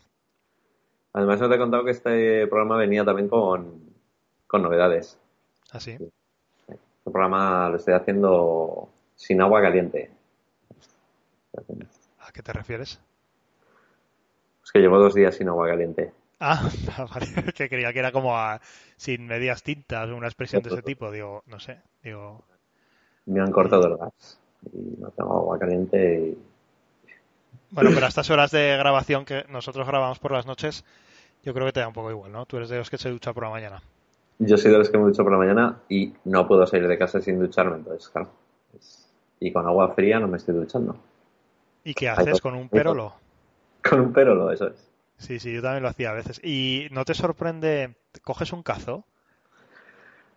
Además, 1.12 1.40
no 1.40 1.48
te 1.48 1.54
he 1.54 1.58
contado 1.58 1.84
que 1.84 1.90
este 1.90 2.46
programa 2.46 2.76
venía 2.76 3.04
también 3.04 3.28
con, 3.28 3.80
con 4.46 4.62
novedades. 4.62 5.18
Así. 5.70 5.92
Este 5.92 7.10
programa 7.10 7.68
lo 7.68 7.76
estoy 7.76 7.94
haciendo 7.94 8.88
sin 9.16 9.40
agua 9.40 9.60
caliente. 9.60 10.10
¿A 12.20 12.32
qué 12.32 12.42
te 12.42 12.52
refieres? 12.52 13.00
Es 14.64 14.70
que 14.72 14.78
llevo 14.78 14.98
dos 14.98 15.14
días 15.14 15.34
sin 15.34 15.48
agua 15.48 15.68
caliente. 15.68 16.12
Ah, 16.38 16.70
vale, 17.14 17.52
que 17.54 17.68
creía 17.68 17.92
que 17.92 17.98
era 17.98 18.12
como 18.12 18.36
a- 18.38 18.60
sin 18.96 19.26
medias 19.26 19.62
tintas 19.62 20.08
o 20.08 20.16
una 20.16 20.26
expresión 20.28 20.62
de 20.62 20.68
ese 20.70 20.82
tipo. 20.82 21.10
Digo, 21.10 21.42
no 21.46 21.58
sé. 21.58 21.80
Digo, 22.02 22.44
Me 23.26 23.40
han 23.40 23.50
cortado 23.52 23.86
el 23.86 23.96
gas 23.96 24.38
y 24.72 25.00
no 25.00 25.10
tengo 25.10 25.32
agua 25.38 25.58
caliente 25.58 26.20
y 26.20 26.38
bueno, 27.70 27.92
pero 27.92 28.06
a 28.06 28.08
estas 28.08 28.30
horas 28.30 28.50
de 28.50 28.76
grabación 28.76 29.24
que 29.24 29.44
nosotros 29.48 29.86
grabamos 29.86 30.18
por 30.18 30.32
las 30.32 30.46
noches, 30.46 30.84
yo 31.44 31.54
creo 31.54 31.66
que 31.66 31.72
te 31.72 31.80
da 31.80 31.88
un 31.88 31.94
poco 31.94 32.10
igual, 32.10 32.32
¿no? 32.32 32.46
Tú 32.46 32.56
eres 32.58 32.68
de 32.70 32.78
los 32.78 32.90
que 32.90 32.98
se 32.98 33.10
ducha 33.10 33.32
por 33.32 33.44
la 33.44 33.50
mañana. 33.50 33.82
Yo 34.40 34.56
soy 34.56 34.72
de 34.72 34.78
los 34.78 34.90
que 34.90 34.98
me 34.98 35.04
ducho 35.04 35.22
por 35.22 35.32
la 35.32 35.38
mañana 35.38 35.82
y 35.88 36.12
no 36.24 36.48
puedo 36.48 36.66
salir 36.66 36.88
de 36.88 36.98
casa 36.98 37.20
sin 37.20 37.38
ducharme, 37.38 37.76
entonces, 37.76 38.08
claro. 38.08 38.30
es- 38.76 39.06
Y 39.38 39.52
con 39.52 39.66
agua 39.66 39.94
fría 39.94 40.18
no 40.18 40.28
me 40.28 40.36
estoy 40.36 40.54
duchando. 40.54 40.96
¿Y 41.84 41.92
qué 41.94 42.08
haces 42.08 42.40
con 42.40 42.54
un 42.54 42.70
perolo? 42.70 43.14
Con 43.88 44.00
un 44.00 44.12
perolo, 44.12 44.50
eso 44.52 44.68
es. 44.68 44.90
Sí, 45.18 45.38
sí, 45.38 45.52
yo 45.52 45.62
también 45.62 45.82
lo 45.82 45.88
hacía 45.88 46.10
a 46.10 46.14
veces. 46.14 46.40
¿Y 46.42 46.88
no 46.90 47.04
te 47.04 47.14
sorprende? 47.14 47.96
¿Coges 48.22 48.52
un 48.52 48.62
cazo? 48.62 49.04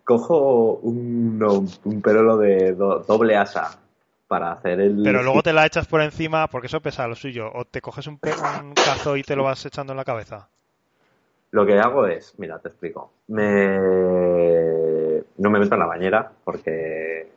Cojo 0.03 0.73
un, 0.83 1.39
un 1.85 2.01
perolo 2.01 2.37
de 2.37 2.73
do- 2.73 2.99
doble 2.99 3.37
asa 3.37 3.79
para 4.27 4.51
hacer 4.51 4.79
el... 4.81 5.01
Pero 5.03 5.23
luego 5.23 5.41
te 5.43 5.53
la 5.53 5.65
echas 5.65 5.87
por 5.87 6.01
encima 6.01 6.47
porque 6.47 6.67
eso 6.67 6.81
pesa 6.81 7.07
lo 7.07 7.15
suyo. 7.15 7.49
O 7.53 7.65
te 7.65 7.81
coges 7.81 8.07
un, 8.07 8.19
un 8.23 8.73
cazo 8.83 9.15
y 9.15 9.23
te 9.23 9.35
lo 9.35 9.43
vas 9.43 9.65
echando 9.65 9.93
en 9.93 9.97
la 9.97 10.05
cabeza. 10.05 10.47
Lo 11.51 11.65
que 11.65 11.79
hago 11.79 12.07
es, 12.07 12.33
mira, 12.39 12.59
te 12.59 12.69
explico. 12.69 13.11
Me... 13.27 13.77
No 15.37 15.49
me 15.49 15.59
meto 15.59 15.75
en 15.75 15.79
la 15.79 15.85
bañera 15.85 16.31
porque 16.43 17.27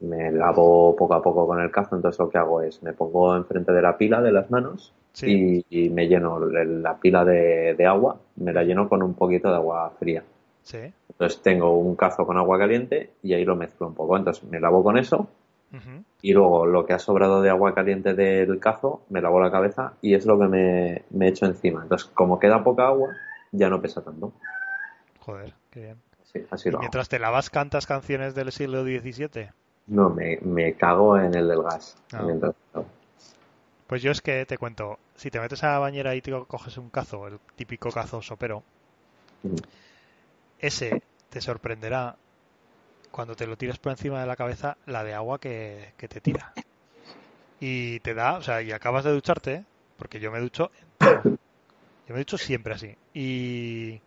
me 0.00 0.32
lavo 0.32 0.94
poco 0.96 1.14
a 1.14 1.22
poco 1.22 1.46
con 1.46 1.60
el 1.60 1.70
cazo, 1.70 1.96
entonces 1.96 2.18
lo 2.18 2.28
que 2.28 2.38
hago 2.38 2.62
es 2.62 2.82
me 2.82 2.92
pongo 2.92 3.36
enfrente 3.36 3.72
de 3.72 3.82
la 3.82 3.96
pila 3.96 4.20
de 4.20 4.32
las 4.32 4.50
manos 4.50 4.92
Sí. 5.12 5.62
y, 5.70 5.84
y 5.84 5.90
me 5.90 6.08
lleno 6.08 6.40
la 6.40 6.96
pila 6.96 7.24
de, 7.24 7.74
de 7.74 7.86
agua, 7.86 8.16
me 8.36 8.52
la 8.52 8.64
lleno 8.64 8.88
con 8.88 9.02
un 9.02 9.14
poquito 9.14 9.48
de 9.48 9.56
agua 9.56 9.92
fría. 9.98 10.24
Sí. 10.62 10.78
Entonces 11.10 11.42
tengo 11.42 11.76
un 11.76 11.96
cazo 11.96 12.26
con 12.26 12.36
agua 12.38 12.58
caliente 12.58 13.10
y 13.22 13.34
ahí 13.34 13.44
lo 13.44 13.56
mezclo 13.56 13.86
un 13.88 13.94
poco. 13.94 14.16
Entonces 14.16 14.44
me 14.44 14.60
lavo 14.60 14.82
con 14.82 14.96
eso 14.98 15.28
y 16.20 16.32
luego 16.34 16.66
lo 16.66 16.84
que 16.84 16.92
ha 16.92 16.98
sobrado 16.98 17.40
de 17.40 17.48
agua 17.48 17.74
caliente 17.74 18.12
del 18.14 18.60
cazo 18.60 19.00
me 19.08 19.22
lavo 19.22 19.40
la 19.40 19.50
cabeza 19.50 19.94
y 20.02 20.14
es 20.14 20.26
lo 20.26 20.38
que 20.38 20.46
me, 20.46 21.02
me 21.10 21.28
echo 21.28 21.46
encima. 21.46 21.82
Entonces 21.82 22.08
como 22.12 22.38
queda 22.38 22.62
poca 22.62 22.86
agua 22.88 23.16
ya 23.52 23.68
no 23.70 23.80
pesa 23.80 24.02
tanto. 24.02 24.32
Joder, 25.20 25.54
qué 25.70 25.80
bien. 25.80 25.96
Así, 26.22 26.46
así 26.50 26.68
¿Y 26.68 26.72
lo 26.72 26.76
hago. 26.78 26.82
mientras 26.82 27.08
te 27.08 27.18
lavas 27.18 27.48
cantas 27.50 27.86
canciones 27.86 28.34
del 28.34 28.52
siglo 28.52 28.82
XVII? 28.84 29.48
No, 29.86 30.10
me, 30.10 30.38
me 30.42 30.74
cago 30.74 31.18
en 31.18 31.34
el 31.34 31.48
del 31.48 31.62
gas. 31.62 31.96
Ah. 32.12 32.22
Mientras- 32.22 32.54
Pues 33.86 34.02
yo 34.02 34.10
es 34.10 34.20
que 34.20 34.44
te 34.46 34.58
cuento, 34.58 34.98
si 35.16 35.30
te 35.30 35.40
metes 35.40 35.64
a 35.64 35.72
la 35.72 35.78
bañera 35.78 36.14
y 36.14 36.20
te 36.22 36.32
coges 36.46 36.76
un 36.78 36.88
cazo, 36.90 37.26
el 37.28 37.38
típico 37.56 37.90
cazo 37.90 38.20
sopero, 38.22 38.62
Ujú. 39.42 39.56
Ese 40.62 41.04
te 41.30 41.42
sorprenderá 41.42 42.18
cuando 43.10 43.36
te 43.36 43.46
lo 43.46 43.56
tiras 43.58 43.78
por 43.80 43.92
encima 43.92 44.20
de 44.20 44.26
la 44.28 44.36
cabeza 44.36 44.78
la 44.86 45.04
de 45.04 45.14
agua 45.14 45.40
que, 45.40 45.94
que 45.98 46.08
te 46.08 46.20
tira. 46.22 46.58
Y 47.58 48.00
te 48.00 48.14
da, 48.14 48.36
o 48.38 48.42
sea, 48.42 48.60
y 48.62 48.72
acabas 48.72 49.04
de 49.04 49.12
ducharte, 49.12 49.66
porque 49.96 50.20
yo 50.20 50.30
me 50.32 50.40
ducho. 50.40 50.70
Yo 52.06 52.14
me 52.14 52.20
ducho 52.20 52.38
siempre 52.38 52.74
así. 52.74 52.96
Y, 53.12 54.02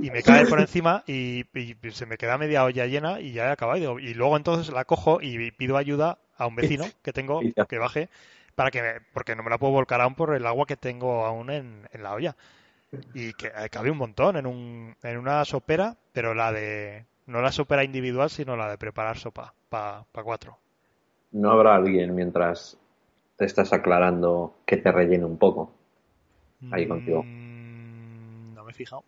y 0.00 0.10
me 0.10 0.22
cae 0.24 0.46
por 0.46 0.60
encima 0.60 1.04
y, 1.06 1.44
y 1.58 1.76
se 1.92 2.06
me 2.06 2.18
queda 2.18 2.38
media 2.38 2.64
olla 2.64 2.86
llena 2.86 3.20
y 3.20 3.32
ya 3.32 3.48
he 3.48 3.52
acabado. 3.52 3.98
Y, 4.00 4.14
luego 4.14 4.36
entonces 4.38 4.72
la 4.74 4.84
cojo 4.86 5.20
y 5.22 5.50
pido 5.52 5.76
ayuda 5.76 6.20
a 6.36 6.46
un 6.46 6.56
vecino 6.56 6.94
que 7.02 7.12
tengo 7.12 7.48
que 7.68 7.78
baje 7.78 8.10
para 8.54 8.70
que 8.72 8.82
me- 8.82 9.00
porque 9.14 9.36
no 9.36 9.42
me 9.44 9.50
la 9.50 9.58
puedo 9.58 9.72
volcar 9.74 10.00
aún 10.00 10.14
por 10.16 10.34
el 10.34 10.46
agua 10.46 10.66
que 10.66 10.76
tengo 10.78 11.26
aún 11.26 11.50
en, 11.50 11.88
en 11.92 12.02
la 12.02 12.14
olla. 12.14 12.36
Y 13.14 13.32
que 13.34 13.48
eh, 13.48 13.68
cabe 13.70 13.90
un 13.90 13.98
montón 13.98 14.36
en, 14.36 14.46
un, 14.46 14.96
en 15.02 15.18
una 15.18 15.44
sopera, 15.44 15.96
pero 16.12 16.34
la 16.34 16.52
de, 16.52 17.06
no 17.26 17.40
la 17.40 17.52
sopera 17.52 17.84
individual, 17.84 18.30
sino 18.30 18.56
la 18.56 18.68
de 18.68 18.78
preparar 18.78 19.16
sopa 19.18 19.54
para 19.68 20.04
cuatro. 20.24 20.58
No 21.32 21.52
habrá 21.52 21.76
alguien 21.76 22.14
mientras 22.14 22.76
te 23.36 23.44
estás 23.44 23.72
aclarando 23.72 24.54
que 24.66 24.76
te 24.76 24.90
rellene 24.90 25.24
un 25.24 25.38
poco. 25.38 25.70
Ahí 26.72 26.86
contigo. 26.88 27.22
Mm, 27.22 28.54
no 28.54 28.64
me 28.64 28.70
he 28.72 28.74
fijado. 28.74 29.04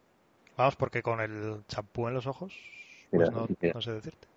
Vamos, 0.57 0.77
porque 0.77 1.03
con 1.03 1.21
el 1.21 1.63
champú 1.67 2.07
en 2.09 2.15
los 2.15 2.27
ojos, 2.27 2.55
Mira, 3.11 3.27
pues 3.27 3.37
no, 3.37 3.47
mira. 3.61 3.75
no 3.75 3.81
sé 3.83 3.93
decirte. 3.93 4.29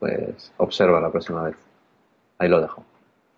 Pues 0.00 0.52
observa 0.58 1.00
la 1.00 1.10
próxima 1.10 1.44
vez. 1.44 1.56
Ahí 2.38 2.48
lo 2.48 2.60
dejo. 2.60 2.84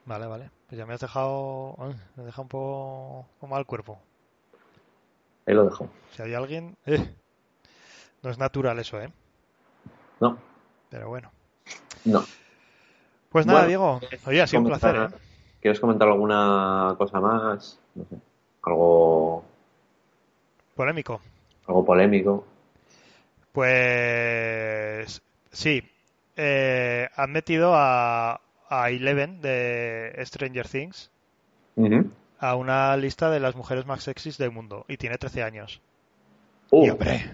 Vale, 0.07 0.27
vale. 0.27 0.51
Pues 0.69 0.79
ya 0.79 0.87
me 0.87 0.95
has 0.95 1.01
dejado, 1.01 1.75
ay, 1.79 1.95
me 2.17 2.25
deja 2.25 2.43
un 2.43 2.49
poco 2.49 3.27
como 3.39 3.55
mal 3.55 3.67
cuerpo. 3.67 4.01
Ahí 5.49 5.55
lo 5.55 5.65
dejo. 5.65 5.89
Si 6.15 6.21
hay 6.23 6.35
alguien, 6.35 6.77
eh, 6.85 7.15
no 8.23 8.29
es 8.31 8.37
natural 8.37 8.79
eso, 8.79 9.01
¿eh? 9.01 9.11
No, 10.21 10.39
Pero 10.91 11.09
bueno. 11.09 11.33
no. 12.05 12.27
Pues 13.31 13.47
nada, 13.47 13.61
Bueno, 13.61 13.69
Diego. 13.69 14.01
Oye, 14.27 14.43
ha 14.43 14.47
sido 14.47 14.61
un 14.61 14.67
placer, 14.69 14.95
¿eh? 14.97 15.09
¿Quieres 15.63 15.81
comentar 15.81 16.07
alguna 16.09 16.95
cosa 16.99 17.19
más? 17.21 17.81
No 17.95 18.05
sé. 18.05 18.17
Algo, 18.63 19.43
Polémico. 20.75 21.23
algo 21.67 21.85
polémico. 21.85 22.45
Pues 23.53 25.23
sí, 25.51 25.83
eh, 26.37 27.09
han 27.17 27.33
metido 27.33 27.73
a, 27.75 28.41
a 28.69 28.91
Eleven 28.91 29.41
de 29.41 30.15
Stranger 30.27 30.69
Things 30.69 31.11
Ujú. 31.77 32.11
A 32.39 32.55
una 32.55 32.97
lista 32.97 33.31
de 33.31 33.41
las 33.41 33.57
mujeres 33.57 33.87
más 33.87 34.03
sexys 34.03 34.39
del 34.39 34.51
mundo 34.53 34.85
y 34.89 34.97
tiene 34.97 35.19
13 35.19 35.43
años. 35.43 35.81
Uh, 36.71 36.87
Y 36.87 36.91
hombre, 36.91 37.31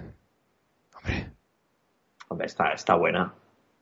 hombre, 0.97 1.31
hombre, 2.29 2.47
está, 2.47 2.73
está 2.73 2.95
buena. 2.95 3.35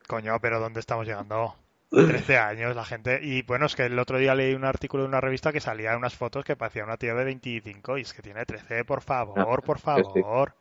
coño, 0.07 0.39
pero 0.41 0.59
¿dónde 0.59 0.79
estamos 0.79 1.05
llegando? 1.05 1.55
13 1.91 2.37
años 2.39 2.75
la 2.75 2.85
gente. 2.85 3.19
Y 3.21 3.43
bueno, 3.43 3.67
es 3.67 3.75
que 3.75 3.85
el 3.85 3.99
otro 3.99 4.17
día 4.17 4.33
leí 4.33 4.55
un 4.55 4.65
artículo 4.65 5.03
de 5.03 5.09
una 5.09 5.21
revista 5.21 5.51
que 5.51 5.59
salía 5.59 5.95
unas 5.95 6.15
fotos 6.15 6.43
que 6.43 6.55
parecía 6.55 6.83
una 6.83 6.97
tía 6.97 7.13
de 7.13 7.23
25 7.23 7.99
y 7.99 8.01
es 8.01 8.13
que 8.13 8.23
tiene 8.23 8.45
13, 8.45 8.83
por 8.83 9.01
favor, 9.01 9.37
No, 9.37 9.45
por 9.45 9.61
que 9.63 10.03
sí. 10.13 10.21
favor. 10.21 10.55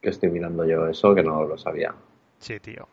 Que 0.00 0.08
estoy 0.08 0.30
mirando 0.30 0.64
yo 0.64 0.88
eso, 0.88 1.14
que 1.14 1.22
no 1.22 1.44
lo 1.44 1.58
sabía. 1.58 1.94
Sí, 2.38 2.58
tío. 2.58 2.88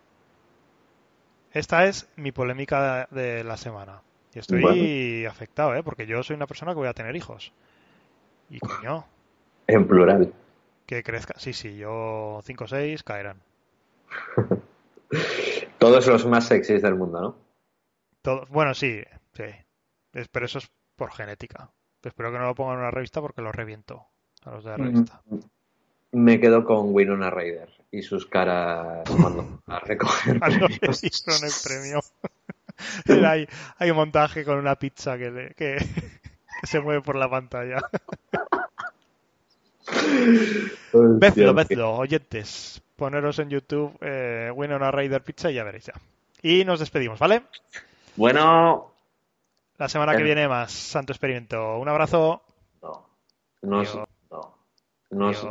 Esta 1.52 1.86
es 1.86 2.08
mi 2.18 2.32
polémica 2.32 3.08
de 3.12 3.44
la 3.44 3.58
semana. 3.58 4.02
Y 4.34 4.40
estoy 4.40 4.62
Bueno. 4.62 5.30
afectado, 5.30 5.76
¿eh? 5.76 5.84
Porque 5.84 6.06
yo 6.06 6.22
soy 6.24 6.36
una 6.36 6.48
persona 6.48 6.72
que 6.74 6.78
voy 6.80 6.88
a 6.88 6.94
tener 6.94 7.16
hijos. 7.16 7.52
Y 8.50 8.60
coño, 8.60 9.06
En 9.68 9.88
plural. 9.88 10.34
que 10.86 11.04
crezca. 11.04 11.34
Sí, 11.38 11.54
sí, 11.54 11.78
yo 11.78 12.40
5 12.44 12.64
o 12.64 12.68
6 12.68 13.04
caerán. 13.04 13.42
Todos 15.78 16.08
los 16.08 16.26
más 16.26 16.48
sexys 16.48 16.82
del 16.82 16.96
mundo, 16.96 17.22
¿no? 17.22 17.36
Todo... 18.22 18.46
Bueno, 18.50 18.74
sí, 18.74 19.02
sí. 19.34 19.44
Pero 20.32 20.46
eso 20.46 20.58
es 20.60 20.70
por 20.96 21.12
genética. 21.12 21.70
Espero 22.04 22.32
que 22.32 22.38
no 22.38 22.46
lo 22.46 22.56
pongan 22.56 22.76
en 22.76 22.82
una 22.82 22.92
revista 22.92 23.22
porque 23.22 23.42
lo 23.42 23.52
reviento 23.52 24.06
a 24.44 24.52
los 24.52 24.64
de 24.64 24.70
la 24.72 24.78
revista. 24.78 25.22
Me 26.12 26.40
quedo 26.40 26.64
con 26.66 26.94
Winona 26.94 27.30
Ryder 27.30 27.70
y 27.92 28.02
sus 28.02 28.26
caras 28.26 29.08
cuando 29.22 29.62
a 29.68 29.80
recoger 29.80 30.38
A 30.44 30.50
los 30.50 30.70
que 30.72 30.80
premios. 30.80 31.02
dieron 31.26 31.44
el 31.44 31.52
premio. 31.64 32.00
Hay 33.78 33.90
un 33.92 33.96
montaje 33.98 34.44
con 34.46 34.58
una 34.58 34.76
pizza 34.76 35.18
que, 35.18 35.32
le- 35.32 35.54
que, 35.56 35.78
que 36.62 36.68
se 36.68 36.80
mueve 36.80 37.02
por 37.02 37.16
la 37.16 37.30
pantalla. 37.30 37.78
Vedlo, 40.94 41.54
vedlo, 41.54 41.92
oyentes. 41.96 42.82
Poneros 42.96 43.40
en 43.40 43.50
YouTube 43.50 43.98
eh, 44.02 44.52
Winona 44.54 44.92
Ryder 44.92 45.24
Pizza 45.24 45.50
y 45.50 45.54
ya 45.56 45.64
veréis 45.64 45.86
ya. 45.86 45.94
Y 46.42 46.66
nos 46.66 46.80
despedimos, 46.80 47.18
¿vale? 47.20 47.44
Bueno, 48.18 48.92
La 49.78 49.88
semana 49.88 50.16
que 50.16 50.24
viene 50.24 50.48
más 50.48 50.72
Santo 50.72 51.14
Experimento. 51.14 51.78
Un 51.80 51.88
abrazo. 51.88 52.42
no, 52.82 53.08
no, 53.62 53.80
Dios. 53.82 53.96
no, 54.30 54.56
no, 55.12 55.30
Dios. 55.30 55.48